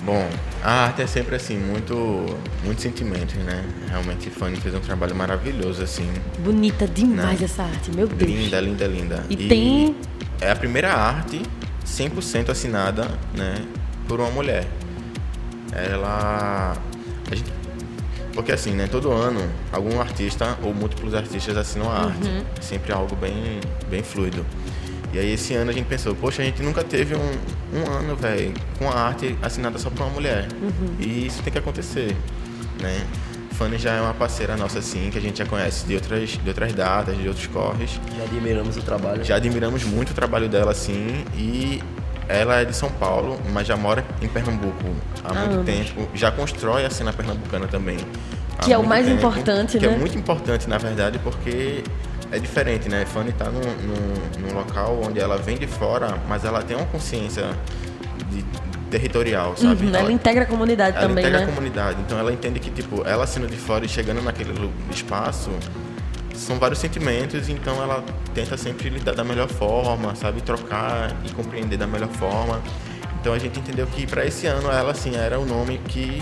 Bom, 0.03 0.27
a 0.63 0.85
arte 0.85 1.01
é 1.01 1.07
sempre 1.07 1.35
assim, 1.35 1.57
muito, 1.57 2.25
muito 2.63 2.81
sentimentos, 2.81 3.35
né? 3.35 3.63
Realmente 3.89 4.29
Fanny 4.29 4.55
fez 4.57 4.73
um 4.73 4.79
trabalho 4.79 5.15
maravilhoso, 5.15 5.83
assim. 5.83 6.09
Bonita 6.39 6.87
demais 6.87 7.39
Não. 7.39 7.45
essa 7.45 7.63
arte, 7.63 7.91
meu 7.95 8.07
Deus. 8.07 8.31
Linda, 8.31 8.59
linda, 8.59 8.87
linda. 8.87 9.25
E, 9.29 9.47
tem 9.47 9.95
é 10.39 10.49
a 10.49 10.55
primeira 10.55 10.91
arte 10.91 11.41
100% 11.85 12.49
assinada 12.49 13.07
né, 13.35 13.55
por 14.07 14.19
uma 14.19 14.29
mulher. 14.31 14.65
Ela. 15.71 16.75
A 17.31 17.35
gente, 17.35 17.51
porque 18.33 18.51
assim, 18.51 18.71
né? 18.71 18.87
Todo 18.87 19.11
ano, 19.11 19.41
algum 19.71 19.99
artista 19.99 20.57
ou 20.63 20.73
múltiplos 20.73 21.13
artistas 21.13 21.57
assinam 21.57 21.89
a 21.89 22.05
arte. 22.05 22.27
Uhum. 22.27 22.43
É 22.57 22.61
sempre 22.61 22.93
algo 22.93 23.15
bem, 23.15 23.59
bem 23.89 24.03
fluido. 24.03 24.45
E 25.13 25.19
aí 25.19 25.33
esse 25.33 25.53
ano 25.53 25.71
a 25.71 25.73
gente 25.73 25.87
pensou, 25.87 26.15
poxa, 26.15 26.41
a 26.41 26.45
gente 26.45 26.63
nunca 26.63 26.83
teve 26.83 27.15
um, 27.15 27.31
um 27.73 27.91
ano, 27.91 28.15
velho, 28.15 28.53
com 28.79 28.89
a 28.89 28.93
arte 28.93 29.37
assinada 29.41 29.77
só 29.77 29.89
por 29.89 30.03
uma 30.03 30.11
mulher. 30.11 30.47
Uhum. 30.61 30.95
E 30.99 31.27
isso 31.27 31.43
tem 31.43 31.51
que 31.51 31.59
acontecer, 31.59 32.15
né? 32.81 33.05
Fanny 33.51 33.77
já 33.77 33.91
é 33.91 34.01
uma 34.01 34.13
parceira 34.13 34.55
nossa, 34.55 34.79
assim, 34.79 35.09
que 35.11 35.17
a 35.17 35.21
gente 35.21 35.37
já 35.37 35.45
conhece 35.45 35.85
de 35.85 35.93
outras, 35.93 36.29
de 36.29 36.47
outras 36.47 36.73
datas, 36.73 37.17
de 37.17 37.27
outros 37.27 37.45
corres. 37.47 37.99
Já 38.17 38.23
admiramos 38.23 38.77
o 38.77 38.81
trabalho. 38.81 39.23
Já 39.23 39.35
admiramos 39.35 39.83
muito 39.83 40.11
o 40.11 40.13
trabalho 40.13 40.47
dela, 40.47 40.71
assim, 40.71 41.25
e 41.35 41.83
ela 42.31 42.61
é 42.61 42.65
de 42.65 42.75
São 42.75 42.89
Paulo, 42.89 43.39
mas 43.53 43.67
já 43.67 43.75
mora 43.77 44.03
em 44.21 44.27
Pernambuco 44.27 44.83
há 45.23 45.31
Ah, 45.31 45.45
muito 45.45 45.65
tempo. 45.65 46.07
Já 46.13 46.31
constrói 46.31 46.85
a 46.85 46.89
cena 46.89 47.11
pernambucana 47.13 47.67
também. 47.67 47.97
Que 48.61 48.71
é 48.73 48.77
o 48.77 48.85
mais 48.85 49.07
importante, 49.07 49.77
que 49.79 49.87
né? 49.87 49.93
é 49.93 49.97
muito 49.97 50.17
importante, 50.17 50.69
na 50.69 50.77
verdade, 50.77 51.17
porque 51.19 51.83
é 52.31 52.37
diferente, 52.39 52.87
né? 52.87 53.05
Fanny 53.05 53.31
tá 53.31 53.45
num, 53.45 53.59
num, 53.59 54.47
num 54.47 54.53
local 54.55 55.01
onde 55.03 55.19
ela 55.19 55.37
vem 55.37 55.57
de 55.57 55.65
fora, 55.67 56.15
mas 56.27 56.45
ela 56.45 56.61
tem 56.61 56.77
uma 56.77 56.85
consciência 56.85 57.45
de- 58.29 58.45
territorial, 58.91 59.55
sabe? 59.57 59.87
Uhum, 59.87 59.95
ela 59.95 60.11
integra 60.11 60.43
a 60.43 60.45
comunidade 60.45 60.97
ela 60.97 61.07
também, 61.07 61.23
integra 61.25 61.39
né? 61.39 61.45
a 61.45 61.55
comunidade. 61.55 62.01
Então 62.01 62.19
ela 62.19 62.31
entende 62.31 62.59
que, 62.59 62.69
tipo, 62.69 63.03
ela 63.07 63.25
sendo 63.25 63.47
de 63.47 63.55
fora 63.57 63.83
e 63.85 63.89
chegando 63.89 64.21
naquele 64.21 64.53
espaço, 64.91 65.49
são 66.35 66.57
vários 66.57 66.79
sentimentos, 66.79 67.49
então 67.49 67.81
ela 67.81 68.03
tenta 68.33 68.57
sempre 68.57 68.89
lidar 68.89 69.13
da 69.13 69.23
melhor 69.23 69.47
forma, 69.47 70.15
sabe? 70.15 70.41
Trocar 70.41 71.15
e 71.25 71.31
compreender 71.31 71.77
da 71.77 71.87
melhor 71.87 72.09
forma. 72.09 72.61
Então 73.19 73.33
a 73.33 73.39
gente 73.39 73.59
entendeu 73.59 73.85
que 73.87 74.07
para 74.07 74.25
esse 74.25 74.47
ano 74.47 74.69
ela, 74.69 74.91
assim, 74.91 75.15
era 75.15 75.39
o 75.39 75.45
nome 75.45 75.79
que 75.87 76.21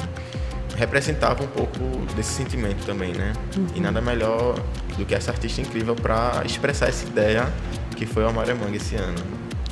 representava 0.75 1.43
um 1.43 1.47
pouco 1.47 1.79
desse 2.15 2.33
sentimento 2.33 2.85
também, 2.85 3.13
né? 3.13 3.33
Uhum. 3.57 3.67
E 3.75 3.79
nada 3.79 4.01
melhor 4.01 4.55
do 4.97 5.05
que 5.05 5.13
essa 5.13 5.31
artista 5.31 5.61
incrível 5.61 5.95
para 5.95 6.41
expressar 6.45 6.87
essa 6.87 7.05
ideia 7.05 7.47
que 7.95 8.05
foi 8.05 8.23
o 8.23 8.29
Amaré 8.29 8.53
Manga 8.53 8.77
esse 8.77 8.95
ano. 8.95 9.17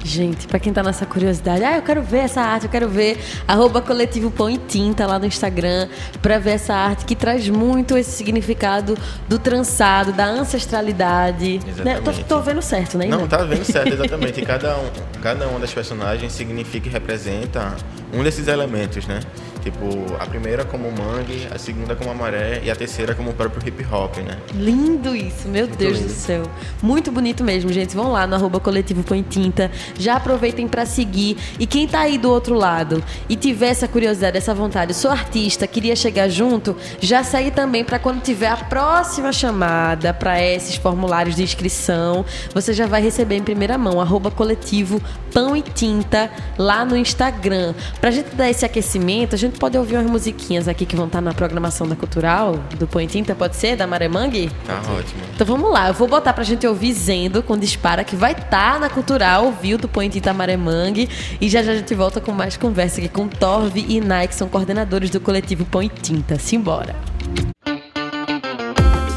Gente, 0.08 0.48
pra 0.48 0.58
quem 0.58 0.72
tá 0.72 0.82
nessa 0.82 1.06
curiosidade, 1.06 1.65
ah, 1.65 1.76
eu 1.76 1.82
quero 1.82 2.02
ver 2.02 2.20
essa 2.20 2.39
arte, 2.39 2.63
eu 2.63 2.70
quero 2.70 2.88
ver 2.88 3.20
arroba 3.46 3.82
coletivo 3.82 4.32
Pão 4.32 4.50
e 4.50 4.58
Tinta 4.58 5.06
lá 5.06 5.20
no 5.20 5.26
Instagram 5.26 5.89
pra 6.22 6.39
ver 6.39 6.52
essa 6.52 6.74
arte 6.74 7.04
que 7.04 7.13
traz 7.13 7.50
muito 7.50 7.98
esse 7.98 8.12
significado 8.12 8.98
do 9.28 9.38
trançado, 9.38 10.13
da 10.13 10.26
ancestralidade. 10.26 11.60
Né? 11.84 11.96
Tô, 11.96 12.12
Exatamente. 12.12 12.24
tô 12.24 12.39
vendo 12.39 12.62
certo, 12.62 12.98
né? 12.98 13.06
Não, 13.08 13.28
tá 13.28 13.39
vendo 13.39 13.65
certo, 13.65 13.91
exatamente. 13.96 14.41
Cada, 14.43 14.78
um, 14.78 14.89
cada 15.22 15.46
uma 15.50 15.60
das 15.60 15.74
personagens 15.74 16.32
significa 16.32 16.88
e 16.88 16.91
representa 16.91 17.76
um 18.13 18.24
desses 18.24 18.48
elementos, 18.48 19.06
né? 19.08 19.20
Tipo, 19.62 19.86
a 20.20 20.26
primeira 20.26 20.63
como 20.63 20.88
o 20.88 20.91
mangue, 20.91 21.48
a 21.54 21.58
segunda 21.58 21.96
como 21.96 22.12
a 22.12 22.13
maré 22.13 22.62
e 22.63 22.72
a 22.72 22.76
terceira 22.76 23.13
como 23.15 23.32
o 23.32 23.34
próprio 23.34 23.67
hip 23.67 23.86
hop, 23.91 24.17
né? 24.17 24.38
Lindo 24.54 25.15
isso, 25.15 25.48
meu 25.48 25.67
Deus 25.67 25.98
lindo. 25.98 26.08
do 26.08 26.13
céu. 26.13 26.43
Muito 26.82 27.12
bonito 27.12 27.43
mesmo, 27.43 27.72
gente. 27.72 27.96
Vão 27.96 28.12
lá 28.12 28.26
no 28.28 28.36
arroba 28.36 28.60
coletivo 28.60 29.04
Põe 29.04 29.22
Tinta. 29.22 29.72
Já 29.98 30.15
aproveitem 30.15 30.67
pra 30.67 30.86
seguir. 30.86 31.38
E 31.60 31.65
quem 31.65 31.88
tá 31.88 32.02
aí 32.02 32.17
do 32.17 32.30
outro 32.30 32.56
lado 32.56 33.04
e 33.30 33.36
tiver 33.36 33.67
essa 33.67 33.88
curiosidade, 33.88 34.38
essa 34.38 34.54
vontade, 34.54 34.93
sou 34.93 35.12
artista, 35.12 35.67
queria 35.67 35.96
chegar 35.96 36.30
junto, 36.30 36.76
já 37.00 37.24
segue 37.24 37.52
também 37.52 37.84
pra 37.84 38.00
quando 38.00 38.22
tiver 38.22 38.48
a 38.48 38.58
próxima 38.58 39.32
chamada 39.32 40.13
pra 40.13 40.41
esses 40.41 40.76
formulários 40.76 41.36
de 41.36 41.43
inscrição, 41.43 42.26
você 42.54 42.74
já 42.74 42.86
vai 42.86 43.02
receber 43.02 43.36
em 43.36 43.43
primeira 43.43 43.78
mão, 43.78 44.02
arroba 44.02 44.32
coletivo 44.32 45.02
Pão 45.34 45.56
e 45.56 45.62
Tinta 45.62 46.32
lá 46.58 46.84
no 46.84 46.98
Instagram. 46.98 47.74
Pra 48.02 48.12
gente 48.12 48.36
dar 48.36 48.50
esse 48.50 48.65
aquecimento, 48.65 49.36
a 49.36 49.38
gente 49.38 49.46
pode 49.49 49.77
ouvir 49.77 49.95
umas 49.95 50.10
musiquinhas 50.10 50.67
aqui 50.67 50.86
que 50.86 50.95
vão 50.95 51.05
estar 51.07 51.21
na 51.21 51.33
programação 51.33 51.88
da 51.88 51.95
Cultural, 51.95 52.60
do 52.77 52.88
Põe 52.88 53.07
Tinta, 53.07 53.36
pode 53.36 53.55
ser? 53.55 53.75
Da 53.75 53.86
Maremangue? 53.86 54.51
Tá 54.65 54.79
ótimo. 54.79 55.21
Então 55.36 55.45
vamos 55.45 55.71
lá, 55.71 55.88
eu 55.88 55.93
vou 55.93 56.07
botar 56.07 56.33
pra 56.33 56.43
gente 56.43 56.65
ouvir 56.65 56.93
Zendo 56.93 57.43
com 57.43 57.57
Dispara, 57.57 58.03
que 58.03 58.15
vai 58.15 58.33
estar 58.33 58.79
na 58.79 58.89
Cultural, 58.89 59.45
ouviu 59.45 59.77
do 59.77 59.88
Point 59.88 60.17
Itamaré-Mangue. 60.17 61.10
E 61.39 61.49
já 61.49 61.62
já 61.63 61.71
a 61.71 61.75
gente 61.75 61.93
volta 61.93 62.19
com 62.19 62.31
mais 62.31 62.57
conversa 62.57 62.99
aqui 62.99 63.10
com 63.10 63.27
Torve 63.27 63.86
e 63.88 63.99
Nike, 63.99 64.29
que 64.29 64.36
são 64.36 64.47
coordenadores 64.47 65.10
do 65.10 65.19
coletivo 65.19 65.65
Pão 65.65 65.83
e 65.83 65.89
Tinta. 65.89 66.38
Simbora. 66.39 66.95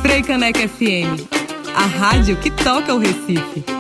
Freicaneca 0.03 0.69
FM, 0.69 1.29
a 1.75 1.87
rádio 1.87 2.37
que 2.37 2.51
toca 2.51 2.95
o 2.95 2.99
Recife. 2.99 3.80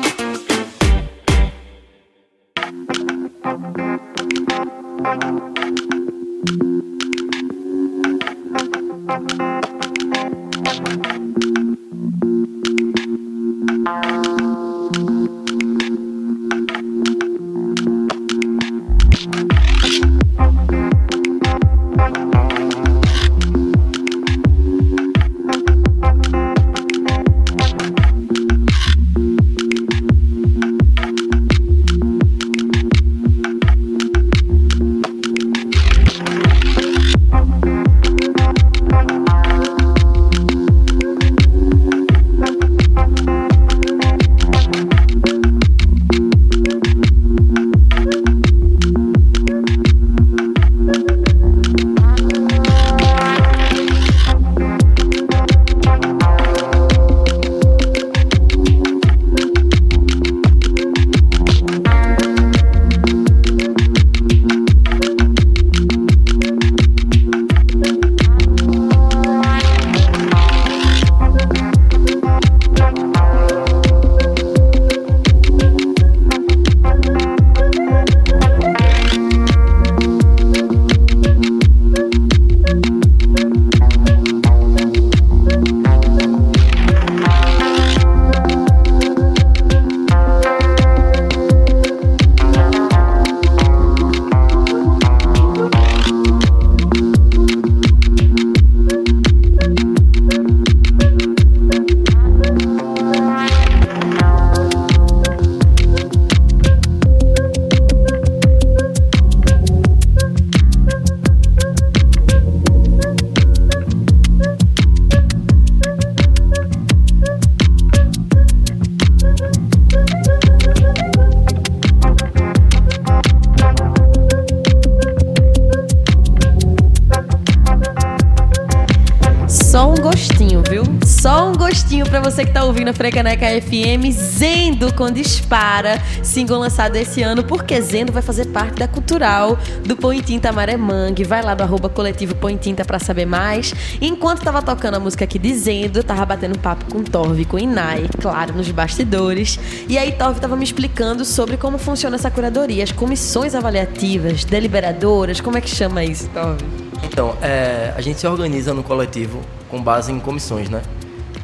Que 133.11 133.23
tá 133.23 133.23
ouvindo 133.23 133.27
a 133.27 133.31
Frecaneca 133.31 133.47
FM, 133.61 134.13
Zendo 134.13 134.95
com 134.95 135.11
Dispara, 135.11 136.01
single 136.23 136.59
lançado 136.59 136.97
esse 136.97 137.23
ano, 137.23 137.43
porque 137.43 137.81
Zendo 137.81 138.13
vai 138.13 138.23
fazer 138.23 138.47
parte 138.47 138.79
da 138.79 138.87
cultural 138.87 139.59
do 139.85 139.97
Põe 139.97 140.21
Tinta 140.21 140.53
Maré 140.53 140.77
Mangue. 140.77 141.25
Vai 141.25 141.43
lá 141.43 141.55
do 141.55 141.63
arroba 141.63 141.89
coletivo 141.89 142.35
Põe 142.35 142.57
Tinta 142.57 142.85
pra 142.85 142.99
saber 142.99 143.27
mais. 143.27 143.75
Enquanto 144.01 144.43
tava 144.43 144.63
tocando 144.63 144.95
a 144.97 145.01
música 145.01 145.25
aqui 145.25 145.39
dizendo, 145.39 145.99
eu 145.99 146.05
tava 146.05 146.25
batendo 146.25 146.59
papo 146.59 146.85
com 146.87 147.03
Torve, 147.03 147.45
com 147.45 147.59
Inai, 147.59 148.09
claro, 148.21 148.55
nos 148.55 148.71
bastidores. 148.71 149.59
E 149.89 149.99
aí 149.99 150.13
Torve 150.13 150.41
tava 150.41 150.57
me 150.57 150.65
explicando 150.65 151.25
sobre 151.25 151.57
como 151.57 151.79
funciona 151.79 152.17
essa 152.17 152.31
curadoria, 152.31 152.85
as 152.85 152.93
comissões 152.93 153.55
avaliativas, 153.55 154.45
deliberadoras, 154.45 155.41
como 155.41 155.59
é 155.59 155.61
que 155.61 155.71
chama 155.71 156.05
isso, 156.05 156.29
Torve? 156.29 156.65
Então, 157.05 157.37
é, 157.43 157.93
a 157.97 158.01
gente 158.01 158.21
se 158.21 158.27
organiza 158.27 158.73
no 158.73 158.83
coletivo 158.83 159.41
com 159.69 159.83
base 159.83 160.13
em 160.13 160.21
comissões, 160.21 160.69
né? 160.69 160.83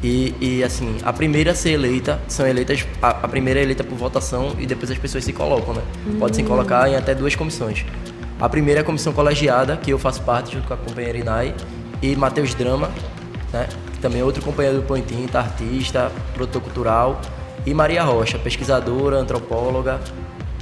E, 0.03 0.35
e, 0.39 0.63
assim, 0.63 0.97
a 1.03 1.11
primeira 1.11 1.51
a 1.51 1.55
ser 1.55 1.71
eleita, 1.71 2.19
são 2.27 2.47
eleitas, 2.47 2.85
a, 3.01 3.09
a, 3.09 3.27
primeira 3.27 3.59
é 3.59 3.63
eleita 3.63 3.83
por 3.83 3.97
votação 3.97 4.55
e 4.59 4.65
depois 4.65 4.91
as 4.91 4.97
pessoas 4.97 5.23
se 5.23 5.33
colocam, 5.33 5.73
né? 5.73 5.81
Uhum. 6.05 6.19
Pode 6.19 6.35
se 6.35 6.43
colocar 6.43 6.87
em 6.87 6.95
até 6.95 7.15
duas 7.15 7.35
comissões. 7.35 7.83
A 8.39 8.47
primeira 8.47 8.81
é 8.81 8.83
a 8.83 8.85
comissão 8.85 9.11
colegiada, 9.11 9.75
que 9.75 9.91
eu 9.91 9.97
faço 9.97 10.21
parte 10.21 10.53
junto 10.53 10.67
com 10.67 10.73
a 10.75 10.77
companheira 10.77 11.17
Inai, 11.17 11.55
e 12.01 12.15
Matheus 12.15 12.53
Drama, 12.53 12.91
né? 13.51 13.67
Também 13.99 14.21
é 14.21 14.23
outro 14.23 14.43
companheiro 14.43 14.77
do 14.77 14.83
Pointinta, 14.83 15.39
artista, 15.39 16.11
produtor 16.35 16.61
cultural, 16.61 17.19
e 17.65 17.73
Maria 17.73 18.03
Rocha, 18.03 18.37
pesquisadora, 18.37 19.17
antropóloga, 19.17 19.99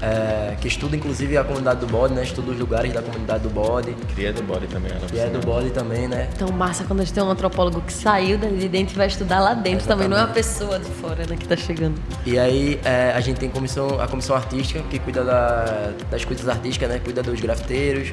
é, 0.01 0.55
que 0.59 0.67
estuda 0.67 0.95
inclusive 0.95 1.37
a 1.37 1.43
comunidade 1.43 1.79
do 1.79 1.87
bode, 1.87 2.13
né? 2.13 2.23
Estuda 2.23 2.51
os 2.51 2.59
lugares 2.59 2.93
da 2.93 3.01
comunidade 3.01 3.43
do 3.43 3.49
bode. 3.49 3.93
Cria 4.13 4.33
do 4.33 4.43
bode 4.43 4.67
também, 4.67 4.91
né? 4.91 4.99
Cria 5.07 5.29
do 5.29 5.39
bode 5.39 5.69
também, 5.71 6.07
né? 6.07 6.29
Então, 6.33 6.49
massa 6.51 6.83
quando 6.83 7.01
a 7.01 7.03
gente 7.03 7.13
tem 7.13 7.23
um 7.23 7.29
antropólogo 7.29 7.81
que 7.81 7.93
saiu 7.93 8.37
de 8.37 8.67
dentro 8.67 8.95
e 8.95 8.97
vai 8.97 9.07
estudar 9.07 9.39
lá 9.39 9.53
dentro 9.53 9.87
também, 9.87 10.07
não 10.07 10.17
é 10.17 10.21
uma 10.21 10.33
pessoa 10.33 10.79
de 10.79 10.89
fora 10.91 11.25
né, 11.27 11.35
que 11.35 11.43
está 11.43 11.55
chegando. 11.55 11.95
E 12.25 12.37
aí 12.37 12.79
é, 12.83 13.11
a 13.15 13.19
gente 13.21 13.39
tem 13.39 13.49
comissão, 13.49 13.99
a 13.99 14.07
comissão 14.07 14.35
artística, 14.35 14.81
que 14.89 14.99
cuida 14.99 15.23
da, 15.23 15.93
das 16.09 16.25
coisas 16.25 16.47
artísticas, 16.47 16.89
né? 16.89 16.99
Cuida 16.99 17.23
dos 17.23 17.39
grafiteiros. 17.39 18.11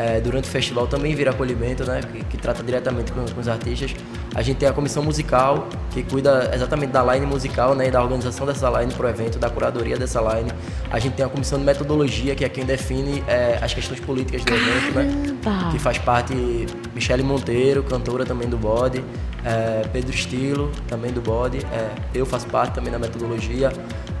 É, 0.00 0.18
durante 0.18 0.48
o 0.48 0.50
festival 0.50 0.86
também 0.86 1.14
vira 1.14 1.30
acolhimento, 1.30 1.84
né? 1.84 2.00
Que, 2.00 2.24
que 2.24 2.36
trata 2.38 2.62
diretamente 2.62 3.12
com, 3.12 3.22
com 3.26 3.40
os 3.40 3.48
artistas. 3.48 3.94
A 4.34 4.40
gente 4.40 4.56
tem 4.56 4.68
a 4.68 4.72
comissão 4.72 5.02
musical, 5.02 5.68
que 5.90 6.02
cuida 6.02 6.50
exatamente 6.54 6.90
da 6.90 7.02
line 7.12 7.26
musical, 7.26 7.74
né, 7.74 7.88
e 7.88 7.90
da 7.90 8.00
organização 8.00 8.46
dessa 8.46 8.70
line 8.80 8.94
para 8.94 9.06
o 9.06 9.08
evento, 9.10 9.38
da 9.38 9.50
curadoria 9.50 9.98
dessa 9.98 10.20
line. 10.20 10.50
A 10.90 10.98
gente 10.98 11.14
tem 11.14 11.26
a 11.26 11.28
comissão 11.28 11.58
de 11.58 11.64
metodologia, 11.64 12.34
que 12.34 12.44
é 12.44 12.48
quem 12.48 12.64
define 12.64 13.22
é, 13.26 13.58
as 13.60 13.74
questões 13.74 14.00
políticas 14.00 14.42
do 14.44 14.54
evento, 14.54 14.94
né, 14.94 15.70
que 15.72 15.78
faz 15.78 15.98
parte 15.98 16.32
Michele 16.94 17.22
Monteiro, 17.22 17.82
cantora 17.82 18.24
também 18.24 18.48
do 18.48 18.56
Bode, 18.56 19.04
é, 19.44 19.82
Pedro 19.92 20.14
Estilo, 20.14 20.70
também 20.86 21.12
do 21.12 21.20
Bode, 21.20 21.58
é, 21.72 21.90
eu 22.14 22.24
faço 22.24 22.46
parte 22.46 22.74
também 22.74 22.92
da 22.92 22.98
metodologia, 22.98 23.72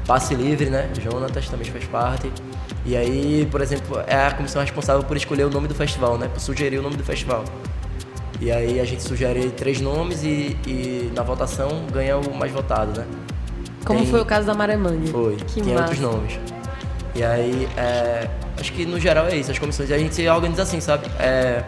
Passe 0.06 0.34
Livre, 0.34 0.70
né, 0.70 0.88
Jonatas 1.00 1.48
também 1.48 1.70
faz 1.70 1.84
parte. 1.84 2.30
E 2.84 2.96
aí, 2.96 3.46
por 3.50 3.60
exemplo, 3.60 4.02
é 4.06 4.26
a 4.26 4.30
comissão 4.32 4.60
responsável 4.62 5.02
por 5.04 5.16
escolher 5.16 5.44
o 5.44 5.50
nome 5.50 5.68
do 5.68 5.74
festival, 5.74 6.18
né, 6.18 6.28
por 6.28 6.40
sugerir 6.40 6.78
o 6.78 6.82
nome 6.82 6.96
do 6.96 7.04
festival. 7.04 7.44
E 8.40 8.50
aí 8.50 8.80
a 8.80 8.84
gente 8.84 9.02
sugere 9.02 9.50
três 9.50 9.80
nomes 9.80 10.22
e, 10.22 10.56
e 10.66 11.12
na 11.14 11.22
votação 11.22 11.84
ganha 11.92 12.16
o 12.16 12.34
mais 12.34 12.50
votado, 12.50 12.98
né? 12.98 13.06
Como 13.84 13.98
Tem... 13.98 14.08
foi 14.08 14.20
o 14.20 14.24
caso 14.24 14.46
da 14.46 14.54
Maremangue. 14.54 15.10
Foi, 15.10 15.36
que 15.36 15.60
tem 15.60 15.74
massa. 15.74 15.84
outros 15.84 16.00
nomes. 16.00 16.38
E 17.14 17.22
aí, 17.22 17.68
é, 17.76 18.28
acho 18.58 18.72
que 18.72 18.86
no 18.86 18.98
geral 18.98 19.26
é 19.26 19.36
isso, 19.36 19.50
as 19.50 19.58
comissões. 19.58 19.90
A 19.90 19.98
gente 19.98 20.14
se 20.14 20.26
organiza 20.26 20.62
assim, 20.62 20.80
sabe? 20.80 21.06
É, 21.18 21.62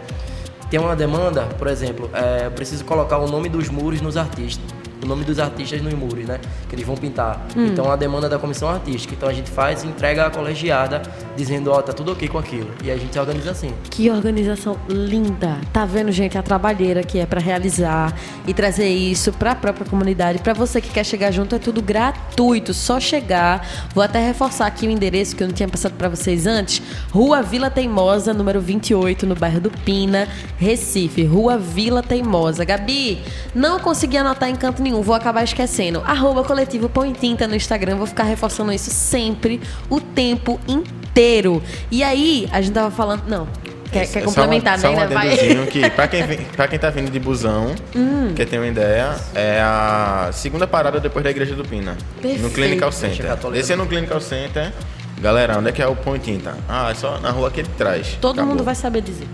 tem 0.71 0.79
uma 0.79 0.95
demanda, 0.95 1.43
por 1.59 1.67
exemplo, 1.67 2.09
é, 2.11 2.47
eu 2.47 2.51
preciso 2.51 2.83
colocar 2.85 3.19
o 3.19 3.27
nome 3.27 3.49
dos 3.49 3.69
muros 3.69 4.01
nos 4.01 4.17
artistas 4.17 4.82
o 5.03 5.07
nome 5.07 5.23
dos 5.23 5.39
artistas 5.39 5.81
nos 5.81 5.93
muros, 5.93 6.25
né? 6.25 6.39
Que 6.67 6.75
eles 6.75 6.85
vão 6.85 6.95
pintar. 6.95 7.45
Hum. 7.55 7.67
Então 7.67 7.91
a 7.91 7.95
demanda 7.95 8.27
da 8.29 8.39
comissão 8.39 8.69
artística. 8.69 9.13
Então 9.13 9.29
a 9.29 9.33
gente 9.33 9.49
faz 9.49 9.83
e 9.83 9.87
entrega 9.87 10.25
a 10.25 10.29
colegiada 10.29 11.01
dizendo, 11.35 11.71
ó, 11.71 11.79
oh, 11.79 11.81
tá 11.81 11.93
tudo 11.93 12.11
ok 12.11 12.27
com 12.27 12.37
aquilo. 12.37 12.69
E 12.83 12.91
a 12.91 12.97
gente 12.97 13.13
se 13.13 13.19
organiza 13.19 13.51
assim. 13.51 13.73
Que 13.89 14.09
organização 14.09 14.77
linda. 14.87 15.59
Tá 15.71 15.85
vendo, 15.85 16.11
gente, 16.11 16.37
a 16.37 16.43
trabalheira 16.43 17.03
que 17.03 17.19
é 17.19 17.25
para 17.25 17.39
realizar 17.39 18.13
e 18.47 18.53
trazer 18.53 18.87
isso 18.87 19.31
para 19.33 19.51
a 19.51 19.55
própria 19.55 19.85
comunidade. 19.85 20.39
Para 20.39 20.53
você 20.53 20.79
que 20.79 20.89
quer 20.89 21.05
chegar 21.05 21.31
junto, 21.31 21.55
é 21.55 21.59
tudo 21.59 21.81
gratuito, 21.81 22.73
só 22.73 22.99
chegar. 22.99 23.67
Vou 23.93 24.03
até 24.03 24.25
reforçar 24.25 24.67
aqui 24.67 24.87
o 24.87 24.89
endereço 24.89 25.35
que 25.35 25.43
eu 25.43 25.47
não 25.47 25.53
tinha 25.53 25.67
passado 25.67 25.93
para 25.93 26.09
vocês 26.09 26.47
antes. 26.47 26.81
Rua 27.11 27.41
Vila 27.41 27.69
Teimosa, 27.69 28.33
número 28.33 28.61
28, 28.61 29.25
no 29.25 29.35
bairro 29.35 29.59
do 29.59 29.71
Pina, 29.71 30.27
Recife. 30.57 31.23
Rua 31.23 31.57
Vila 31.57 32.01
Teimosa. 32.01 32.63
Gabi, 32.63 33.21
não 33.53 33.79
consegui 33.79 34.17
anotar 34.17 34.49
em 34.49 34.55
canto 34.55 34.81
nenhum 34.81 34.92
nenhum, 34.93 35.01
vou 35.01 35.15
acabar 35.15 35.43
esquecendo. 35.43 36.01
Arroba 36.05 36.43
coletivo 36.43 36.87
Põe 36.87 37.11
Tinta 37.13 37.47
no 37.47 37.55
Instagram, 37.55 37.95
vou 37.95 38.05
ficar 38.05 38.23
reforçando 38.23 38.71
isso 38.71 38.91
sempre, 38.91 39.59
o 39.89 39.99
tempo 39.99 40.59
inteiro. 40.67 41.61
E 41.89 42.03
aí, 42.03 42.47
a 42.51 42.61
gente 42.61 42.73
tava 42.73 42.91
falando. 42.91 43.23
Não, 43.27 43.47
Quer, 43.91 44.07
quer 44.07 44.23
complementar, 44.23 44.79
só 44.79 44.91
uma, 44.91 45.05
né? 45.05 45.35
Só 45.35 45.61
um 45.61 45.65
que 45.67 45.87
pra 45.91 46.07
quem, 46.07 46.23
pra 46.55 46.67
quem 46.67 46.79
tá 46.79 46.89
vindo 46.89 47.11
de 47.11 47.19
busão, 47.19 47.75
hum. 47.95 48.33
quer 48.35 48.47
ter 48.47 48.57
uma 48.57 48.65
ideia, 48.65 49.15
é 49.35 49.61
a 49.61 50.31
segunda 50.33 50.65
parada 50.65 50.99
depois 50.99 51.23
da 51.23 51.29
Igreja 51.29 51.53
do 51.53 51.63
Pina. 51.63 51.95
Perfeito. 52.19 52.41
No 52.41 52.49
Clinical 52.49 52.91
Center. 52.91 53.25
Esse 53.53 53.73
é 53.73 53.75
no 53.75 53.85
Clinical 53.85 54.19
Center. 54.19 54.73
Galera, 55.21 55.59
onde 55.59 55.69
é 55.69 55.71
que 55.71 55.81
é 55.81 55.87
o 55.87 55.95
Põe 55.95 56.17
Tinta? 56.17 56.57
Ah, 56.67 56.89
é 56.89 56.95
só 56.95 57.19
na 57.19 57.29
rua 57.29 57.49
aqui 57.49 57.61
de 57.61 57.69
trás. 57.69 58.17
Todo 58.19 58.33
Acabou. 58.33 58.55
mundo 58.55 58.63
vai 58.63 58.73
saber 58.73 59.01
dizer. 59.01 59.27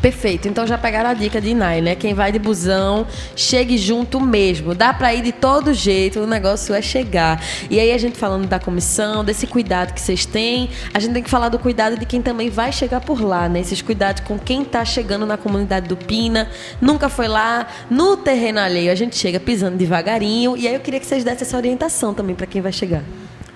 Perfeito. 0.00 0.46
Então 0.46 0.66
já 0.66 0.78
pegaram 0.78 1.10
a 1.10 1.14
dica 1.14 1.40
de 1.40 1.50
Inai, 1.50 1.80
né? 1.80 1.94
Quem 1.94 2.14
vai 2.14 2.30
de 2.30 2.38
busão, 2.38 3.06
chegue 3.34 3.76
junto 3.76 4.20
mesmo. 4.20 4.74
Dá 4.74 4.92
para 4.94 5.12
ir 5.12 5.22
de 5.22 5.32
todo 5.32 5.74
jeito, 5.74 6.20
o 6.20 6.26
negócio 6.26 6.74
é 6.74 6.80
chegar. 6.80 7.42
E 7.68 7.80
aí 7.80 7.90
a 7.92 7.98
gente 7.98 8.16
falando 8.16 8.46
da 8.46 8.60
comissão, 8.60 9.24
desse 9.24 9.46
cuidado 9.46 9.92
que 9.92 10.00
vocês 10.00 10.24
têm, 10.24 10.70
a 10.94 11.00
gente 11.00 11.14
tem 11.14 11.22
que 11.22 11.30
falar 11.30 11.48
do 11.48 11.58
cuidado 11.58 11.98
de 11.98 12.06
quem 12.06 12.22
também 12.22 12.48
vai 12.48 12.72
chegar 12.72 13.00
por 13.00 13.20
lá, 13.20 13.48
né? 13.48 13.60
Esses 13.60 13.82
cuidados 13.82 14.22
com 14.22 14.38
quem 14.38 14.64
tá 14.64 14.84
chegando 14.84 15.26
na 15.26 15.36
comunidade 15.36 15.88
do 15.88 15.96
Pina, 15.96 16.48
nunca 16.80 17.08
foi 17.08 17.26
lá, 17.26 17.66
no 17.90 18.16
terreno 18.16 18.60
alheio, 18.60 18.92
a 18.92 18.94
gente 18.94 19.16
chega 19.16 19.40
pisando 19.40 19.76
devagarinho. 19.76 20.56
E 20.56 20.68
aí 20.68 20.74
eu 20.74 20.80
queria 20.80 21.00
que 21.00 21.06
vocês 21.06 21.24
dessem 21.24 21.42
essa 21.42 21.56
orientação 21.56 22.14
também 22.14 22.36
para 22.36 22.46
quem 22.46 22.62
vai 22.62 22.72
chegar. 22.72 23.02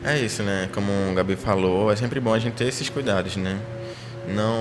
É 0.05 0.19
isso, 0.19 0.43
né? 0.43 0.69
Como 0.75 0.91
o 1.13 1.15
Gabi 1.15 1.37
falou, 1.37 1.93
é 1.93 1.95
sempre 1.95 2.19
bom 2.19 2.35
a 2.35 2.39
gente 2.39 2.55
ter 2.55 2.67
esses 2.67 2.89
cuidados, 2.89 3.37
né? 3.37 3.57
Não 4.29 4.57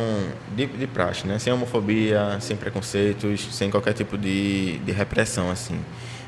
de, 0.55 0.65
de 0.65 0.87
praxe, 0.87 1.27
né? 1.27 1.37
Sem 1.39 1.51
homofobia, 1.53 2.37
sem 2.39 2.55
preconceitos, 2.57 3.47
sem 3.53 3.69
qualquer 3.69 3.93
tipo 3.93 4.17
de, 4.17 4.79
de 4.79 4.91
repressão, 4.91 5.49
assim. 5.51 5.79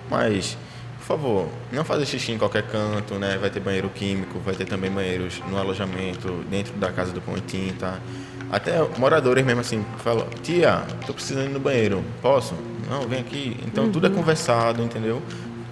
Mas, 0.09 0.57
por 0.99 1.05
favor, 1.05 1.49
não 1.71 1.83
fazer 1.83 2.05
xixi 2.05 2.31
em 2.31 2.37
qualquer 2.37 2.63
canto, 2.63 3.15
né? 3.15 3.37
Vai 3.39 3.49
ter 3.49 3.59
banheiro 3.59 3.89
químico, 3.89 4.39
vai 4.39 4.53
ter 4.55 4.65
também 4.65 4.91
banheiros 4.91 5.41
no 5.49 5.57
alojamento, 5.57 6.43
dentro 6.49 6.73
da 6.73 6.91
casa 6.91 7.11
do 7.11 7.21
Pão 7.21 7.35
tá? 7.79 7.99
Até 8.51 8.73
moradores 8.99 9.43
mesmo 9.43 9.61
assim, 9.61 9.83
falam, 9.97 10.27
tia, 10.43 10.83
tô 11.07 11.13
precisando 11.13 11.45
ir 11.45 11.53
no 11.53 11.59
banheiro, 11.59 12.03
posso? 12.21 12.53
Não, 12.87 13.07
vem 13.07 13.19
aqui. 13.19 13.57
Então 13.65 13.85
uhum. 13.85 13.91
tudo 13.91 14.05
é 14.05 14.09
uhum. 14.09 14.15
conversado, 14.15 14.83
entendeu? 14.83 15.21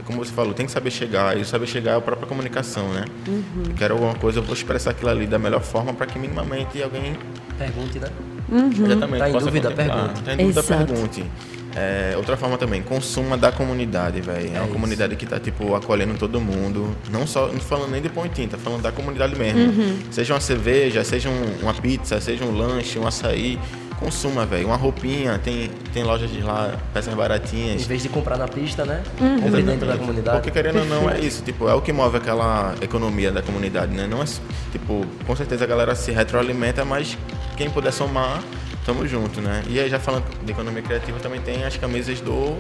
Como 0.06 0.24
você 0.24 0.32
falou, 0.32 0.54
tem 0.54 0.66
que 0.66 0.72
saber 0.72 0.92
chegar. 0.92 1.38
E 1.38 1.46
saber 1.46 1.68
chegar 1.68 1.92
é 1.92 1.96
a 1.96 2.02
própria 2.02 2.28
comunicação, 2.28 2.90
né? 2.94 3.06
Uhum. 3.28 3.74
Quero 3.76 3.94
alguma 3.94 4.16
coisa, 4.16 4.40
eu 4.40 4.44
vou 4.44 4.54
expressar 4.54 4.92
aquilo 4.92 5.10
ali 5.10 5.28
da 5.28 5.40
melhor 5.40 5.62
forma 5.62 5.94
para 5.94 6.06
que 6.06 6.18
minimamente 6.18 6.82
alguém. 6.82 7.16
Pergunte, 7.58 8.00
né? 8.00 8.08
Uhum. 8.50 8.70
Exatamente. 8.86 9.20
Tá 9.20 9.30
em 9.30 9.34
dúvida, 9.34 9.72
pergunte. 9.72 10.24
Tá 10.24 10.34
em 10.34 10.38
dúvida, 10.38 10.60
Exato. 10.60 10.86
pergunte. 10.86 11.26
É, 11.74 12.16
outra 12.18 12.36
forma 12.36 12.58
também, 12.58 12.82
consuma 12.82 13.38
da 13.38 13.52
comunidade, 13.52 14.20
velho. 14.20 14.40
É, 14.40 14.48
é, 14.48 14.52
uma 14.52 14.64
isso. 14.64 14.74
comunidade 14.74 15.16
que 15.16 15.26
tá, 15.26 15.40
tipo, 15.40 15.74
acolhendo 15.74 16.16
todo 16.18 16.40
mundo. 16.42 16.96
Não 17.10 17.26
só, 17.26 17.48
não 17.48 17.60
falando 17.60 17.92
nem 17.92 18.02
de 18.02 18.10
pontinho, 18.10 18.50
tá 18.50 18.58
falando 18.58 18.82
da 18.82 18.92
comunidade 18.92 19.36
mesmo. 19.38 19.60
Uhum. 19.60 20.00
Seja 20.12 20.34
uma 20.34 20.42
cerveja, 20.42 21.04
seja 21.04 21.30
um, 21.30 21.62
uma 21.62 21.74
pizza, 21.74 22.20
seja 22.20 22.44
um 22.44 22.56
lanche, 22.56 23.00
um 23.00 23.08
açaí 23.08 23.58
consuma, 24.02 24.46
velho. 24.48 24.66
Uma 24.66 24.76
roupinha, 24.76 25.38
tem, 25.38 25.70
tem 25.94 26.04
lojas 26.04 26.30
de 26.30 26.42
lá, 26.42 26.76
peças 26.92 27.14
baratinhas. 27.14 27.84
Em 27.84 27.86
vez 27.86 28.02
de 28.02 28.10
comprar 28.10 28.36
na 28.36 28.48
pista, 28.48 28.84
né? 28.84 29.04
Uhum. 29.20 29.42
Compre 29.42 29.62
dentro 29.62 29.88
da 29.88 29.98
comunidade. 29.98 30.38
Porque 30.38 30.52
querendo 30.52 30.80
ou 30.80 30.86
não, 30.86 31.10
é 31.10 31.20
isso. 31.20 31.44
Tipo, 31.44 31.70
é 31.70 31.74
o 31.76 31.82
que 31.82 31.94
move 31.94 32.18
aquela 32.18 32.74
economia 32.82 33.32
da 33.32 33.44
comunidade, 33.44 33.94
né? 33.94 34.08
Não 34.08 34.22
é, 34.22 34.26
tipo, 34.72 35.06
com 35.26 35.36
certeza 35.36 35.64
a 35.64 35.68
galera 35.68 35.94
se 35.94 36.12
retroalimenta, 36.12 36.84
mas 36.84 37.16
quem 37.56 37.70
puder 37.70 37.94
somar, 37.94 38.42
tamo 38.84 39.08
junto, 39.08 39.40
né? 39.40 39.64
E 39.68 39.80
aí, 39.80 39.88
já 39.88 40.00
falando 40.00 40.26
de 40.44 40.52
economia 40.52 40.82
criativa, 40.82 41.20
também 41.20 41.40
tem 41.40 41.64
as 41.64 41.78
camisas 41.78 42.20
do 42.20 42.58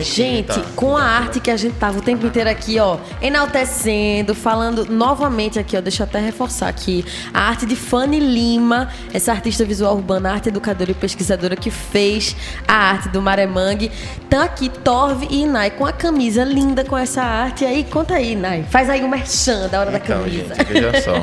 Gente, 0.00 0.46
tá. 0.46 0.64
com 0.76 0.96
a 0.96 1.02
arte 1.02 1.40
que 1.40 1.50
a 1.50 1.56
gente 1.56 1.74
tava 1.74 1.98
o 1.98 2.02
tempo 2.02 2.24
inteiro 2.24 2.48
aqui, 2.48 2.78
ó, 2.78 2.98
enaltecendo, 3.20 4.32
falando 4.32 4.86
novamente 4.86 5.58
aqui, 5.58 5.76
ó, 5.76 5.80
deixa 5.80 6.04
eu 6.04 6.06
até 6.06 6.20
reforçar 6.20 6.68
aqui, 6.68 7.04
a 7.34 7.40
arte 7.40 7.66
de 7.66 7.74
Fanny 7.74 8.20
Lima, 8.20 8.88
essa 9.12 9.32
artista 9.32 9.64
visual 9.64 9.96
urbana, 9.96 10.32
arte 10.32 10.50
educadora 10.50 10.92
e 10.92 10.94
pesquisadora 10.94 11.56
que 11.56 11.70
fez 11.70 12.36
a 12.66 12.74
arte 12.74 13.08
do 13.08 13.20
Maremangue. 13.20 13.90
Tá 14.30 14.44
aqui 14.44 14.68
Torve 14.68 15.26
e 15.28 15.42
Inai 15.42 15.70
com 15.70 15.84
a 15.84 15.92
camisa 15.92 16.44
linda 16.44 16.84
com 16.84 16.96
essa 16.96 17.22
arte. 17.22 17.64
E 17.64 17.66
aí, 17.66 17.84
conta 17.84 18.14
aí, 18.14 18.32
Inai. 18.32 18.64
Faz 18.70 18.88
aí 18.88 19.02
o 19.02 19.06
um 19.06 19.08
merchan 19.08 19.68
da 19.68 19.80
hora 19.80 19.90
então, 19.96 20.18
da 20.18 20.24
camisa. 20.24 20.54
Gente, 20.54 20.72
veja 20.72 21.02
só. 21.02 21.14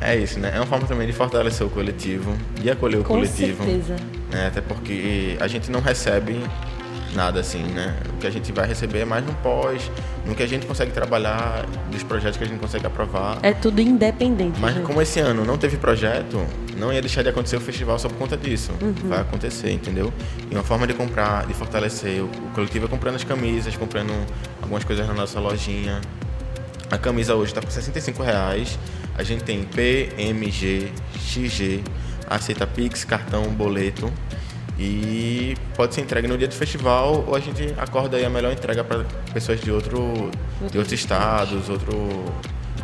É 0.00 0.14
isso, 0.14 0.38
né? 0.38 0.52
É 0.54 0.58
uma 0.58 0.66
forma 0.66 0.86
também 0.86 1.06
de 1.06 1.12
fortalecer 1.12 1.66
o 1.66 1.70
coletivo, 1.70 2.36
de 2.60 2.70
acolher 2.70 3.00
o 3.00 3.02
com 3.02 3.14
coletivo. 3.14 3.64
Certeza. 3.64 3.96
Né? 4.30 4.48
Até 4.48 4.60
porque 4.60 5.36
a 5.40 5.48
gente 5.48 5.70
não 5.70 5.80
recebe 5.80 6.38
nada 7.16 7.40
assim, 7.40 7.62
né? 7.62 7.96
O 8.10 8.18
que 8.18 8.26
a 8.26 8.30
gente 8.30 8.52
vai 8.52 8.68
receber 8.68 9.00
é 9.00 9.04
mais 9.04 9.24
no 9.24 9.32
pós, 9.36 9.90
no 10.24 10.34
que 10.34 10.42
a 10.42 10.46
gente 10.46 10.66
consegue 10.66 10.92
trabalhar, 10.92 11.66
dos 11.90 12.02
projetos 12.02 12.36
que 12.36 12.44
a 12.44 12.46
gente 12.46 12.60
consegue 12.60 12.86
aprovar. 12.86 13.38
É 13.42 13.52
tudo 13.52 13.80
independente. 13.80 14.60
Mas 14.60 14.74
gente. 14.74 14.84
como 14.84 15.00
esse 15.00 15.18
ano 15.18 15.44
não 15.44 15.56
teve 15.56 15.76
projeto, 15.76 16.46
não 16.76 16.92
ia 16.92 17.00
deixar 17.00 17.22
de 17.22 17.30
acontecer 17.30 17.56
o 17.56 17.60
festival 17.60 17.98
só 17.98 18.08
por 18.08 18.18
conta 18.18 18.36
disso. 18.36 18.72
Uhum. 18.80 19.08
Vai 19.08 19.20
acontecer, 19.20 19.72
entendeu? 19.72 20.12
E 20.50 20.54
uma 20.54 20.62
forma 20.62 20.86
de 20.86 20.94
comprar, 20.94 21.46
de 21.46 21.54
fortalecer 21.54 22.22
o, 22.22 22.26
o 22.26 22.50
coletivo 22.54 22.84
é 22.84 22.88
comprando 22.88 23.16
as 23.16 23.24
camisas, 23.24 23.74
comprando 23.76 24.12
algumas 24.60 24.84
coisas 24.84 25.06
na 25.06 25.14
nossa 25.14 25.40
lojinha. 25.40 26.00
A 26.90 26.98
camisa 26.98 27.34
hoje 27.34 27.50
está 27.50 27.60
por 27.60 27.70
65 27.70 28.22
reais. 28.22 28.78
A 29.16 29.22
gente 29.22 29.42
tem 29.42 29.64
PMG, 29.64 30.92
XG, 31.18 31.82
aceita 32.28 32.66
Pix, 32.66 33.04
cartão, 33.04 33.44
boleto. 33.44 34.12
E 34.78 35.56
pode 35.74 35.94
ser 35.94 36.02
entregue 36.02 36.28
no 36.28 36.36
dia 36.36 36.46
do 36.46 36.54
festival 36.54 37.24
ou 37.26 37.34
a 37.34 37.40
gente 37.40 37.74
acorda 37.78 38.16
aí 38.16 38.24
a 38.24 38.30
melhor 38.30 38.52
entrega 38.52 38.84
para 38.84 39.04
pessoas 39.32 39.60
de, 39.60 39.70
outro, 39.70 40.30
de 40.70 40.76
outros 40.76 40.92
estados, 40.92 41.70
outro, 41.70 41.96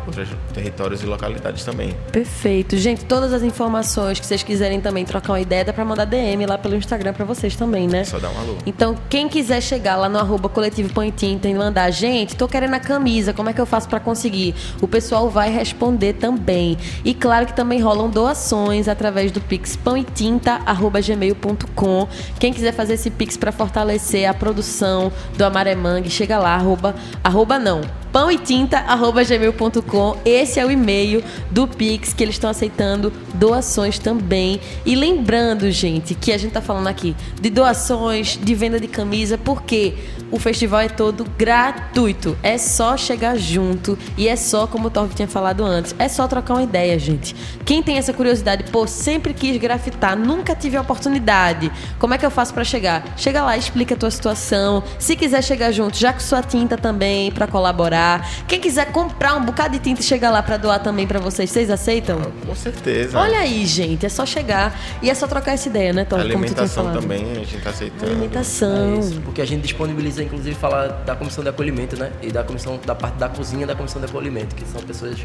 outros 0.06 0.28
territórios 0.52 1.02
e 1.02 1.06
localidades 1.06 1.64
também. 1.64 1.96
Perfeito. 2.10 2.76
Gente, 2.76 3.04
todas 3.04 3.32
as 3.32 3.42
informações 3.42 4.20
que 4.20 4.26
vocês 4.26 4.42
quiserem 4.42 4.80
também 4.80 5.04
trocar 5.04 5.32
uma 5.32 5.40
ideia, 5.40 5.64
dá 5.64 5.72
pra 5.72 5.84
mandar 5.84 6.04
DM 6.04 6.44
lá 6.46 6.58
pelo 6.58 6.74
Instagram 6.76 7.12
pra 7.12 7.24
vocês 7.24 7.56
também, 7.56 7.88
né? 7.88 8.04
Só 8.04 8.18
dá 8.18 8.30
um 8.30 8.38
alô. 8.38 8.56
Então, 8.66 8.96
quem 9.08 9.28
quiser 9.28 9.60
chegar 9.60 9.96
lá 9.96 10.08
no 10.08 10.18
arroba 10.18 10.48
coletivo 10.48 10.92
Põe 10.92 11.10
Tinta 11.10 11.48
e 11.48 11.54
mandar, 11.54 11.90
gente, 11.90 12.36
tô 12.36 12.48
querendo 12.48 12.74
a 12.74 12.80
camisa, 12.80 13.32
como 13.32 13.48
é 13.48 13.52
que 13.52 13.60
eu 13.60 13.66
faço 13.66 13.88
pra 13.88 14.00
conseguir? 14.00 14.56
O 14.80 14.88
pessoal 14.88 15.30
vai 15.30 15.50
responder 15.50 16.14
também. 16.14 16.76
E 17.04 17.14
claro 17.14 17.46
que 17.46 17.54
também 17.54 17.80
rolam 17.80 18.10
doações 18.10 18.88
através 18.88 19.30
do 19.30 19.40
pix 19.40 19.76
pãoetinta.gmail.com. 19.76 22.08
Quem 22.38 22.52
quiser 22.52 22.72
fazer 22.72 22.94
esse 22.94 23.10
pix 23.10 23.36
pra 23.36 23.52
fortalecer 23.52 24.28
a 24.28 24.34
produção 24.34 25.12
do 25.36 25.44
Amaré 25.44 25.74
Mangue, 25.74 26.10
chega 26.10 26.38
lá, 26.38 26.54
arroba, 26.54 26.94
arroba 27.22 27.58
não, 27.58 27.82
pãoetinta.gmail.com. 28.12 30.16
Esse 30.24 30.60
é 30.60 30.66
o 30.66 30.70
e-mail 30.70 31.24
do 31.50 31.66
Pix 31.66 32.12
que 32.12 32.22
eles 32.22 32.34
estão 32.34 32.50
aceitando 32.50 33.12
doações 33.34 33.98
também. 33.98 34.60
E 34.84 34.94
lembrando, 34.94 35.70
gente, 35.70 36.14
que 36.14 36.32
a 36.32 36.38
gente 36.38 36.52
tá 36.52 36.60
falando 36.60 36.88
aqui 36.88 37.16
de 37.40 37.48
doações, 37.48 38.38
de 38.40 38.54
venda 38.54 38.78
de 38.78 38.86
camisa, 38.86 39.38
porque 39.38 39.94
o 40.30 40.38
festival 40.38 40.80
é 40.80 40.88
todo 40.88 41.24
gratuito. 41.36 42.36
É 42.42 42.58
só 42.58 42.96
chegar 42.96 43.36
junto 43.36 43.98
e 44.16 44.28
é 44.28 44.36
só, 44.36 44.66
como 44.66 44.88
o 44.88 44.90
Torv 44.90 45.14
tinha 45.14 45.28
falado 45.28 45.64
antes, 45.64 45.94
é 45.98 46.08
só 46.08 46.28
trocar 46.28 46.54
uma 46.54 46.62
ideia, 46.62 46.98
gente. 46.98 47.34
Quem 47.64 47.82
tem 47.82 47.96
essa 47.96 48.12
curiosidade, 48.12 48.70
pô, 48.70 48.86
sempre 48.86 49.32
quis 49.32 49.56
grafitar, 49.56 50.16
nunca 50.16 50.54
tive 50.54 50.76
a 50.76 50.80
oportunidade. 50.80 51.72
Como 51.98 52.14
é 52.14 52.18
que 52.18 52.26
eu 52.26 52.30
faço 52.30 52.52
para 52.52 52.64
chegar? 52.64 53.04
Chega 53.16 53.42
lá, 53.42 53.56
explica 53.56 53.94
a 53.94 53.98
tua 53.98 54.10
situação. 54.10 54.82
Se 54.98 55.16
quiser 55.16 55.42
chegar 55.42 55.72
junto, 55.72 55.96
já 55.96 56.12
com 56.12 56.20
sua 56.20 56.42
tinta 56.42 56.76
também 56.76 57.30
para 57.30 57.46
colaborar. 57.46 58.01
Quem 58.46 58.60
quiser 58.60 58.92
comprar 58.92 59.34
um 59.34 59.44
bocado 59.44 59.72
de 59.72 59.78
tinta 59.78 60.00
e 60.00 60.04
chegar 60.04 60.30
lá 60.30 60.42
para 60.42 60.56
doar 60.56 60.82
também 60.82 61.06
para 61.06 61.18
vocês, 61.18 61.50
vocês 61.50 61.70
aceitam? 61.70 62.20
Com 62.46 62.54
certeza. 62.54 63.18
Olha 63.18 63.38
aí, 63.38 63.64
gente, 63.66 64.04
é 64.06 64.08
só 64.08 64.26
chegar 64.26 64.78
e 65.00 65.10
é 65.10 65.14
só 65.14 65.26
trocar 65.26 65.52
essa 65.52 65.68
ideia, 65.68 65.92
né, 65.92 66.04
Tom? 66.04 66.16
Tinha 66.16 66.26
Alimentação 66.26 66.92
também, 66.92 67.30
a 67.32 67.34
gente 67.34 67.58
tá 67.58 67.70
aceitando. 67.70 68.10
Alimentação. 68.10 68.94
É 68.94 68.98
isso, 68.98 69.20
porque 69.20 69.40
a 69.40 69.46
gente 69.46 69.62
disponibiliza, 69.62 70.22
inclusive, 70.22 70.54
falar 70.56 70.88
da 70.88 71.14
comissão 71.14 71.42
de 71.42 71.50
acolhimento, 71.50 71.98
né? 71.98 72.12
E 72.22 72.30
da 72.30 72.42
comissão, 72.42 72.78
da 72.84 72.94
parte 72.94 73.16
da 73.16 73.28
cozinha 73.28 73.66
da 73.66 73.74
comissão 73.74 74.00
de 74.00 74.08
acolhimento, 74.08 74.54
que 74.54 74.64
são 74.66 74.80
pessoas, 74.82 75.18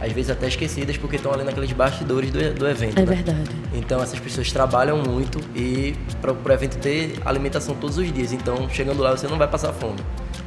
às 0.00 0.12
vezes, 0.12 0.30
até 0.30 0.48
esquecidas, 0.48 0.96
porque 0.96 1.16
estão 1.16 1.32
ali 1.32 1.44
naqueles 1.44 1.72
bastidores 1.72 2.30
do, 2.30 2.54
do 2.54 2.68
evento. 2.68 2.98
É 2.98 3.04
né? 3.04 3.16
verdade. 3.16 3.50
Então, 3.72 4.02
essas 4.02 4.18
pessoas 4.18 4.50
trabalham 4.52 4.98
muito 4.98 5.40
e 5.54 5.94
para 6.20 6.32
o 6.32 6.52
evento 6.52 6.78
ter 6.78 7.18
alimentação 7.24 7.74
todos 7.74 7.98
os 7.98 8.12
dias. 8.12 8.32
Então, 8.32 8.68
chegando 8.68 9.02
lá, 9.02 9.10
você 9.12 9.26
não 9.26 9.38
vai 9.38 9.48
passar 9.48 9.72
fome. 9.72 9.98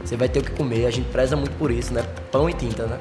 Você 0.03 0.17
vai 0.17 0.27
ter 0.27 0.39
o 0.39 0.43
que 0.43 0.51
comer. 0.51 0.85
A 0.85 0.91
gente 0.91 1.07
preza 1.09 1.35
muito 1.35 1.51
por 1.57 1.71
isso, 1.71 1.93
né? 1.93 2.03
Pão 2.31 2.49
e 2.49 2.53
tinta, 2.53 2.85
né? 2.85 2.99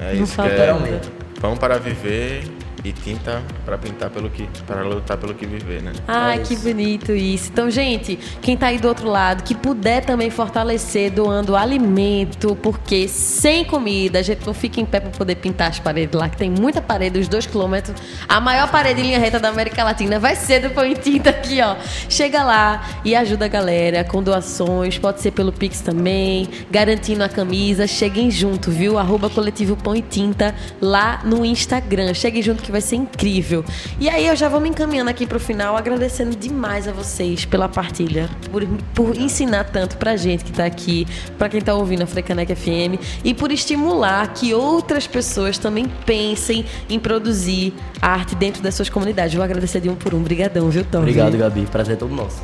É 0.00 0.14
Não 0.14 0.24
isso 0.24 0.40
é 0.40 0.48
Literalmente. 0.48 1.10
pão 1.40 1.56
para 1.56 1.78
viver 1.78 2.44
e 2.84 2.92
tinta 2.92 3.42
para 3.64 3.78
pintar 3.78 4.10
pelo 4.10 4.28
que 4.28 4.46
para 4.66 4.82
lutar 4.82 5.16
pelo 5.16 5.34
que 5.34 5.46
viver, 5.46 5.82
né? 5.82 5.92
Ai, 6.06 6.38
É 6.38 6.42
que 6.42 6.54
bonito 6.56 7.12
isso. 7.12 7.50
Então, 7.50 7.70
gente, 7.70 8.18
quem 8.42 8.56
tá 8.56 8.66
aí 8.66 8.78
do 8.78 8.86
outro 8.86 9.08
lado, 9.08 9.42
que 9.42 9.54
puder 9.54 10.04
também 10.04 10.30
fortalecer 10.30 11.10
doando 11.10 11.56
alimento, 11.56 12.54
porque 12.56 13.08
sem 13.08 13.64
comida 13.64 14.18
a 14.18 14.22
gente 14.22 14.46
não 14.46 14.52
fica 14.52 14.80
em 14.80 14.84
pé 14.84 15.00
pra 15.00 15.10
poder 15.10 15.36
pintar 15.36 15.70
as 15.70 15.78
paredes 15.78 16.14
lá, 16.18 16.28
que 16.28 16.36
tem 16.36 16.50
muita 16.50 16.82
parede, 16.82 17.18
uns 17.18 17.28
dois 17.28 17.46
quilômetros. 17.46 17.96
A 18.28 18.40
maior 18.40 18.70
parede 18.70 19.00
em 19.00 19.04
linha 19.04 19.18
reta 19.18 19.40
da 19.40 19.48
América 19.48 19.82
Latina 19.82 20.18
vai 20.18 20.36
ser 20.36 20.60
do 20.60 20.70
Pão 20.70 20.84
e 20.84 20.94
Tinta 20.94 21.30
aqui, 21.30 21.60
ó. 21.62 21.76
Chega 22.08 22.44
lá 22.44 22.86
e 23.04 23.14
ajuda 23.16 23.46
a 23.46 23.48
galera 23.48 24.04
com 24.04 24.22
doações, 24.22 24.98
pode 24.98 25.20
ser 25.20 25.30
pelo 25.30 25.52
Pix 25.52 25.80
também, 25.80 26.48
garantindo 26.70 27.24
a 27.24 27.28
camisa. 27.28 27.86
Cheguem 27.86 28.30
junto, 28.30 28.70
viu? 28.70 28.98
Arroba 28.98 29.30
coletivo 29.30 29.76
Pão 29.76 29.96
e 29.96 30.02
Tinta 30.02 30.54
lá 30.80 31.20
no 31.24 31.44
Instagram. 31.44 32.12
Cheguem 32.12 32.42
junto 32.42 32.62
que 32.62 32.73
vai 32.74 32.80
ser 32.80 32.96
incrível. 32.96 33.64
E 34.00 34.08
aí 34.08 34.26
eu 34.26 34.34
já 34.34 34.48
vou 34.48 34.60
me 34.60 34.68
encaminhando 34.68 35.08
aqui 35.08 35.26
pro 35.26 35.38
final, 35.38 35.76
agradecendo 35.76 36.36
demais 36.36 36.88
a 36.88 36.92
vocês 36.92 37.44
pela 37.44 37.68
partilha, 37.68 38.28
por, 38.50 38.66
por 38.92 39.16
ensinar 39.16 39.64
tanto 39.64 39.96
pra 39.96 40.16
gente 40.16 40.44
que 40.44 40.52
tá 40.52 40.64
aqui, 40.64 41.06
pra 41.38 41.48
quem 41.48 41.60
tá 41.60 41.72
ouvindo 41.74 42.02
a 42.02 42.06
Frecaneca 42.06 42.54
FM 42.54 43.00
e 43.22 43.32
por 43.32 43.52
estimular 43.52 44.32
que 44.32 44.52
outras 44.52 45.06
pessoas 45.06 45.56
também 45.56 45.86
pensem 46.04 46.64
em 46.88 46.98
produzir 46.98 47.72
arte 48.02 48.34
dentro 48.34 48.62
das 48.62 48.74
suas 48.74 48.88
comunidades. 48.88 49.34
Vou 49.34 49.44
agradecer 49.44 49.80
de 49.80 49.88
um 49.88 49.94
por 49.94 50.12
um. 50.12 50.22
Brigadão, 50.22 50.68
viu, 50.68 50.84
Tom? 50.84 50.98
Obrigado, 50.98 51.36
Gabi. 51.36 51.66
Prazer 51.66 51.94
é 51.94 51.96
todo 51.96 52.14
nosso. 52.14 52.42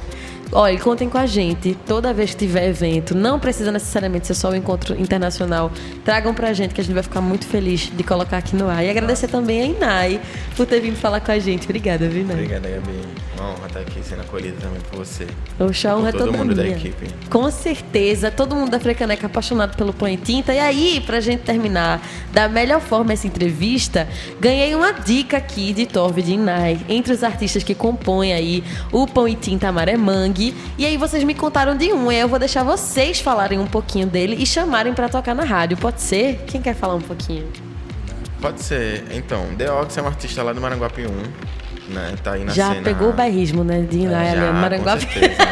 Olha, 0.53 0.79
contem 0.81 1.09
com 1.09 1.19
a 1.19 1.27
gente. 1.27 1.77
Toda 1.87 2.13
vez 2.13 2.31
que 2.31 2.39
tiver 2.39 2.69
evento, 2.69 3.15
não 3.15 3.39
precisa 3.39 3.71
necessariamente 3.71 4.27
ser 4.27 4.35
só 4.35 4.51
o 4.51 4.57
encontro 4.57 5.01
internacional. 5.01 5.71
Tragam 6.05 6.35
pra 6.35 6.53
gente 6.53 6.75
que 6.75 6.81
a 6.81 6.85
gente 6.85 6.95
vai 6.95 7.03
ficar 7.03 7.21
muito 7.21 7.47
feliz 7.47 7.91
de 7.95 8.03
colocar 8.03 8.39
aqui 8.39 8.57
no 8.57 8.69
ar. 8.69 8.85
E 8.85 8.91
agradecer 8.91 9.29
também 9.29 9.63
a 9.63 9.67
Inai 9.67 10.21
por 10.57 10.67
ter 10.67 10.81
vindo 10.81 10.97
falar 10.97 11.21
com 11.21 11.31
a 11.31 11.39
gente. 11.39 11.65
Obrigada, 11.65 12.09
viu, 12.09 12.23
Inai? 12.23 12.35
Obrigado, 12.35 12.63
Gabi. 12.63 13.30
Uma 13.41 13.53
honra 13.53 13.67
estar 13.69 13.81
aqui 13.81 14.03
sendo 14.03 14.21
acolhido 14.21 14.59
também 14.61 14.81
por 14.83 14.99
você. 14.99 15.27
Oxa, 15.59 15.91
a 15.91 15.97
honra 15.97 16.11
é 16.11 16.13
toda 16.13 16.31
mundo 16.31 16.55
da 16.55 16.63
minha. 16.63 16.77
equipe. 16.77 17.07
Com 17.31 17.51
certeza, 17.51 18.31
todo 18.31 18.55
mundo 18.55 18.71
da 18.71 18.79
Frecaneca 18.79 19.27
apaixonado 19.29 19.75
pelo 19.79 19.95
Põe 19.95 20.17
Tinta. 20.17 20.53
E 20.53 20.59
aí, 20.59 21.03
pra 21.07 21.21
gente 21.21 21.41
terminar 21.41 22.07
da 22.35 22.51
melhor 22.51 22.83
forma 22.83 23.15
essa 23.15 23.27
entrevista, 23.27 24.07
ganhei 24.39 24.75
uma 24.75 24.93
dica 24.93 25.39
aqui 25.39 25.73
de 25.73 25.87
Torv 25.87 26.21
de 26.21 26.35
Inai, 26.35 26.79
entre 26.87 27.15
os 27.15 27.25
artistas 27.25 27.65
que 27.65 27.75
compõem 27.75 28.35
aí 28.35 28.63
o 28.93 29.07
Pão 29.07 29.27
e 29.27 29.35
Tinta 29.35 29.73
Maré 29.73 29.97
Mangue. 29.97 30.55
E 30.77 30.85
aí 30.85 30.99
vocês 30.99 31.25
me 31.25 31.35
contaram 31.35 31.75
de 31.75 31.91
um, 31.95 32.13
e 32.13 32.17
aí 32.17 32.21
eu 32.21 32.29
vou 32.29 32.39
deixar 32.39 32.63
vocês 32.63 33.21
falarem 33.21 33.59
um 33.59 33.67
pouquinho 33.67 34.07
dele 34.07 34.37
e 34.39 34.45
chamarem 34.45 34.93
pra 34.93 35.09
tocar 35.09 35.35
na 35.35 35.45
rádio. 35.45 35.79
Pode 35.79 36.03
ser? 36.03 36.45
Quem 36.47 36.61
quer 36.61 36.75
falar 36.75 36.95
um 36.95 37.01
pouquinho? 37.01 37.49
Pode 38.41 38.63
ser. 38.63 39.05
Então, 39.13 39.47
The 39.57 39.71
Ox 39.71 39.97
é 39.99 40.03
um 40.03 40.07
artista 40.07 40.43
lá 40.43 40.53
do 40.53 40.61
Maranguape 40.61 41.07
1, 41.07 41.09
né? 41.91 42.15
Tá 42.23 42.33
aí 42.33 42.45
na 42.45 42.53
Já 42.53 42.71
cena. 42.71 42.83
pegou 42.83 43.11
o 43.11 43.13
bairrismo, 43.13 43.63
né? 43.65 43.81
De 43.83 44.07
É, 44.07 44.35
já, 44.35 44.53
Maranguape. 44.53 45.07
Com 45.07 45.13
certeza. 45.13 45.43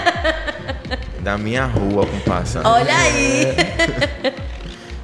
da 1.21 1.37
minha 1.37 1.65
rua, 1.67 2.07
compassa. 2.07 2.63
Olha 2.65 2.95
aí! 2.97 3.47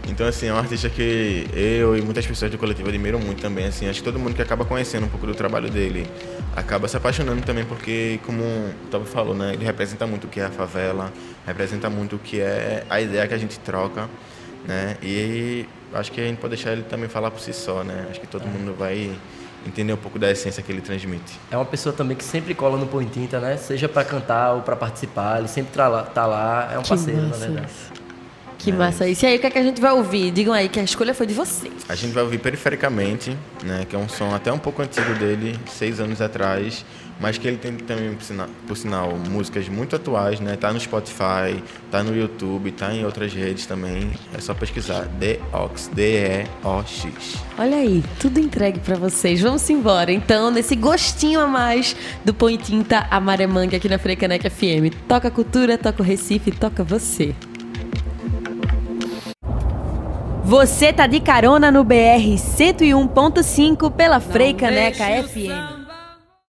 Então, 0.08 0.28
assim, 0.28 0.46
é 0.46 0.52
um 0.52 0.58
artista 0.58 0.88
que 0.88 1.46
eu 1.52 1.96
e 1.96 2.00
muitas 2.02 2.24
pessoas 2.24 2.48
do 2.50 2.56
coletivo 2.56 2.88
admiram 2.88 3.18
muito 3.18 3.42
também, 3.42 3.66
assim. 3.66 3.88
Acho 3.88 3.98
que 3.98 4.04
todo 4.04 4.18
mundo 4.18 4.34
que 4.34 4.42
acaba 4.42 4.64
conhecendo 4.64 5.06
um 5.06 5.08
pouco 5.08 5.26
do 5.26 5.34
trabalho 5.34 5.68
dele 5.68 6.06
acaba 6.54 6.86
se 6.86 6.96
apaixonando 6.96 7.42
também, 7.42 7.64
porque, 7.64 8.20
como 8.24 8.42
o 8.42 8.74
Tobi 8.90 9.08
falou, 9.08 9.34
né? 9.34 9.54
Ele 9.54 9.64
representa 9.64 10.06
muito 10.06 10.24
o 10.24 10.28
que 10.28 10.38
é 10.38 10.44
a 10.44 10.50
favela, 10.50 11.12
representa 11.44 11.90
muito 11.90 12.14
o 12.16 12.18
que 12.20 12.40
é 12.40 12.84
a 12.88 13.00
ideia 13.00 13.26
que 13.26 13.34
a 13.34 13.38
gente 13.38 13.58
troca, 13.58 14.08
né? 14.68 14.96
E 15.02 15.66
acho 15.92 16.12
que 16.12 16.20
a 16.20 16.24
gente 16.24 16.38
pode 16.38 16.54
deixar 16.54 16.72
ele 16.72 16.82
também 16.82 17.08
falar 17.08 17.32
por 17.32 17.40
si 17.40 17.52
só, 17.52 17.82
né? 17.82 18.06
Acho 18.08 18.20
que 18.20 18.26
todo 18.28 18.46
mundo 18.46 18.72
vai 18.78 19.10
entender 19.68 19.92
um 19.92 19.96
pouco 19.96 20.18
da 20.18 20.30
essência 20.30 20.62
que 20.62 20.70
ele 20.70 20.80
transmite. 20.80 21.38
É 21.50 21.56
uma 21.56 21.64
pessoa 21.64 21.94
também 21.94 22.16
que 22.16 22.24
sempre 22.24 22.54
cola 22.54 22.76
no 22.76 22.86
Põe 22.86 23.06
Tinta, 23.06 23.40
né? 23.40 23.56
Seja 23.56 23.88
pra 23.88 24.04
cantar 24.04 24.52
ou 24.54 24.62
pra 24.62 24.76
participar. 24.76 25.38
Ele 25.38 25.48
sempre 25.48 25.72
tá 25.72 25.88
lá. 25.88 26.02
Tá 26.02 26.26
lá. 26.26 26.70
É 26.72 26.78
um 26.78 26.82
Que 26.82 26.88
parceiro, 26.88 27.20
na 27.22 27.28
massa 27.28 27.46
verdade. 27.46 27.68
Que 28.64 28.72
massa 28.72 29.06
isso. 29.06 29.26
E 29.26 29.28
aí, 29.28 29.36
o 29.36 29.40
que, 29.40 29.46
é 29.46 29.50
que 29.50 29.58
a 29.58 29.62
gente 29.62 29.78
vai 29.78 29.92
ouvir? 29.92 30.30
Digam 30.30 30.54
aí 30.54 30.70
que 30.70 30.80
a 30.80 30.82
escolha 30.82 31.12
foi 31.12 31.26
de 31.26 31.34
vocês. 31.34 31.74
A 31.86 31.94
gente 31.94 32.12
vai 32.14 32.22
ouvir 32.22 32.38
Perifericamente, 32.38 33.36
né, 33.62 33.84
que 33.86 33.94
é 33.94 33.98
um 33.98 34.08
som 34.08 34.34
até 34.34 34.50
um 34.50 34.58
pouco 34.58 34.80
antigo 34.80 35.14
dele, 35.14 35.58
seis 35.66 36.00
anos 36.00 36.22
atrás, 36.22 36.82
mas 37.20 37.36
que 37.36 37.46
ele 37.46 37.58
tem 37.58 37.74
também, 37.74 38.14
por 38.14 38.22
sinal, 38.22 38.48
por 38.66 38.76
sinal, 38.76 39.18
músicas 39.30 39.68
muito 39.68 39.94
atuais, 39.96 40.40
né? 40.40 40.56
Tá 40.56 40.72
no 40.72 40.80
Spotify, 40.80 41.62
tá 41.90 42.02
no 42.02 42.16
YouTube, 42.16 42.72
tá 42.72 42.92
em 42.94 43.04
outras 43.04 43.34
redes 43.34 43.66
também. 43.66 44.10
É 44.34 44.40
só 44.40 44.54
pesquisar 44.54 45.08
The 45.20 45.38
Ox, 45.52 45.90
D-E-O-X. 45.92 47.36
Olha 47.58 47.76
aí, 47.76 48.02
tudo 48.18 48.40
entregue 48.40 48.80
pra 48.80 48.96
vocês. 48.96 49.42
Vamos 49.42 49.68
embora, 49.68 50.10
então, 50.10 50.50
nesse 50.50 50.74
gostinho 50.74 51.40
a 51.40 51.46
mais 51.46 51.94
do 52.24 52.32
Põe 52.32 52.56
Tinta 52.56 53.06
Amaremangue 53.10 53.76
aqui 53.76 53.88
na 53.88 53.98
Frecaneca 53.98 54.48
FM. 54.48 54.94
Toca 55.06 55.30
cultura, 55.30 55.76
toca 55.76 56.02
o 56.02 56.04
Recife, 56.04 56.50
toca 56.50 56.82
você. 56.82 57.34
Você 60.44 60.92
tá 60.92 61.06
de 61.06 61.20
carona 61.20 61.70
no 61.70 61.82
BR 61.82 62.36
101.5 62.36 63.90
pela 63.90 64.20
Freicaneca 64.20 65.04
FM. 65.22 65.83